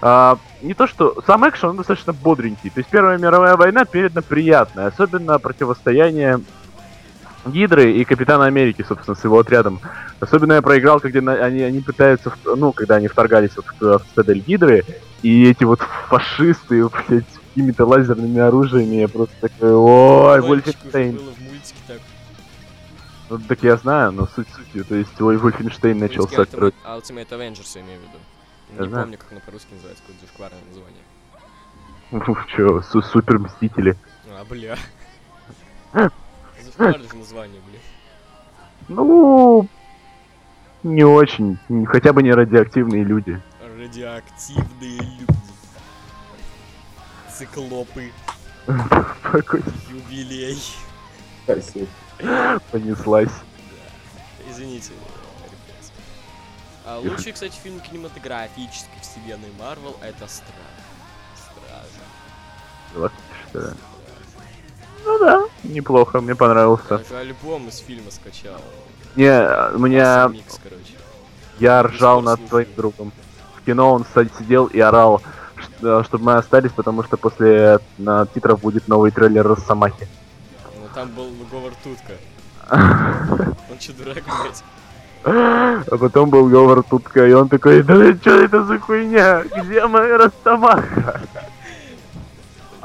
а, 0.00 0.38
не 0.62 0.74
то 0.74 0.86
что... 0.86 1.20
Сам 1.26 1.48
экшен, 1.48 1.70
он 1.70 1.76
достаточно 1.76 2.12
бодренький. 2.12 2.70
То 2.70 2.78
есть 2.78 2.90
Первая 2.90 3.18
мировая 3.18 3.56
война 3.56 3.84
передана 3.84 4.22
приятная. 4.22 4.86
Особенно 4.86 5.38
противостояние 5.38 6.40
Гидры 7.46 7.92
и 7.92 8.04
Капитана 8.04 8.46
Америки, 8.46 8.84
собственно, 8.86 9.16
с 9.16 9.24
его 9.24 9.38
отрядом. 9.38 9.80
Особенно 10.20 10.54
я 10.54 10.62
проиграл, 10.62 11.00
когда 11.00 11.32
они, 11.32 11.62
они 11.62 11.80
пытаются, 11.80 12.32
ну, 12.44 12.72
когда 12.72 12.96
они 12.96 13.08
вторгались 13.08 13.50
вот 13.56 13.66
в, 13.80 14.22
в 14.22 14.34
Гидры, 14.34 14.84
и 15.22 15.48
эти 15.50 15.64
вот 15.64 15.80
фашисты, 16.08 16.86
блядь, 17.08 17.24
с 17.24 17.38
какими-то 17.48 17.84
лазерными 17.84 18.40
оружиями, 18.40 18.96
я 18.96 19.08
просто 19.08 19.34
такой, 19.40 19.72
ой, 19.72 20.40
Вольфенштейн. 20.40 21.16
было 21.16 21.32
в 21.32 21.40
мультике 21.40 21.78
так. 21.86 21.98
Ну, 23.30 23.38
так 23.38 23.62
я 23.62 23.76
знаю, 23.76 24.12
но 24.12 24.26
суть 24.26 24.48
сутью, 24.50 24.84
то 24.84 24.94
есть, 24.94 25.18
ой, 25.20 25.36
Вольфенштейн 25.38 25.98
начался. 25.98 26.42
Ultimate, 26.42 26.50
короче. 26.50 26.76
Ultimate 26.84 27.28
Avengers 27.30 27.70
я 27.74 27.80
имею 27.80 28.00
в 28.00 28.02
виду. 28.02 28.18
Я 28.76 28.82
Не 28.82 28.88
знаю. 28.88 29.04
помню, 29.04 29.18
как 29.18 29.32
оно 29.32 29.40
по-русски 29.40 29.72
называется, 29.72 30.02
какое-то 30.02 30.26
зашкварное 30.26 30.60
название. 30.68 31.02
Ух, 32.32 32.46
чё, 32.48 32.82
су- 32.82 33.02
супер 33.02 33.38
мстители. 33.38 33.96
А, 34.30 34.44
бля. 34.44 34.76
Зашкварное 36.62 37.08
же 37.08 37.16
название, 37.16 37.60
бля. 37.68 37.78
Ну, 38.88 39.66
не 40.82 41.04
очень. 41.04 41.58
Хотя 41.86 42.12
бы 42.12 42.22
не 42.22 42.32
радиоактивные 42.32 43.04
люди. 43.04 43.40
Радиоактивные 43.78 44.98
люди. 45.00 45.26
Циклопы. 47.32 48.12
Юбилей. 49.90 50.62
Спасибо. 51.44 51.86
понеслась. 52.70 53.32
Извините, 54.50 54.90
ребят. 54.90 55.04
А 56.86 56.98
лучший, 56.98 57.32
кстати, 57.32 57.56
фильм 57.62 57.80
кинематографической 57.80 59.00
вселенной 59.00 59.50
Марвел 59.58 59.96
это 60.02 60.28
Страж. 60.28 60.54
Стражи. 62.94 63.10
Ли. 63.54 63.74
Ну 65.04 65.18
да, 65.18 65.44
неплохо, 65.62 66.20
мне 66.20 66.34
понравился. 66.34 66.98
Даже 66.98 67.16
альбом 67.16 67.68
из 67.68 67.78
фильма 67.78 68.10
скачал. 68.10 68.60
Не, 69.16 69.74
у 69.74 69.78
меня... 69.78 70.28
Микс, 70.28 70.58
короче. 70.62 70.94
Я 71.58 71.82
ржал 71.82 72.20
над 72.20 72.40
своим 72.48 72.68
другом. 72.74 73.12
В 73.56 73.64
кино 73.64 73.92
он 73.92 74.06
сидел 74.38 74.66
и 74.66 74.80
орал, 74.80 75.22
чтобы 75.78 76.18
мы 76.18 76.34
остались, 76.34 76.72
потому 76.72 77.02
что 77.04 77.16
после 77.16 77.78
на 77.98 78.26
титров 78.26 78.60
будет 78.60 78.88
новый 78.88 79.10
трейлер 79.10 79.46
Росомахи. 79.46 80.08
Там 80.94 81.08
был 81.10 81.30
Говард 81.50 81.76
Тутка. 81.82 82.14
Он 83.70 83.78
че, 83.78 83.92
дурак, 83.92 84.22
блядь? 84.24 84.64
А 85.24 85.96
потом 85.98 86.30
был 86.30 86.48
Говард 86.48 86.86
Тутка, 86.88 87.26
и 87.26 87.32
он 87.32 87.48
такой, 87.48 87.82
да 87.82 88.14
что 88.16 88.30
это 88.42 88.62
за 88.64 88.78
хуйня? 88.78 89.42
Где 89.42 89.86
моя 89.86 90.18
Растамаха? 90.18 91.22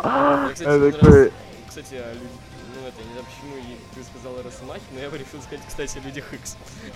Я, 0.01 0.49
кстати, 0.53 0.91
такой, 0.91 1.31
Кстати, 1.67 1.95
о 1.95 2.13
людях... 2.13 2.29
Ну, 2.73 2.87
это, 2.87 3.03
не 3.03 3.11
знаю, 3.11 3.25
почему 3.25 3.55
ты 3.93 4.03
сказал 4.03 4.39
о 4.39 4.43
Росомахе, 4.43 4.83
но 4.93 4.99
я 4.99 5.05
решил 5.07 5.41
сказать, 5.41 5.61
кстати, 5.67 5.97
о 5.97 6.01
людях. 6.01 6.25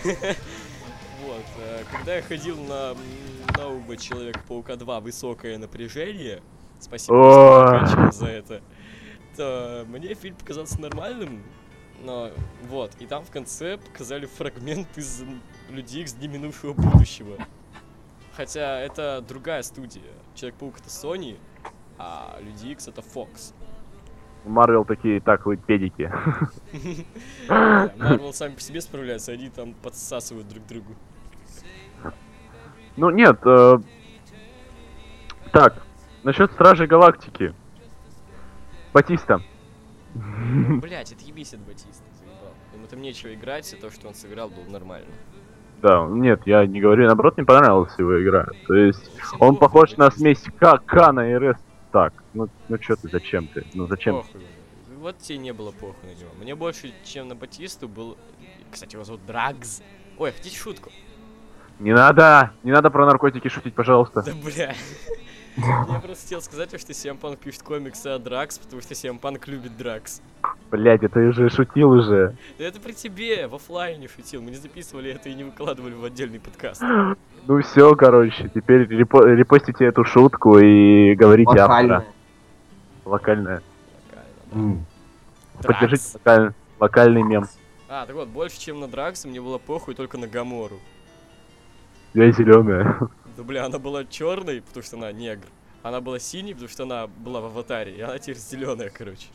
Вот. 1.25 1.43
э, 1.57 1.83
Когда 1.91 2.15
я 2.15 2.21
ходил 2.21 2.57
на 2.63 2.91
м, 2.91 2.97
нового 3.57 3.95
Человека-паука 3.95 4.75
2 4.75 4.99
высокое 4.99 5.57
напряжение, 5.57 6.41
спасибо 6.81 8.09
за 8.11 8.25
это, 8.27 8.61
мне 9.37 10.13
фильм 10.13 10.35
показался 10.35 10.79
нормальным, 10.81 11.43
но 12.03 12.31
вот, 12.63 12.91
и 12.99 13.05
там 13.05 13.23
в 13.23 13.31
конце 13.31 13.77
показали 13.77 14.25
фрагмент 14.25 14.87
из 14.97 15.23
Людей 15.69 16.03
Икс 16.03 16.13
Дни 16.13 16.27
минувшего 16.27 16.73
будущего. 16.73 17.37
Хотя 18.35 18.79
это 18.79 19.23
другая 19.27 19.61
студия. 19.61 20.01
Человек-паук 20.35 20.79
это 20.79 20.89
Sony, 20.89 21.37
а 21.97 22.37
Люди 22.41 22.67
Икс 22.67 22.87
это 22.87 23.01
Fox. 23.01 23.53
Марвел 24.45 24.83
такие, 24.83 25.21
так, 25.21 25.45
вы 25.45 25.55
педики. 25.55 26.11
Марвел 27.47 28.33
сами 28.33 28.55
по 28.55 28.61
себе 28.61 28.81
справляются, 28.81 29.31
они 29.31 29.49
там 29.49 29.73
подсасывают 29.73 30.47
друг 30.49 30.65
другу. 30.65 30.95
Ну 32.97 33.09
нет, 33.09 33.39
э, 33.45 33.79
так, 35.51 35.83
насчет 36.23 36.51
Стражей 36.51 36.87
Галактики. 36.87 37.55
Батиста. 38.93 39.41
Блять, 40.81 41.11
отъебись 41.11 41.53
от 41.53 41.61
Батиста, 41.61 42.03
заебал. 42.19 42.53
Ему 42.73 42.87
там 42.87 43.01
нечего 43.01 43.33
играть, 43.33 43.71
и 43.73 43.75
то, 43.75 43.89
что 43.89 44.07
он 44.07 44.13
сыграл, 44.13 44.49
было 44.49 44.69
нормально. 44.69 45.11
Да, 45.81 46.05
нет, 46.09 46.41
я 46.45 46.65
не 46.65 46.79
говорю, 46.79 47.07
наоборот, 47.07 47.35
мне 47.35 47.45
понравилась 47.45 47.93
его 47.97 48.23
игра. 48.23 48.47
То 48.67 48.73
есть, 48.73 49.11
он 49.39 49.57
похож 49.57 49.97
на 49.97 50.09
смесь 50.11 50.41
К, 50.59 50.77
Кана 50.77 51.29
и 51.29 51.35
РС. 51.35 51.57
Так, 51.91 52.13
ну, 52.33 52.47
ну 52.69 52.77
чё 52.77 52.95
ты, 52.95 53.09
зачем 53.09 53.47
ты? 53.47 53.65
Ну 53.73 53.87
зачем? 53.87 54.15
Похуй. 54.15 54.41
Вот 54.97 55.17
тебе 55.17 55.37
не 55.39 55.51
было 55.51 55.71
похуй 55.71 56.09
на 56.09 56.17
него. 56.17 56.29
Мне 56.39 56.55
больше, 56.55 56.93
чем 57.03 57.27
на 57.27 57.35
Батисту, 57.35 57.89
был... 57.89 58.17
Кстати, 58.71 58.95
его 58.95 59.03
зовут 59.03 59.25
Драгз. 59.25 59.83
Ой, 60.17 60.31
хотите 60.31 60.57
шутку? 60.57 60.89
Не 61.79 61.93
надо, 61.93 62.51
не 62.63 62.71
надо 62.71 62.89
про 62.89 63.05
наркотики 63.05 63.49
шутить, 63.49 63.73
пожалуйста. 63.73 64.23
Да 64.23 64.31
бля. 64.33 64.73
Я 65.57 65.99
просто 66.03 66.23
хотел 66.23 66.41
сказать, 66.41 66.79
что 66.79 66.93
Сиампанк 66.93 67.39
пишет 67.39 67.61
комиксы 67.63 68.07
о 68.07 68.17
Дракс, 68.19 68.57
потому 68.57 68.81
что 68.81 68.95
Сиампанк 68.95 69.47
любит 69.47 69.77
Дракс. 69.77 70.21
Блять, 70.71 71.03
это 71.03 71.19
я 71.19 71.29
уже 71.29 71.49
шутил 71.49 71.91
уже. 71.91 72.35
Да 72.57 72.63
это 72.65 72.79
при 72.79 72.93
тебе, 72.93 73.47
в 73.47 73.55
оффлайне 73.55 74.07
шутил. 74.07 74.41
Мы 74.41 74.49
не 74.49 74.55
записывали 74.57 75.11
это 75.11 75.29
и 75.29 75.33
не 75.35 75.43
выкладывали 75.43 75.93
в 75.93 76.03
отдельный 76.03 76.39
подкаст. 76.39 76.81
Ну 77.45 77.61
все, 77.61 77.95
короче, 77.95 78.49
теперь 78.53 78.83
репо- 78.91 79.23
репостите 79.25 79.85
эту 79.85 80.03
шутку 80.03 80.57
и 80.57 81.13
говорите 81.13 81.51
автора. 81.51 81.67
Локально. 81.67 82.05
Локальная. 83.05 83.61
М. 84.53 84.85
Поддержите 85.61 86.03
Дракс. 86.13 86.15
локаль- 86.25 86.53
локальный 86.79 87.21
мем. 87.23 87.45
А, 87.87 88.05
так 88.07 88.15
вот, 88.15 88.27
больше, 88.29 88.59
чем 88.59 88.79
на 88.79 88.87
Дракса, 88.87 89.27
мне 89.27 89.39
было 89.39 89.59
похуй 89.59 89.93
только 89.93 90.17
на 90.17 90.25
Гамору. 90.27 90.79
Я 92.15 92.31
зеленая. 92.31 92.97
Да 93.37 93.43
бля, 93.43 93.65
она 93.65 93.79
была 93.79 94.05
черной, 94.05 94.61
потому 94.61 94.83
что 94.83 94.97
она 94.97 95.11
негр. 95.11 95.47
Она 95.81 96.01
была 96.01 96.19
синей, 96.19 96.53
потому 96.53 96.69
что 96.69 96.83
она 96.83 97.07
была 97.07 97.41
в 97.41 97.45
аватаре. 97.45 97.95
И 97.95 98.01
она 98.01 98.17
теперь 98.19 98.37
зеленая, 98.37 98.89
короче. 98.89 99.27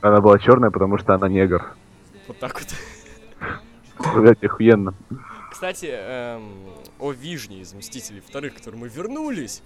Она 0.00 0.20
была 0.20 0.38
черная, 0.38 0.70
потому 0.70 0.98
что 0.98 1.14
она 1.14 1.28
негр. 1.28 1.74
Вот 2.26 2.38
так 2.38 2.60
вот. 2.60 2.74
Блять, 4.16 4.42
охуенно. 4.42 4.94
Кстати, 5.50 5.86
эм, 5.90 6.70
о 6.98 7.12
Вижне 7.12 7.60
из 7.60 7.72
Мстителей 7.72 8.20
вторых, 8.20 8.54
к 8.54 8.56
которому 8.56 8.82
мы 8.82 8.88
вернулись. 8.88 9.62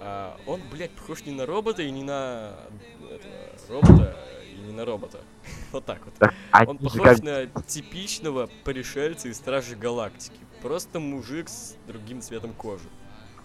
а, 0.00 0.36
он, 0.46 0.60
блядь, 0.70 0.92
похож 0.92 1.24
не 1.24 1.32
на 1.32 1.46
робота 1.46 1.82
и 1.82 1.90
не 1.90 2.02
на 2.04 2.54
этого, 3.10 3.82
робота 3.82 4.16
и 4.54 4.60
не 4.60 4.72
на 4.72 4.84
робота. 4.84 5.18
Вот 5.72 5.84
так 5.84 6.04
вот. 6.04 6.14
Так, 6.14 6.34
Он 6.68 6.76
они 6.78 6.88
же 6.88 6.98
похож 6.98 7.16
как... 7.16 7.22
на 7.22 7.46
типичного 7.62 8.48
пришельца 8.64 9.28
из 9.28 9.36
Стражей 9.38 9.76
Галактики. 9.76 10.38
Просто 10.62 11.00
мужик 11.00 11.48
с 11.48 11.76
другим 11.86 12.20
цветом 12.20 12.52
кожи. 12.52 12.84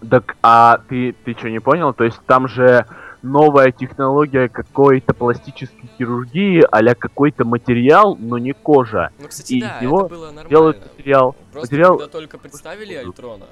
Так, 0.10 0.36
а 0.44 0.80
ты, 0.90 1.14
ты 1.14 1.34
что, 1.34 1.50
не 1.50 1.60
понял? 1.60 1.94
То 1.94 2.04
есть 2.04 2.20
там 2.26 2.48
же 2.48 2.86
новая 3.22 3.72
технология 3.72 4.50
какой-то 4.50 5.14
пластической 5.14 5.90
хирургии, 5.98 6.64
а 6.70 6.96
какой-то 6.96 7.46
материал, 7.46 8.16
но 8.16 8.38
не 8.38 8.54
кожа. 8.54 9.12
Ну, 9.20 9.28
кстати, 9.28 9.54
И 9.54 9.62
да, 9.62 9.80
его 9.80 10.02
это 10.02 10.10
было 10.10 10.26
нормально. 10.26 10.50
Делают 10.50 10.98
материал. 10.98 11.36
Просто 11.52 11.74
материал... 11.74 11.98
когда 11.98 12.12
только 12.12 12.38
представили 12.38 12.94
Альтрона, 12.94 13.48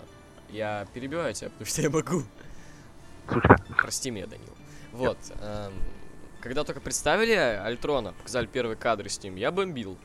я 0.49 0.85
перебиваю 0.93 1.33
тебя, 1.33 1.49
потому 1.49 1.65
что 1.65 1.81
я 1.81 1.89
могу. 1.89 2.23
Сучка. 3.31 3.57
Прости 3.77 4.11
меня, 4.11 4.27
Данил. 4.27 4.53
Вот. 4.91 5.17
эм, 5.41 5.73
когда 6.41 6.63
только 6.63 6.81
представили 6.81 7.31
Альтрона, 7.33 8.13
показали 8.13 8.45
первые 8.45 8.75
кадры 8.75 9.09
с 9.09 9.21
ним, 9.23 9.35
я 9.35 9.51
бомбил. 9.51 9.97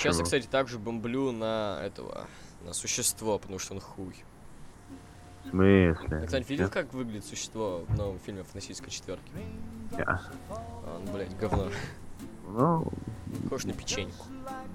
Сейчас 0.00 0.16
я, 0.18 0.24
кстати, 0.24 0.46
также 0.46 0.78
бомблю 0.78 1.30
на 1.30 1.78
этого, 1.82 2.26
на 2.64 2.72
существо, 2.72 3.38
потому 3.38 3.58
что 3.58 3.74
он 3.74 3.80
хуй. 3.80 4.14
В 5.44 5.50
смысле? 5.50 6.20
Ты, 6.20 6.26
кстати, 6.26 6.48
видел, 6.48 6.70
как 6.70 6.94
выглядит 6.94 7.26
существо 7.26 7.84
в 7.86 7.96
новом 7.96 8.18
фильме 8.18 8.42
«Фантастической 8.44 8.90
четверки? 8.90 9.30
Не. 9.92 10.06
Он, 10.06 11.12
блядь, 11.12 11.36
говно. 11.36 11.68
Ну, 12.48 12.90
Похож 13.44 13.64
на 13.64 13.74
печеньку. 13.74 14.24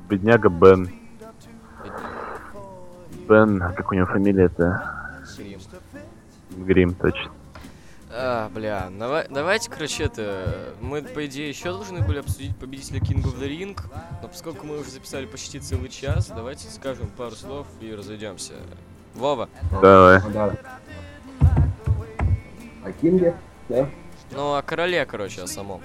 бедняга 0.09 0.49
Бен. 0.49 0.86
Бедняга. 0.86 2.05
Бен, 3.28 3.63
а 3.63 3.73
как 3.73 3.91
у 3.91 3.95
него 3.95 4.05
фамилия-то? 4.05 5.21
Грим. 5.38 5.59
Грим, 6.51 6.93
точно. 6.93 7.32
А, 8.18 8.49
бля, 8.49 8.88
давай, 8.97 9.28
давайте, 9.30 9.70
короче, 9.70 10.05
это... 10.05 10.74
Мы, 10.80 11.01
по 11.01 11.26
идее, 11.26 11.49
еще 11.49 11.74
должны 11.74 12.01
были 12.01 12.20
обсудить 12.20 12.55
победителя 12.55 13.01
King 13.01 13.22
of 13.24 13.38
the 13.38 13.49
Ring, 13.49 13.78
но 14.22 14.30
поскольку 14.30 14.66
мы 14.66 14.80
уже 14.80 14.89
записали 14.89 15.26
почти 15.26 15.59
целый 15.59 15.89
час, 15.89 16.28
давайте 16.28 16.70
скажем 16.70 17.09
пару 17.09 17.36
слов 17.36 17.68
и 17.82 17.93
разойдемся. 17.93 18.53
Вова, 19.16 19.49
Давай. 19.82 20.22
Да. 20.32 20.55
О 22.86 22.91
Кинге, 22.93 23.36
да? 23.68 23.89
ну 24.32 24.55
о 24.55 24.61
короле, 24.61 25.05
короче, 25.05 25.41
о 25.41 25.47
самом. 25.47 25.82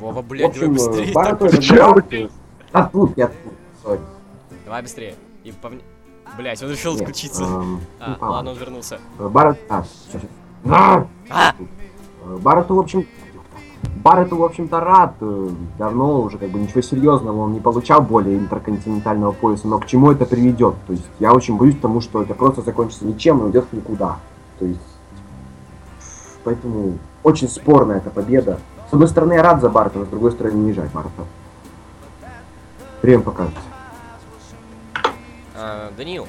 Вова, 0.00 0.20
блядь, 0.20 0.52
давай 0.52 0.68
общем, 0.68 0.74
быстрее. 0.74 1.12
Барретт 1.14 1.38
так. 1.38 2.12
э, 2.12 2.28
А 2.72 2.84
тут, 2.88 3.16
я 3.16 3.28
тут, 3.28 3.52
сори. 3.82 4.00
Давай 4.66 4.82
быстрее. 4.82 5.14
И 5.44 5.52
повне... 5.52 5.80
Блять, 6.36 6.62
он 6.62 6.70
решил 6.70 6.94
отключиться. 6.94 7.44
эм, 7.44 7.80
А, 8.00 8.16
ладно, 8.20 8.50
он 8.52 8.56
вернулся. 8.56 8.98
Э, 9.18 9.28
Барретт... 9.28 9.60
А, 9.68 9.82
всё. 9.82 10.18
А! 10.66 11.06
Э, 11.30 12.36
Барретту, 12.38 12.74
в 12.74 12.80
общем... 12.80 13.06
Барретту, 13.96 14.36
в 14.36 14.44
общем-то, 14.44 14.80
рад. 14.80 15.14
э, 15.20 15.48
Давно 15.78 16.20
уже 16.22 16.38
как 16.38 16.50
бы 16.50 16.58
ничего 16.58 16.80
серьезного 16.82 17.42
он 17.42 17.52
не 17.52 17.60
получал 17.60 18.02
более 18.02 18.36
интерконтинентального 18.38 19.32
пояса, 19.32 19.68
но 19.68 19.78
к 19.78 19.86
чему 19.86 20.10
это 20.10 20.26
приведет? 20.26 20.74
То 20.86 20.92
есть 20.92 21.04
я 21.20 21.32
очень 21.32 21.56
боюсь 21.56 21.76
тому, 21.80 22.00
что 22.00 22.22
это 22.22 22.34
просто 22.34 22.62
закончится 22.62 23.06
ничем 23.06 23.40
и 23.40 23.44
уйдет 23.44 23.72
никуда. 23.72 24.16
То 24.58 24.66
есть... 24.66 24.80
Поэтому 26.42 26.98
очень 27.22 27.48
спорная 27.48 27.98
эта 27.98 28.10
победа. 28.10 28.58
С 28.90 28.92
одной 28.92 29.08
стороны, 29.08 29.34
я 29.34 29.42
рад 29.42 29.60
за 29.60 29.70
Баррета, 29.70 30.00
но 30.00 30.04
с 30.04 30.08
другой 30.08 30.32
стороны, 30.32 30.56
не 30.56 30.72
жаль 30.72 30.88
Баррета. 30.92 31.24
Время 33.02 33.22
покажет. 33.22 33.54
А, 35.66 35.90
Данил, 35.96 36.26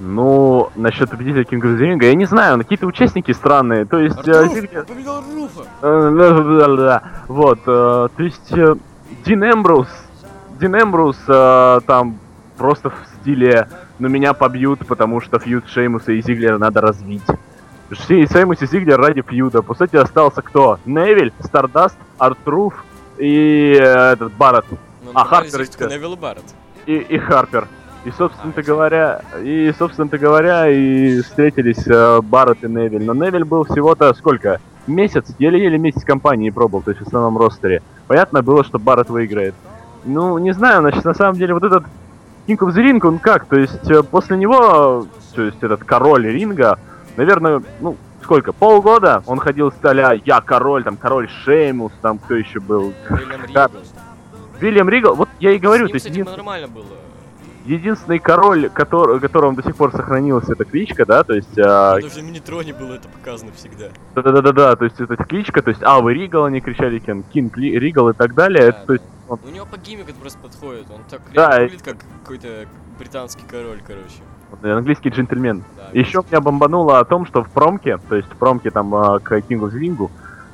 Ну, 0.00 0.70
насчет 0.74 1.08
победителя 1.10 1.42
King 1.44 1.60
of 1.62 1.78
the 1.78 1.80
Ring, 1.80 2.04
я 2.04 2.14
не 2.14 2.24
знаю, 2.24 2.58
какие-то 2.58 2.86
участники 2.86 3.30
странные. 3.32 3.84
То 3.84 3.98
есть, 4.00 4.26
э, 4.26 4.32
Артур, 4.32 4.56
Зиглер- 4.58 4.84
победил 4.86 5.22
Руфа. 5.34 5.62
Э. 5.82 7.00
Вот, 7.28 7.58
э, 7.66 8.08
то 8.16 8.22
есть 8.22 8.52
э, 8.52 8.74
Дин 9.24 9.44
Эмбрус, 9.44 9.86
Дин 10.60 10.74
Эмбрус 10.74 11.16
э, 11.28 11.80
там 11.86 12.18
просто 12.56 12.90
в 12.90 12.94
стиле 13.20 13.68
«ну 14.00 14.08
меня 14.08 14.32
побьют, 14.34 14.84
потому 14.86 15.20
что 15.20 15.38
фьюд 15.38 15.68
Шеймуса 15.68 16.10
и 16.12 16.20
Зиглера 16.22 16.58
надо 16.58 16.80
развить». 16.80 17.22
Шей- 17.90 18.30
Шеймус 18.32 18.60
и 18.62 18.66
Зиглер 18.66 18.98
ради 19.00 19.22
фьюда. 19.22 19.62
По 19.62 19.74
сути, 19.74 19.94
остался 19.96 20.42
кто? 20.42 20.78
Невиль, 20.86 21.32
Стардаст, 21.40 21.96
Артруф 22.18 22.84
и 23.16 23.76
э, 23.80 24.12
этот 24.12 24.32
Барретт. 24.32 24.66
Ну, 25.04 25.10
А, 25.14 25.24
Харпер. 25.24 25.60
Невилл 25.88 26.14
и 26.14 26.16
Барретт. 26.16 26.44
и, 26.86 26.96
и 26.98 27.18
Харпер. 27.18 27.66
И, 28.04 28.10
собственно-то 28.16 28.62
говоря, 28.62 29.20
и, 29.42 29.72
собственно-то 29.78 30.18
говоря, 30.18 30.68
и 30.68 31.20
встретились 31.20 31.86
э, 31.86 32.20
Барретт 32.22 32.64
и 32.64 32.68
Невиль. 32.68 33.04
Но 33.04 33.12
Невиль 33.12 33.44
был 33.44 33.64
всего-то 33.64 34.14
сколько? 34.14 34.60
Месяц, 34.86 35.26
еле-еле 35.38 35.76
месяц 35.78 36.04
компании 36.04 36.50
пробовал, 36.50 36.82
то 36.82 36.92
есть 36.92 37.02
в 37.02 37.06
основном 37.06 37.36
ростере. 37.36 37.82
Понятно 38.06 38.42
было, 38.42 38.64
что 38.64 38.78
Барретт 38.78 39.10
выиграет. 39.10 39.54
Ну, 40.04 40.38
не 40.38 40.52
знаю, 40.52 40.80
значит, 40.80 41.04
на 41.04 41.12
самом 41.12 41.34
деле, 41.36 41.52
вот 41.54 41.64
этот 41.64 41.84
King 42.46 42.56
of 42.58 42.68
the 42.74 42.82
Ring, 42.82 43.06
он 43.06 43.18
как? 43.18 43.44
То 43.46 43.58
есть, 43.58 43.90
э, 43.90 44.02
после 44.02 44.38
него, 44.38 45.06
то 45.34 45.42
есть, 45.42 45.62
этот 45.62 45.84
король 45.84 46.26
ринга, 46.26 46.78
наверное, 47.16 47.62
ну, 47.80 47.96
сколько, 48.22 48.52
полгода 48.52 49.22
он 49.26 49.38
ходил 49.38 49.72
с 49.72 49.84
а 49.84 50.14
я 50.24 50.40
король, 50.40 50.84
там, 50.84 50.96
король 50.96 51.28
Шеймус, 51.44 51.92
там, 52.00 52.18
кто 52.18 52.34
еще 52.36 52.60
был. 52.60 52.94
Уильям. 53.10 53.42
Ригл. 53.44 53.70
Вильям 54.60 54.88
Ригл, 54.88 55.14
вот 55.14 55.28
я 55.40 55.52
и 55.52 55.58
говорю, 55.58 55.88
С 55.88 55.90
то 55.90 55.92
ним, 55.92 55.94
есть 55.94 56.06
кстати, 56.06 56.18
един- 56.20 56.30
нормально 56.30 56.68
было. 56.68 56.84
Единственный 57.68 58.18
король, 58.18 58.70
который, 58.70 59.20
которому 59.20 59.56
до 59.56 59.62
сих 59.62 59.76
пор 59.76 59.92
сохранилась 59.92 60.48
эта 60.48 60.64
кличка, 60.64 61.04
да, 61.06 61.22
то 61.22 61.34
есть, 61.34 61.58
а, 61.58 62.00
Даже 62.00 62.20
в 62.20 62.24
Минитроне 62.24 62.72
было 62.72 62.94
это 62.94 63.08
показано 63.08 63.52
всегда. 63.52 63.86
да-да-да-да, 64.14 64.76
то 64.76 64.84
есть 64.84 65.00
эта 65.00 65.16
кличка, 65.16 65.62
то 65.62 65.70
есть 65.70 65.82
Алвы 65.82 66.14
Ригал 66.14 66.44
они 66.46 66.60
кричали, 66.60 66.98
Кен, 66.98 67.22
Кинг 67.24 67.56
Ригал 67.56 68.08
и 68.10 68.14
так 68.14 68.34
далее, 68.34 68.68
это, 68.68 68.78
Да, 68.80 68.86
то 68.86 68.92
есть, 68.94 69.04
да. 69.28 69.34
У 69.44 69.50
него 69.50 69.66
по 69.66 69.76
гиммику 69.76 70.10
это 70.10 70.18
просто 70.20 70.38
подходит. 70.38 70.86
Он 70.90 71.00
так 71.08 71.20
Да, 71.34 71.60
выглядит, 71.60 71.82
как 71.82 71.96
какой-то 72.22 72.66
британский 72.98 73.44
король, 73.48 73.80
короче. 73.86 74.76
английский 74.76 75.10
джентльмен. 75.10 75.62
Да, 75.76 75.90
Еще 75.92 76.22
меня 76.30 76.40
бомбануло 76.40 76.98
о 76.98 77.04
том, 77.04 77.26
что 77.26 77.44
в 77.44 77.50
промке, 77.50 77.98
то 78.08 78.16
есть 78.16 78.28
в 78.28 78.36
промке 78.36 78.70
там 78.70 78.94
а, 78.94 79.18
к 79.18 79.40
Кингу 79.42 79.68
Звингу, 79.68 80.10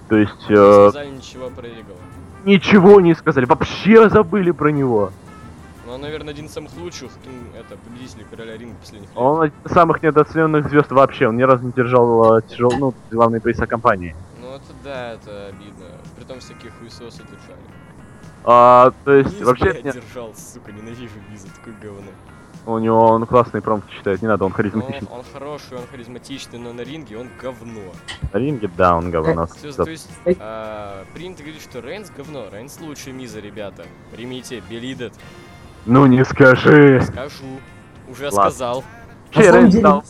то 0.09 0.17
есть 0.17 0.49
Не 0.51 0.57
э, 0.57 0.89
сказали 0.91 1.11
ничего 1.11 1.51
про 1.51 1.63
Ригала. 1.63 1.99
ничего 2.45 3.01
не 3.01 3.15
сказали, 3.15 3.45
вообще 3.45 4.09
забыли 4.09 4.51
про 4.51 4.71
него. 4.71 5.13
Ну, 5.87 5.93
он, 5.95 6.01
наверное, 6.01 6.31
один 6.33 6.47
из 6.47 6.53
самых 6.53 6.75
лучших 6.77 7.11
кин- 7.23 7.53
это, 7.59 7.77
победителей 7.77 8.25
короля 8.31 8.57
ринга 8.57 8.75
последних 8.81 9.09
лет. 9.11 9.19
Он 9.19 9.43
один 9.43 9.55
из 9.65 9.71
самых 9.73 10.03
недооцененных 10.03 10.69
звезд 10.69 10.91
вообще, 10.91 11.29
он 11.29 11.37
ни 11.37 11.43
разу 11.43 11.65
не 11.65 11.73
держал 11.73 12.41
тяжел, 12.43 12.73
ну, 12.79 12.95
главные 13.11 13.41
приза 13.41 13.67
компании. 13.67 14.17
Ну, 14.41 14.55
это 14.55 14.65
да, 14.83 15.13
это 15.13 15.47
обидно. 15.49 15.85
Притом 16.17 16.41
всяких 16.41 16.73
хуесосы 16.79 17.19
держали. 17.23 17.61
А, 18.45 18.93
то 19.05 19.13
есть, 19.13 19.39
Миз, 19.39 19.47
вообще, 19.47 19.81
нет, 19.83 19.95
держал, 19.95 20.35
сука, 20.35 20.71
ненавижу 20.73 21.15
Миза, 21.31 21.49
такой 21.55 21.73
говно. 21.83 22.11
у 22.67 22.79
него 22.79 23.01
он 23.07 23.25
классные 23.27 23.61
промки 23.63 23.91
читает, 23.95 24.21
не 24.23 24.29
надо, 24.29 24.45
он 24.45 24.51
Ну, 24.51 24.57
харизматичный. 24.57 25.09
он 25.11 25.23
хороший, 25.33 25.77
он 25.79 25.87
харизматичный, 25.91 26.59
но 26.59 26.73
на 26.75 26.83
ринге 26.83 27.19
он 27.19 27.29
говно. 27.41 27.93
На 28.33 28.39
ринге, 28.39 28.71
да, 28.77 28.97
он 28.97 29.11
говно. 29.11 29.49
Есть, 29.63 29.77
то 29.77 29.91
есть 29.91 30.11
а, 30.41 31.05
принято 31.15 31.43
говорить, 31.43 31.63
что 31.63 31.81
Рейнс 31.81 32.11
говно. 32.11 32.47
Рейнс 32.53 32.81
лучше 32.81 33.13
Миза, 33.13 33.41
ребята. 33.41 33.85
Примите, 34.13 34.63
белидет. 34.69 35.13
Ну 35.87 36.07
не 36.07 36.25
скажи. 36.25 37.03
Скажу. 37.07 37.45
Уже 38.09 38.25
Ладно. 38.31 38.51
сказал. 38.51 38.85
На 39.35 39.43
Че, 39.43 39.45
самом 39.49 39.59
Рейнс 39.61 39.73
деле, 39.73 39.83
стал- 39.83 40.05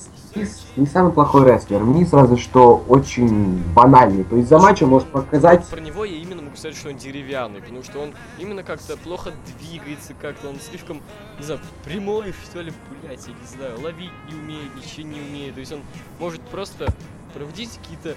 не 0.76 0.86
самый 0.86 1.12
плохой 1.12 1.44
рестлер. 1.50 1.80
Миз 1.82 2.12
разве 2.12 2.36
что 2.36 2.84
очень 2.88 3.62
банальный. 3.72 4.24
То 4.24 4.36
есть 4.36 4.48
за 4.48 4.58
матчем 4.58 4.88
может 4.88 5.08
показать... 5.08 5.64
Про 5.66 5.80
него 5.80 6.04
я 6.04 6.16
именно 6.16 6.42
могу 6.42 6.56
сказать, 6.56 6.76
что 6.76 6.88
он 6.90 6.96
деревянный, 6.96 7.60
потому 7.60 7.82
что 7.84 8.00
он 8.00 8.10
именно 8.38 8.62
как-то 8.64 8.96
плохо 8.96 9.30
двигается, 9.60 10.12
как-то 10.20 10.48
он 10.48 10.56
слишком, 10.60 11.00
не 11.38 11.44
знаю, 11.44 11.60
прямой, 11.84 12.34
что 12.50 12.60
ли, 12.60 12.72
блять, 13.02 13.24
я 13.28 13.32
не 13.32 13.56
знаю, 13.56 13.80
ловить 13.80 14.10
не 14.28 14.34
умеет, 14.36 14.74
ничего 14.76 15.06
не 15.06 15.20
умеет. 15.20 15.54
То 15.54 15.60
есть 15.60 15.72
он 15.72 15.80
может 16.18 16.40
просто 16.42 16.86
проводить 17.32 17.78
какие-то 17.80 18.16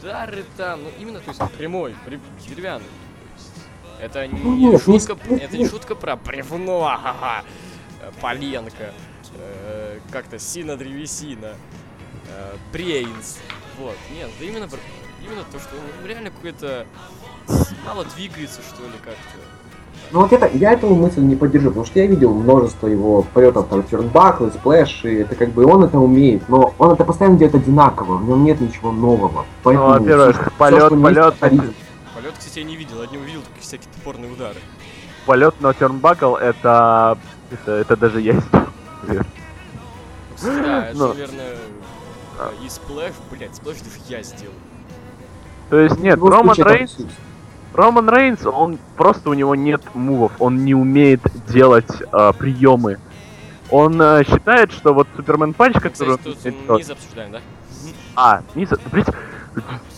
удары 0.00 0.44
там, 0.56 0.80
ну 0.82 0.88
именно, 0.98 1.20
то 1.20 1.28
есть 1.30 1.40
прямой, 1.58 1.94
при- 2.06 2.20
деревянный. 2.48 2.86
Это 4.02 4.26
Ну 4.30 4.54
не 4.56 4.66
нет, 4.66 4.86
не 4.88 4.98
шутка, 4.98 5.16
не- 5.30 5.36
это 5.36 5.56
не- 5.56 5.62
не 5.62 5.68
шутка 5.68 5.94
про 5.94 6.16
бревно, 6.16 6.80
ха-ха, 7.02 7.44
э, 8.00 8.10
Поленка, 8.20 8.92
э, 9.36 9.98
как-то 10.10 10.40
сина 10.40 10.76
древесина, 10.76 11.52
э, 12.28 12.54
Рейнс. 12.72 13.38
Вот, 13.78 13.94
нет, 14.18 14.28
это 14.36 14.44
именно, 14.44 14.66
про- 14.68 14.78
именно 15.24 15.44
то, 15.52 15.58
что 15.60 15.70
он 15.76 16.06
реально 16.08 16.30
какой-то 16.30 16.84
мало 17.86 18.04
двигается, 18.16 18.60
что 18.62 18.82
ли, 18.82 18.94
как-то. 19.04 19.38
Ну 20.10 20.20
вот 20.22 20.32
это, 20.32 20.50
я 20.52 20.72
эту 20.72 20.88
мысль 20.94 21.20
не 21.20 21.36
поддержу, 21.36 21.68
потому 21.68 21.86
что 21.86 22.00
я 22.00 22.06
видел 22.06 22.34
множество 22.34 22.88
его 22.88 23.22
полетов 23.22 23.68
там 23.68 23.84
тернбаклы, 23.84 24.50
splash, 24.50 25.04
и 25.04 25.14
это 25.14 25.36
как 25.36 25.50
бы 25.52 25.64
он 25.64 25.84
это 25.84 25.98
умеет, 25.98 26.48
но 26.48 26.74
он 26.78 26.90
это 26.90 27.04
постоянно 27.04 27.38
делает 27.38 27.54
одинаково, 27.54 28.16
в 28.16 28.24
нем 28.28 28.42
нет 28.44 28.60
ничего 28.60 28.90
нового. 28.90 29.42
Ну, 29.42 29.44
Поэтому 29.62 29.88
во-первых, 29.88 30.40
всё, 30.40 30.50
полет, 30.58 30.92
у 30.92 30.96
него 30.96 31.08
есть, 31.08 31.38
полет. 31.38 31.74
Полет, 32.14 32.34
кстати, 32.38 32.58
я 32.58 32.64
не 32.64 32.76
видел, 32.76 33.00
от 33.00 33.10
него 33.12 33.22
видел 33.22 33.40
только 33.40 33.51
всякие 33.72 33.90
топорные 33.94 34.30
удары. 34.30 34.58
полет 35.24 35.58
на 35.60 35.72
turnbuckle, 35.72 36.34
это, 36.34 37.16
это, 37.50 37.72
это 37.72 37.96
даже 37.96 38.20
я 38.20 38.34
сделал. 38.34 38.66
Ну, 39.08 39.20
Кстати, 40.34 40.62
да, 40.62 40.86
это, 40.88 40.98
Ну. 40.98 41.08
наверное, 41.08 41.56
э, 42.38 42.50
и 42.64 42.68
splash, 42.68 43.12
блядь, 43.30 43.56
splash 43.56 43.76
я 44.08 44.22
сделал. 44.22 44.54
То 45.70 45.78
есть 45.78 45.98
нет, 46.00 46.18
Роман 46.20 46.56
Рейнс. 46.58 46.98
Роман 47.72 48.10
Рейнс, 48.10 48.44
он 48.44 48.78
просто 48.96 49.30
у 49.30 49.34
него 49.34 49.54
нет 49.54 49.82
мувов, 49.94 50.32
он 50.38 50.64
не 50.66 50.74
умеет 50.74 51.22
делать 51.48 51.90
а, 52.12 52.34
приемы. 52.34 52.98
Он 53.70 53.98
э, 54.02 54.24
считает, 54.24 54.70
что 54.72 54.92
вот 54.92 55.08
Superman 55.16 55.54
Punch, 55.54 55.76
который... 55.76 56.18
Кстати, 56.18 56.54
тут 56.66 56.78
Миз 56.78 56.90
обсуждаем, 56.90 57.32
да? 57.32 57.40
А, 58.14 58.42
Миз, 58.54 58.68
блядь, 58.90 59.06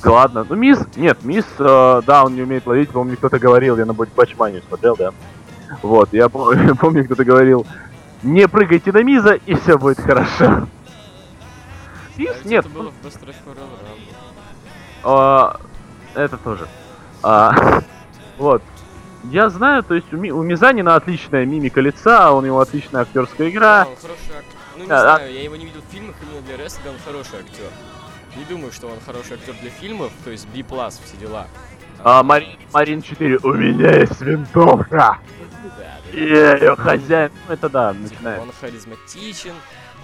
да 0.02 0.10
ладно, 0.10 0.46
ну 0.48 0.54
Миз, 0.56 0.78
нет, 0.96 1.22
Миз, 1.24 1.46
э, 1.58 2.02
да, 2.06 2.24
он 2.24 2.34
не 2.34 2.42
умеет 2.42 2.66
ловить, 2.66 2.90
помню, 2.90 3.16
кто-то 3.16 3.38
говорил, 3.38 3.76
я 3.78 3.86
на 3.86 3.92
Ботчмании 3.94 4.62
смотрел, 4.68 4.96
да. 4.96 5.10
Вот, 5.82 6.12
я 6.12 6.26
пом- 6.26 6.74
помню, 6.80 7.04
кто-то 7.04 7.24
говорил, 7.24 7.66
не 8.22 8.46
прыгайте 8.48 8.92
на 8.92 9.02
Миза, 9.02 9.34
и 9.34 9.54
все 9.54 9.78
будет 9.78 10.00
хорошо. 10.00 10.66
Мисс, 12.16 12.36
А 12.44 12.48
нет, 12.48 12.64
Это 12.66 12.74
было 12.74 12.90
в 12.90 13.06
Best 13.06 13.18
А, 15.02 15.60
это 16.14 16.36
тоже. 16.38 16.66
А, 17.22 17.80
вот. 18.38 18.62
Я 19.24 19.48
знаю, 19.48 19.82
то 19.82 19.94
есть 19.94 20.12
у, 20.12 20.16
Ми- 20.18 20.32
у 20.32 20.42
Мизанина 20.42 20.96
отличная 20.96 21.46
мимика 21.46 21.80
лица, 21.80 22.30
у 22.32 22.42
него 22.42 22.60
отличная 22.60 23.02
актерская 23.02 23.48
игра. 23.48 23.84
Да, 23.84 23.88
он 23.90 23.96
хороший 23.96 24.38
актер. 24.38 24.58
Ну, 24.76 24.84
не 24.84 24.90
А, 24.90 25.00
знаю, 25.00 25.32
я 25.32 25.42
его 25.42 25.56
не 25.56 25.64
видел 25.64 25.80
в 25.80 25.92
фильмах, 25.92 26.14
именно 26.22 26.42
для 26.42 26.56
рестлинга 26.62 26.88
он 26.90 26.96
хороший 27.04 27.38
актер. 27.40 27.70
Не 28.36 28.44
думаю, 28.44 28.72
что 28.72 28.88
он 28.88 29.00
хороший 29.00 29.34
актер 29.34 29.54
для 29.60 29.70
фильмов, 29.70 30.12
то 30.24 30.30
есть 30.30 30.46
B+, 30.48 30.62
все 30.62 31.16
дела. 31.18 31.46
А, 32.00 32.22
Марин, 32.22 32.58
Марин 32.72 33.02
4, 33.02 33.38
у 33.42 33.54
меня 33.54 33.98
есть 33.98 34.20
винтовка. 34.20 34.88
Да, 34.90 35.18
да, 35.78 36.18
Я 36.18 36.56
ее 36.56 36.76
хозяин. 36.76 37.32
Ну 37.48 37.54
это 37.54 37.68
да, 37.68 37.92
начинает. 37.92 38.42
он 38.42 38.52
харизматичен, 38.60 39.54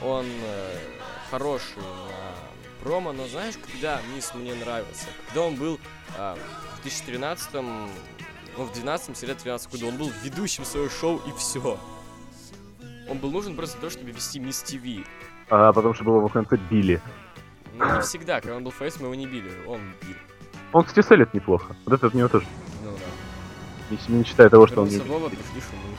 он 0.03 0.25
э, 0.27 0.77
хороший 1.31 1.77
на 1.77 2.31
промо, 2.83 3.13
но 3.13 3.27
знаешь, 3.29 3.55
когда 3.57 4.01
Мисс 4.15 4.33
мне 4.35 4.55
нравился? 4.55 5.07
Когда 5.27 5.43
он 5.43 5.57
был 5.57 5.79
а, 6.17 6.37
в 6.79 6.83
2013 6.83 7.55
ну, 7.55 7.89
в 8.57 8.71
12-13 8.73 9.73
году, 9.73 9.89
он 9.89 9.97
был 9.97 10.11
ведущим 10.23 10.65
своего 10.65 10.89
шоу 10.89 11.21
и 11.27 11.33
все. 11.37 11.79
Он 13.09 13.19
был 13.19 13.31
нужен 13.31 13.57
просто 13.57 13.77
для 13.77 13.89
того, 13.89 13.91
чтобы 13.91 14.13
вести 14.13 14.39
Мисс 14.39 14.63
ТВ. 14.63 15.07
А, 15.51 15.73
потому 15.73 15.95
что 15.95 16.05
было 16.05 16.29
в 16.29 16.33
конце 16.33 16.57
Билли. 16.71 17.01
Ну, 17.75 17.97
не 17.97 18.01
всегда, 18.03 18.41
когда 18.41 18.57
он 18.57 18.65
был 18.65 18.73
фейс, 18.73 18.99
мы 18.99 19.07
его 19.07 19.15
не 19.15 19.27
били, 19.27 19.51
он 19.67 19.81
бил. 20.03 20.17
Он, 20.73 20.85
кстати, 20.85 21.07
селит 21.07 21.35
неплохо. 21.35 21.75
Вот 21.85 21.95
это 21.95 22.07
от 22.09 22.15
него 22.15 22.29
тоже. 22.29 22.47
Ну 22.85 22.91
да. 22.93 23.97
Не, 24.09 24.19
не 24.19 24.25
считая 24.25 24.49
того, 24.49 24.67
что 24.67 24.83
он 24.83 24.89
Вова, 24.89 25.29
пришли 25.29 25.61
шумы. 25.61 25.97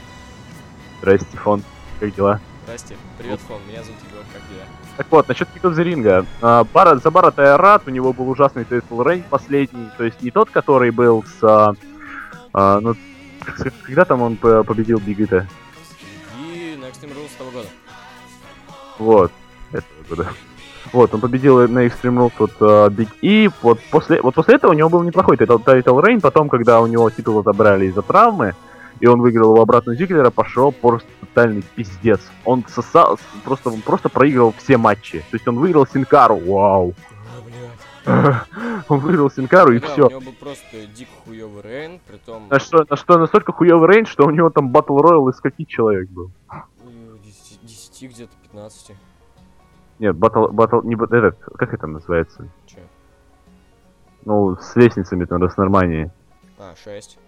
Здрасте, 1.01 1.38
Фон. 1.38 1.63
Как 1.99 2.15
дела? 2.15 2.39
Здрасте. 2.63 2.95
Привет, 3.17 3.39
Фон, 3.41 3.59
меня 3.67 3.84
зовут 3.84 3.99
Егор, 4.09 4.24
как 4.32 4.41
дела? 4.49 4.65
Так 4.97 5.07
вот, 5.09 5.28
насчет 5.28 5.49
Киков 5.49 5.78
Ринга. 5.78 6.26
А, 6.41 6.63
Бара, 6.63 6.97
за 6.97 7.11
Барата 7.11 7.41
я 7.43 7.57
рад, 7.57 7.84
у 7.88 7.89
него 7.89 8.13
был 8.13 8.30
ужасный 8.30 8.65
тайтл 8.65 9.01
рейн 9.01 9.24
последний, 9.24 9.89
то 9.97 10.03
есть 10.03 10.22
не 10.22 10.32
тот, 10.32 10.49
который 10.49 10.91
был 10.91 11.24
с... 11.24 11.43
а, 11.43 11.74
а, 12.53 12.80
ну, 12.80 12.95
когда 13.84 14.05
там 14.05 14.22
он 14.22 14.38
по- 14.38 14.63
победил 14.63 14.99
Бигита? 14.99 15.47
И 16.39 16.78
на 16.80 16.86
Extreme 16.86 17.15
Rules 17.15 17.32
того 17.38 17.51
года. 17.51 17.67
Вот, 18.99 19.32
этого 19.72 20.03
года. 20.09 20.34
Вот, 20.94 21.14
он 21.14 21.22
победил 21.22 21.68
на 21.70 21.86
Extreme 21.86 22.18
Rules 22.18 22.34
вот 22.38 22.52
а, 22.60 22.89
Big 22.89 23.10
E, 23.22 23.50
вот 23.62 23.80
после, 23.92 24.22
вот 24.22 24.36
после 24.36 24.56
этого 24.56 24.72
у 24.72 24.74
него 24.74 24.89
был 24.89 25.04
неплохой 25.04 25.38
title, 25.38 25.57
title 25.57 25.99
reign, 25.99 26.20
потом, 26.20 26.50
когда 26.50 26.82
у 26.82 26.88
него 26.88 27.10
титул 27.10 27.39
отобрали 27.39 27.86
из-за 27.86 28.02
травмы, 28.02 28.56
и 29.00 29.08
он 29.08 29.22
выиграл 29.22 29.54
его 29.54 29.62
обратно 29.62 29.96
Зиглера, 29.96 30.30
пошел 30.32 30.72
просто 30.72 31.08
тотальный 31.22 31.64
пиздец. 31.76 32.20
Он 32.44 32.66
сосал, 32.68 33.18
просто, 33.44 33.70
он 33.70 33.82
просто 33.82 34.10
проигрывал 34.10 34.54
все 34.58 34.78
матчи. 34.78 35.20
То 35.32 35.36
есть 35.36 35.48
он 35.48 35.58
выиграл 35.60 35.88
Синкару, 35.88 36.38
вау. 36.38 36.94
Он 38.06 39.00
выиграл 39.00 39.32
Синкару 39.32 39.74
и 39.74 39.80
Да, 39.80 39.88
все. 39.88 40.08
У 40.08 40.10
него 40.10 40.22
был 40.22 40.34
просто 40.34 40.86
дико 40.96 41.12
хуёвый 41.26 41.64
reign, 41.64 41.99
притом... 42.06 42.48
На 42.50 42.60
что, 42.60 42.86
на 42.88 42.96
что 42.96 43.18
настолько 43.18 43.54
хуёвый 43.54 43.89
рейндж, 43.89 44.10
что 44.10 44.26
у 44.26 44.30
него 44.30 44.50
там 44.50 44.70
battle 44.70 44.97
royal 44.97 45.30
из 45.30 45.39
каких 45.39 45.68
человек 45.68 46.10
был? 46.10 46.32
э, 46.52 47.18
10, 47.24 47.60
10 47.64 48.12
где-то 48.12 48.34
15. 48.52 48.96
Нет, 50.02 50.16
батл, 50.16 50.47
батл, 50.47 50.82
не 50.82 50.95
бат- 50.95 51.14
этот, 51.14 51.38
как 51.60 51.76
это 51.76 51.86
называется? 51.86 52.47
Че? 52.66 52.80
Ну, 54.26 54.58
с 54.60 54.76
лестницами 54.76 55.26
там, 55.26 55.47
с 55.47 55.56
Нормании. 55.58 56.10
А, 56.58 56.74
6. 56.84 57.20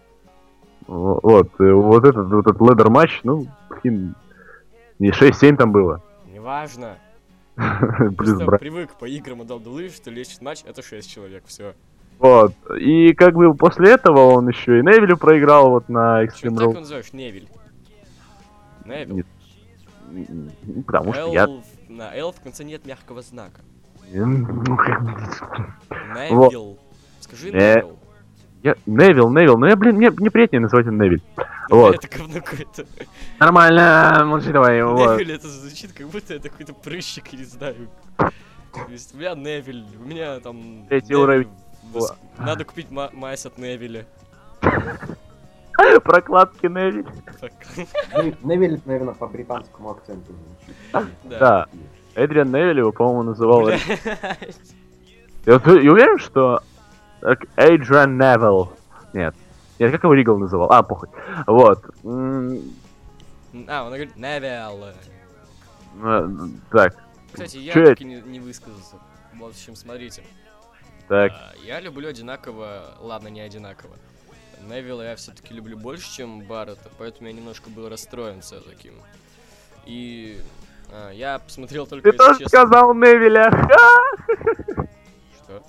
Во- 0.88 1.20
Вот, 1.22 1.50
э, 1.60 1.72
вот 1.72 2.04
этот, 2.04 2.28
вот 2.32 2.48
этот 2.48 2.60
ледер 2.62 2.90
матч, 2.90 3.22
ну, 3.24 3.46
блин, 3.70 4.16
не 4.98 5.12
6-7 5.12 5.56
там 5.56 5.72
было. 5.72 6.02
Неважно. 6.26 6.98
Плюс 8.18 8.42
брат. 8.42 8.60
привык 8.60 8.96
по 8.96 9.06
играм 9.06 9.44
и 9.44 9.46
WWE, 9.46 9.90
что 9.96 10.10
лечит 10.10 10.42
матч 10.42 10.64
это 10.66 10.82
6 10.82 11.08
человек, 11.08 11.44
все. 11.46 11.76
Вот. 12.18 12.54
И 12.80 13.14
как 13.14 13.36
бы 13.36 13.54
после 13.54 13.92
этого 13.92 14.32
он 14.34 14.48
еще 14.48 14.80
и 14.80 14.82
Невилю 14.82 15.18
проиграл 15.18 15.70
вот 15.70 15.90
на 15.90 16.26
Extreme 16.26 16.56
Rules. 16.56 16.62
его 16.64 16.74
называешь? 16.74 17.14
Невиль. 17.14 17.48
Невиль. 18.86 19.26
Потому 20.86 21.14
что 21.14 21.32
я... 21.34 21.48
На 21.90 22.16
L 22.16 22.32
в 22.32 22.42
конце 22.42 22.64
нет 22.64 22.86
мягкого 22.86 23.22
знака. 23.22 23.62
Ну, 24.12 24.78
как 24.78 25.04
бы, 25.04 25.12
Невил. 26.16 26.80
Скажи 27.20 27.52
Не. 27.52 27.58
Невил. 27.58 28.00
Я... 28.64 28.76
Невил, 28.86 29.30
Невил, 29.30 29.58
ну 29.58 29.66
я, 29.66 29.76
блин, 29.76 29.96
мне, 29.98 30.10
мне 30.10 30.32
приятнее 30.32 30.62
называть 30.62 30.86
его 30.86 30.96
Невиль. 30.96 31.22
Вот. 31.70 31.96
Это 31.96 32.18
говно 32.18 32.42
какое-то. 32.42 32.86
Нормально, 33.40 34.24
молчи 34.26 34.52
давай, 34.52 34.84
вот. 34.84 35.18
Невиль 35.18 35.32
это 35.32 35.48
звучит, 35.48 35.94
как 35.94 36.08
будто 36.08 36.34
это 36.34 36.50
какой-то 36.50 36.74
прыщик, 36.74 37.28
я 37.30 37.40
не 37.40 37.46
знаю. 37.46 37.90
То 38.18 38.90
есть 38.90 39.16
у 39.16 39.18
меня 39.18 39.34
Невиль, 39.34 39.86
у 40.00 40.06
меня 40.06 40.40
там... 40.42 40.86
Третий 40.90 41.16
уровень. 41.16 41.50
Надо 42.38 42.66
купить 42.66 42.92
ма- 42.92 43.12
мазь 43.14 43.46
от 43.46 43.58
Невиля. 43.58 44.06
Прокладки 46.04 46.66
Невиль. 46.68 47.06
Невиль, 48.44 48.80
наверное, 48.86 49.14
по 49.14 49.28
британскому 49.28 49.92
акценту. 49.92 50.34
Да. 51.24 51.68
Эдриан 52.16 52.52
Невиль 52.52 52.80
его, 52.80 52.92
по-моему, 52.92 53.24
называл. 53.24 53.70
Я, 53.70 55.56
уверен, 55.56 56.20
что 56.20 56.62
так, 57.22 57.46
Эйдриан 57.58 58.18
Невилл. 58.18 58.72
Нет. 59.14 59.36
Нет, 59.80 59.92
как 59.92 60.04
его 60.04 60.14
Ригал 60.14 60.38
называл? 60.38 60.72
А, 60.72 60.84
похуй. 60.84 61.10
Вот. 61.48 61.84
А, 62.06 62.08
он 63.84 63.88
говорит 63.88 64.16
Невил. 64.16 64.86
э, 66.04 66.30
Так, 66.72 66.96
Кстати, 67.32 67.58
я 67.58 67.74
так 67.74 68.02
и 68.02 68.06
не, 68.06 68.22
не 68.22 68.40
высказался. 68.40 68.96
В 69.36 69.44
общем, 69.46 69.76
смотрите. 69.76 70.24
так. 71.08 71.32
А, 71.32 71.54
Я 71.66 71.80
люблю 71.80 72.08
одинаково, 72.10 72.96
ладно, 73.00 73.28
не 73.30 73.42
одинаково. 73.42 73.96
Невилла 74.64 75.02
я 75.04 75.16
все-таки 75.16 75.54
люблю 75.54 75.78
больше, 75.78 76.12
чем 76.12 76.42
Баррета, 76.42 76.90
поэтому 76.98 77.28
я 77.28 77.34
немножко 77.34 77.70
был 77.70 77.90
расстроен 77.90 78.42
таким. 78.62 78.94
И 79.86 80.40
а, 80.92 81.12
я 81.12 81.40
посмотрел 81.40 81.88
только, 81.88 82.12
Ты 82.12 82.18
тоже 82.18 82.40
честно- 82.40 82.48
сказал 82.50 82.94
Невиля. 82.94 83.50
Ха! 83.52 84.38
Что? 85.44 85.64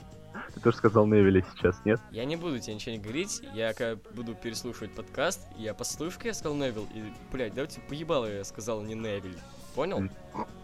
Ты 0.54 0.60
тоже 0.60 0.76
сказал 0.76 1.06
Невиля 1.06 1.44
сейчас, 1.54 1.80
нет? 1.84 2.00
Я 2.10 2.24
не 2.24 2.36
буду 2.36 2.58
тебе 2.58 2.74
ничего 2.74 2.92
не 2.92 2.98
говорить, 3.00 3.42
я 3.54 3.72
когда 3.74 4.00
буду 4.12 4.34
переслушивать 4.34 4.92
подкаст, 4.92 5.40
я 5.56 5.74
послушаю, 5.74 6.18
как 6.18 6.26
я 6.26 6.34
сказал 6.34 6.56
Невил, 6.56 6.86
и, 6.94 7.02
блядь, 7.32 7.54
давайте 7.54 7.80
поебало 7.80 8.26
я 8.26 8.44
сказал 8.44 8.82
не 8.82 8.94
Невиль. 8.94 9.38
Понял? 9.74 10.08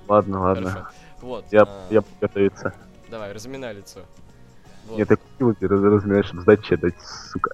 Ладно, 0.07 0.41
ладно. 0.41 0.70
Хорошо. 0.70 0.89
Вот. 1.20 1.45
Я, 1.51 1.62
а, 1.62 1.87
я 1.91 2.03
готовиться. 2.20 2.74
Давай, 3.11 3.33
разминай 3.33 3.74
лицо. 3.74 4.01
Вот. 4.87 4.97
Мне 4.97 5.05
так 5.05 5.20
ты 5.39 5.68
раз- 5.68 5.83
разминаешь, 5.83 6.26
чтобы 6.26 6.43
сдать 6.43 6.81
дать, 6.81 6.95
сука. 7.33 7.51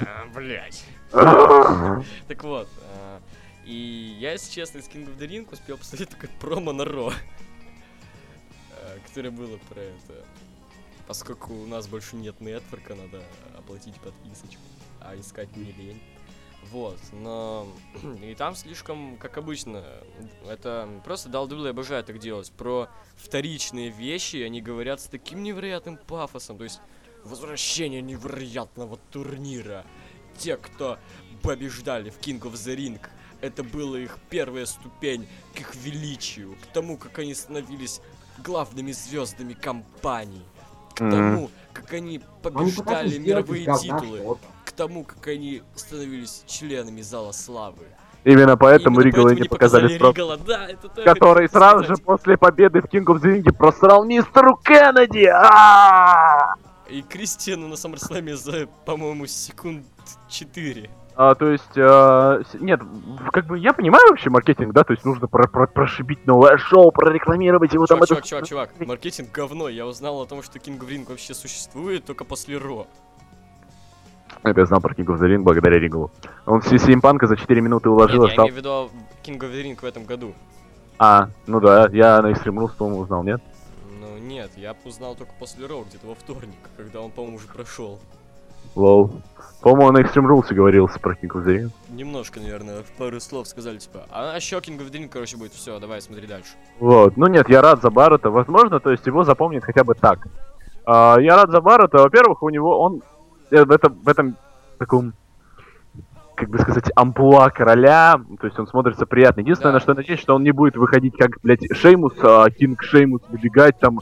А, 0.00 0.26
блядь. 0.34 0.84
Так 2.28 2.44
вот, 2.44 2.68
а, 2.84 3.20
и 3.64 4.16
я, 4.18 4.32
если 4.32 4.52
честно, 4.52 4.78
из 4.78 4.88
King 4.88 5.06
of 5.06 5.18
the 5.18 5.28
Ring 5.28 5.52
успел 5.52 5.78
посмотреть 5.78 6.10
только 6.10 6.28
промо 6.40 6.72
на 6.72 6.84
Ро, 6.84 7.12
а, 8.72 8.98
которое 9.06 9.30
было 9.30 9.58
про 9.68 9.80
это. 9.80 10.24
Поскольку 11.06 11.54
у 11.54 11.66
нас 11.66 11.88
больше 11.88 12.16
нет 12.16 12.40
нетворка, 12.40 12.94
надо 12.94 13.22
оплатить 13.58 13.96
подписочку, 13.96 14.62
а 15.00 15.18
искать 15.18 15.56
не 15.56 15.72
лень. 15.72 16.00
Вот, 16.70 16.98
но... 17.12 17.66
И 18.22 18.34
там 18.34 18.54
слишком, 18.54 19.16
как 19.16 19.38
обычно, 19.38 19.84
это 20.48 20.88
просто 21.04 21.28
WWE 21.28 21.70
обожает 21.70 22.06
так 22.06 22.18
делать. 22.18 22.52
Про 22.52 22.88
вторичные 23.16 23.88
вещи 23.88 24.36
они 24.36 24.60
говорят 24.60 25.00
с 25.00 25.06
таким 25.06 25.42
невероятным 25.42 25.96
пафосом. 25.96 26.58
То 26.58 26.64
есть, 26.64 26.80
возвращение 27.24 28.02
невероятного 28.02 28.98
турнира. 29.10 29.84
Те, 30.38 30.56
кто 30.56 30.98
побеждали 31.42 32.10
в 32.10 32.18
King 32.18 32.40
of 32.40 32.52
the 32.52 32.76
Ring, 32.76 33.00
это 33.40 33.62
была 33.62 33.98
их 33.98 34.18
первая 34.28 34.66
ступень 34.66 35.26
к 35.54 35.60
их 35.60 35.74
величию, 35.74 36.56
к 36.62 36.66
тому, 36.72 36.96
как 36.96 37.18
они 37.18 37.34
становились 37.34 38.00
главными 38.38 38.92
звездами 38.92 39.54
компании, 39.54 40.44
к 40.94 40.98
тому, 40.98 41.50
как 41.72 41.92
они 41.92 42.08
они 42.08 42.20
побеждали 42.42 43.08
из 43.08 43.18
мировые 43.18 43.64
титулы, 43.64 44.38
к 44.64 44.72
тому, 44.72 45.04
как 45.04 45.26
они 45.28 45.62
становились 45.74 46.44
членами 46.46 47.00
Зала 47.00 47.32
Славы. 47.32 47.86
Именно 48.24 48.58
поэтому 48.58 49.00
Ригала 49.00 49.30
не 49.30 49.48
показали 49.48 49.96
спрос. 49.96 50.14
Ригала, 50.14 50.36
да, 50.36 50.68
это 50.68 50.88
то 50.88 51.00
я 51.00 51.06
Который 51.06 51.48
сразу 51.48 51.84
же 51.84 51.96
после 51.96 52.36
победы 52.36 52.82
в 52.82 52.84
King 52.84 53.04
of 53.06 53.20
the 53.22 53.40
Ring 53.40 53.52
просрал 53.52 54.04
мистеру 54.04 54.56
Кеннеди. 54.62 55.24
А! 55.24 56.54
И 56.90 57.02
Кристиану 57.02 57.68
на 57.68 57.74
SummerSlam 57.74 58.34
за, 58.34 58.66
по-моему, 58.84 59.26
секунд 59.26 59.84
4. 60.28 60.90
А, 61.16 61.34
то 61.34 61.48
есть, 61.50 61.64
с- 61.74 62.54
нет, 62.60 62.80
как 63.32 63.46
бы 63.46 63.58
я 63.58 63.72
понимаю 63.72 64.08
вообще 64.08 64.30
маркетинг, 64.30 64.72
да, 64.72 64.84
то 64.84 64.92
есть 64.92 65.04
нужно 65.04 65.28
про- 65.28 65.48
про- 65.48 65.66
прошибить 65.66 66.26
новое 66.26 66.56
шоу, 66.56 66.90
прорекламировать 66.92 67.74
его 67.74 67.86
там. 67.86 67.98
Чувак, 67.98 68.20
это- 68.20 68.28
чувак, 68.28 68.46
чувак, 68.46 68.70
чувак, 68.70 68.88
маркетинг 68.88 69.30
говно. 69.30 69.68
Я 69.68 69.86
узнал 69.86 70.22
о 70.22 70.26
том, 70.26 70.42
что 70.42 70.58
King 70.58 70.78
of 70.78 70.88
Ring 70.88 71.06
вообще 71.08 71.34
существует 71.34 72.04
только 72.04 72.24
после 72.24 72.56
Ро. 72.56 72.86
Я 74.44 74.66
знал 74.66 74.80
про 74.80 74.94
King 74.94 75.06
of 75.06 75.20
the 75.20 75.28
Ring 75.28 75.42
благодаря 75.42 75.78
Ригалу. 75.78 76.10
Он 76.46 76.60
все 76.62 76.78
Панка 77.00 77.26
за 77.26 77.36
4 77.36 77.60
минуты 77.60 77.90
уложил, 77.90 78.22
Нет, 78.22 78.30
я 78.30 78.34
стал... 78.34 78.46
имею 78.46 78.54
в 78.54 78.58
виду 78.58 78.90
King 79.22 79.38
of 79.40 79.52
the 79.52 79.62
Ring 79.62 79.78
в 79.80 79.84
этом 79.84 80.04
году. 80.04 80.32
А, 80.98 81.28
ну 81.46 81.60
да, 81.60 81.88
я 81.92 82.22
на 82.22 82.30
Extreme 82.32 82.56
Rules, 82.56 82.72
по-моему, 82.76 83.00
узнал, 83.02 83.22
нет? 83.24 83.42
Нет, 84.40 84.52
я 84.56 84.74
узнал 84.86 85.14
только 85.16 85.32
после 85.38 85.66
Ро, 85.66 85.84
где-то 85.86 86.06
во 86.06 86.14
вторник, 86.14 86.56
когда 86.78 87.02
он, 87.02 87.10
по-моему, 87.10 87.36
уже 87.36 87.46
прошел. 87.46 87.98
Лол. 88.74 89.10
По-моему, 89.60 89.88
он 89.88 89.94
на 89.94 89.98
Extreme 89.98 90.26
Rules 90.26 90.54
говорился 90.54 90.98
про 90.98 91.12
King 91.12 91.28
of 91.34 91.44
the 91.44 91.56
Ring. 91.58 91.70
Немножко, 91.90 92.40
наверное, 92.40 92.82
пару 92.96 93.20
слов 93.20 93.46
сказали, 93.48 93.76
типа, 93.76 94.06
а 94.10 94.34
еще 94.36 94.56
King 94.56 94.78
of 94.78 94.90
the 94.90 94.98
Ring, 94.98 95.08
короче, 95.08 95.36
будет. 95.36 95.52
Все, 95.52 95.78
давай, 95.78 96.00
смотри 96.00 96.26
дальше. 96.26 96.52
Вот, 96.78 97.18
ну 97.18 97.26
нет, 97.26 97.50
я 97.50 97.60
рад 97.60 97.82
за 97.82 97.90
Баррета, 97.90 98.30
возможно, 98.30 98.80
то 98.80 98.90
есть 98.90 99.04
его 99.06 99.24
запомнят 99.24 99.62
хотя 99.62 99.84
бы 99.84 99.94
так. 99.94 100.26
А, 100.86 101.18
я 101.20 101.36
рад 101.36 101.50
за 101.50 101.60
Баррета, 101.60 101.98
во-первых, 101.98 102.42
у 102.42 102.48
него 102.48 102.80
он 102.80 103.02
э, 103.50 103.62
в 103.62 103.70
этом, 103.70 103.98
в 104.02 104.08
этом 104.08 104.36
таком, 104.78 105.12
как 106.34 106.48
бы 106.48 106.58
сказать, 106.58 106.90
амплуа 106.96 107.50
короля, 107.50 108.18
то 108.40 108.46
есть 108.46 108.58
он 108.58 108.66
смотрится 108.66 109.04
приятно. 109.04 109.40
Единственное, 109.40 109.72
Да. 109.72 109.76
на 109.76 109.80
что 109.80 109.92
я 109.92 109.96
надеюсь, 109.96 110.20
что 110.20 110.34
он 110.34 110.42
не 110.42 110.52
будет 110.52 110.76
выходить 110.76 111.14
как, 111.18 111.32
блядь, 111.42 111.60
Шеймус, 111.76 112.14
а, 112.22 112.48
Кинг 112.50 112.82
Шеймус 112.82 113.20
выбегать 113.28 113.78
там, 113.78 113.98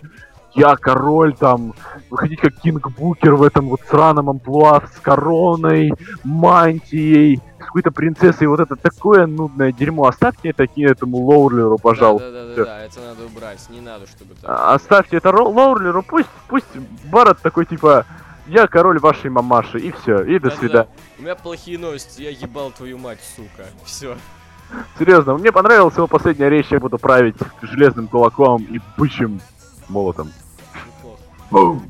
я 0.54 0.76
король 0.76 1.34
там, 1.34 1.74
выходить 2.10 2.40
как 2.40 2.54
Кинг 2.54 2.90
Букер 2.90 3.34
в 3.34 3.42
этом 3.42 3.68
вот 3.68 3.80
сраном 3.88 4.30
амплуа 4.30 4.82
с 4.94 5.00
короной, 5.00 5.92
мантией, 6.24 7.40
с 7.60 7.64
какой-то 7.64 7.90
принцессой, 7.90 8.46
вот 8.46 8.60
это 8.60 8.76
такое 8.76 9.26
нудное 9.26 9.72
дерьмо. 9.72 10.06
Оставьте 10.06 10.50
это 10.50 10.66
этому 10.76 11.18
Лоулеру, 11.18 11.78
пожалуйста. 11.78 12.30
Да, 12.30 12.42
да, 12.42 12.54
да, 12.54 12.64
да, 12.64 12.84
это 12.84 13.00
надо 13.00 13.24
убрать, 13.26 13.66
не 13.70 13.80
надо, 13.80 14.06
чтобы 14.06 14.34
так. 14.34 14.74
Оставьте 14.74 15.16
это 15.18 15.30
Лоурлеру, 15.30 16.02
пусть, 16.02 16.28
пусть 16.48 16.66
Барретт 17.10 17.40
такой 17.40 17.66
типа, 17.66 18.06
я 18.46 18.66
король 18.66 18.98
вашей 18.98 19.30
мамаши, 19.30 19.78
и 19.78 19.92
все, 19.92 20.22
и 20.22 20.38
до 20.38 20.50
свидания. 20.50 20.88
У 21.18 21.22
меня 21.22 21.34
плохие 21.34 21.78
новости, 21.78 22.22
я 22.22 22.30
ебал 22.30 22.70
твою 22.70 22.98
мать, 22.98 23.18
сука. 23.36 23.68
Все. 23.84 24.16
Серьезно, 24.98 25.36
мне 25.36 25.52
понравилась 25.52 25.96
его 25.96 26.06
последняя 26.06 26.48
речь, 26.48 26.66
я 26.70 26.78
буду 26.78 26.98
править 26.98 27.36
железным 27.62 28.06
кулаком 28.08 28.64
и 28.64 28.80
бычьим 28.96 29.40
молотом. 29.88 30.32
Неплохо. 31.50 31.82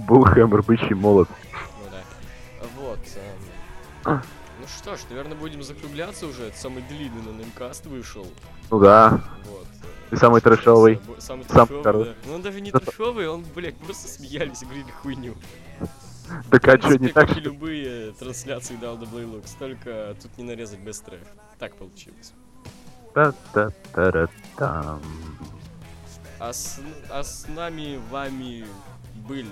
Булхэммер, 0.00 0.62
бычий 0.66 0.94
молот. 0.94 1.28
Ну 1.84 1.90
да. 1.90 2.00
Вот. 2.80 2.98
эм, 4.04 4.22
Ну 4.60 4.66
что 4.66 4.96
ж, 4.96 5.00
наверное, 5.10 5.36
будем 5.36 5.62
закругляться 5.62 6.26
уже. 6.26 6.44
Это 6.48 6.58
самый 6.58 6.82
длинный 6.84 7.22
на 7.22 7.30
Немкаст 7.38 7.86
вышел. 7.86 8.26
Ну 8.70 8.78
да, 8.80 9.20
Вот. 9.46 9.66
э, 10.10 10.14
И 10.14 10.16
самый 10.16 10.40
сам- 11.18 11.42
Самый 11.44 11.44
трэшовый, 11.44 11.82
хороший. 11.84 12.10
да. 12.12 12.16
Ну 12.26 12.34
он 12.34 12.42
даже 12.42 12.60
не 12.60 12.70
трэшовый, 12.70 13.28
он, 13.28 13.44
блядь, 13.54 13.76
просто 13.76 14.08
смеялись 14.08 14.62
и 14.62 14.64
говорили 14.66 14.90
хуйню. 15.02 15.34
так 16.50 16.66
а 16.68 16.78
что, 16.78 16.96
не 16.98 17.08
так, 17.08 17.28
как 17.28 17.36
и 17.36 17.40
любые 17.40 18.12
трансляции 18.12 18.78
WWE 18.80 19.24
Looks, 19.34 19.50
только 19.58 20.14
тут 20.22 20.38
не 20.38 20.44
нарезать 20.44 20.80
трэш. 21.00 21.20
Так 21.58 21.74
получилось. 21.76 22.32
Та-та-та-ра-там. 23.14 25.00
А 26.44 26.52
с, 26.52 26.80
а 27.08 27.22
с 27.22 27.46
нами, 27.46 28.00
вами 28.10 28.66
были 29.28 29.46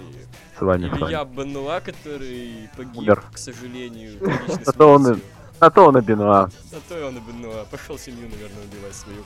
С 0.58 0.60
вами, 0.60 0.88
с 0.88 0.90
вами. 0.90 1.04
Илья 1.04 1.24
Бенуа, 1.24 1.78
который 1.78 2.68
погиб, 2.76 2.96
Умер. 2.96 3.22
к 3.32 3.38
сожалению, 3.38 4.18
трагичной 4.18 4.64
Зато 4.64 4.92
он. 4.92 5.22
А 5.60 5.70
то 5.70 5.86
он 5.86 5.98
и 5.98 6.00
Бенуа. 6.00 6.48
А 6.48 6.50
то 6.88 6.98
и 6.98 7.02
он 7.04 7.16
и 7.16 7.20
Бенуа. 7.20 7.64
Пошел 7.70 7.96
семью, 7.96 8.28
наверное, 8.28 8.64
убивать 8.64 8.96
свою. 8.96 9.22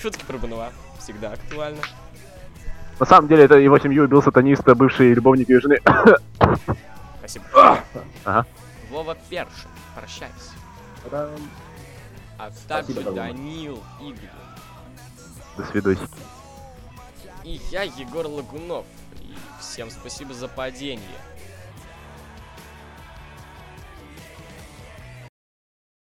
Шутки 0.00 0.24
про 0.24 0.38
Бенуа. 0.38 0.70
Всегда 1.00 1.32
актуально. 1.32 1.82
На 2.98 3.04
самом 3.04 3.28
деле, 3.28 3.44
это 3.44 3.56
его 3.56 3.78
семью 3.78 4.04
убил 4.04 4.22
сатанист, 4.22 4.64
бывший 4.64 5.12
любовник 5.12 5.50
ее 5.50 5.60
жены. 5.60 5.80
Спасибо. 7.18 7.44
Ага. 8.24 8.46
Вова 8.90 9.18
Першин. 9.28 9.68
Прощайся. 9.94 10.54
А 12.38 12.50
также. 12.66 13.02
Данил 13.02 13.82
Игорь. 14.00 14.30
До 15.58 15.64
свидосики. 15.64 16.08
И 17.44 17.60
я, 17.70 17.82
Егор 17.82 18.26
Лагунов. 18.26 18.86
И 19.20 19.34
всем 19.60 19.90
спасибо 19.90 20.34
за 20.34 20.48
падение. 20.48 21.02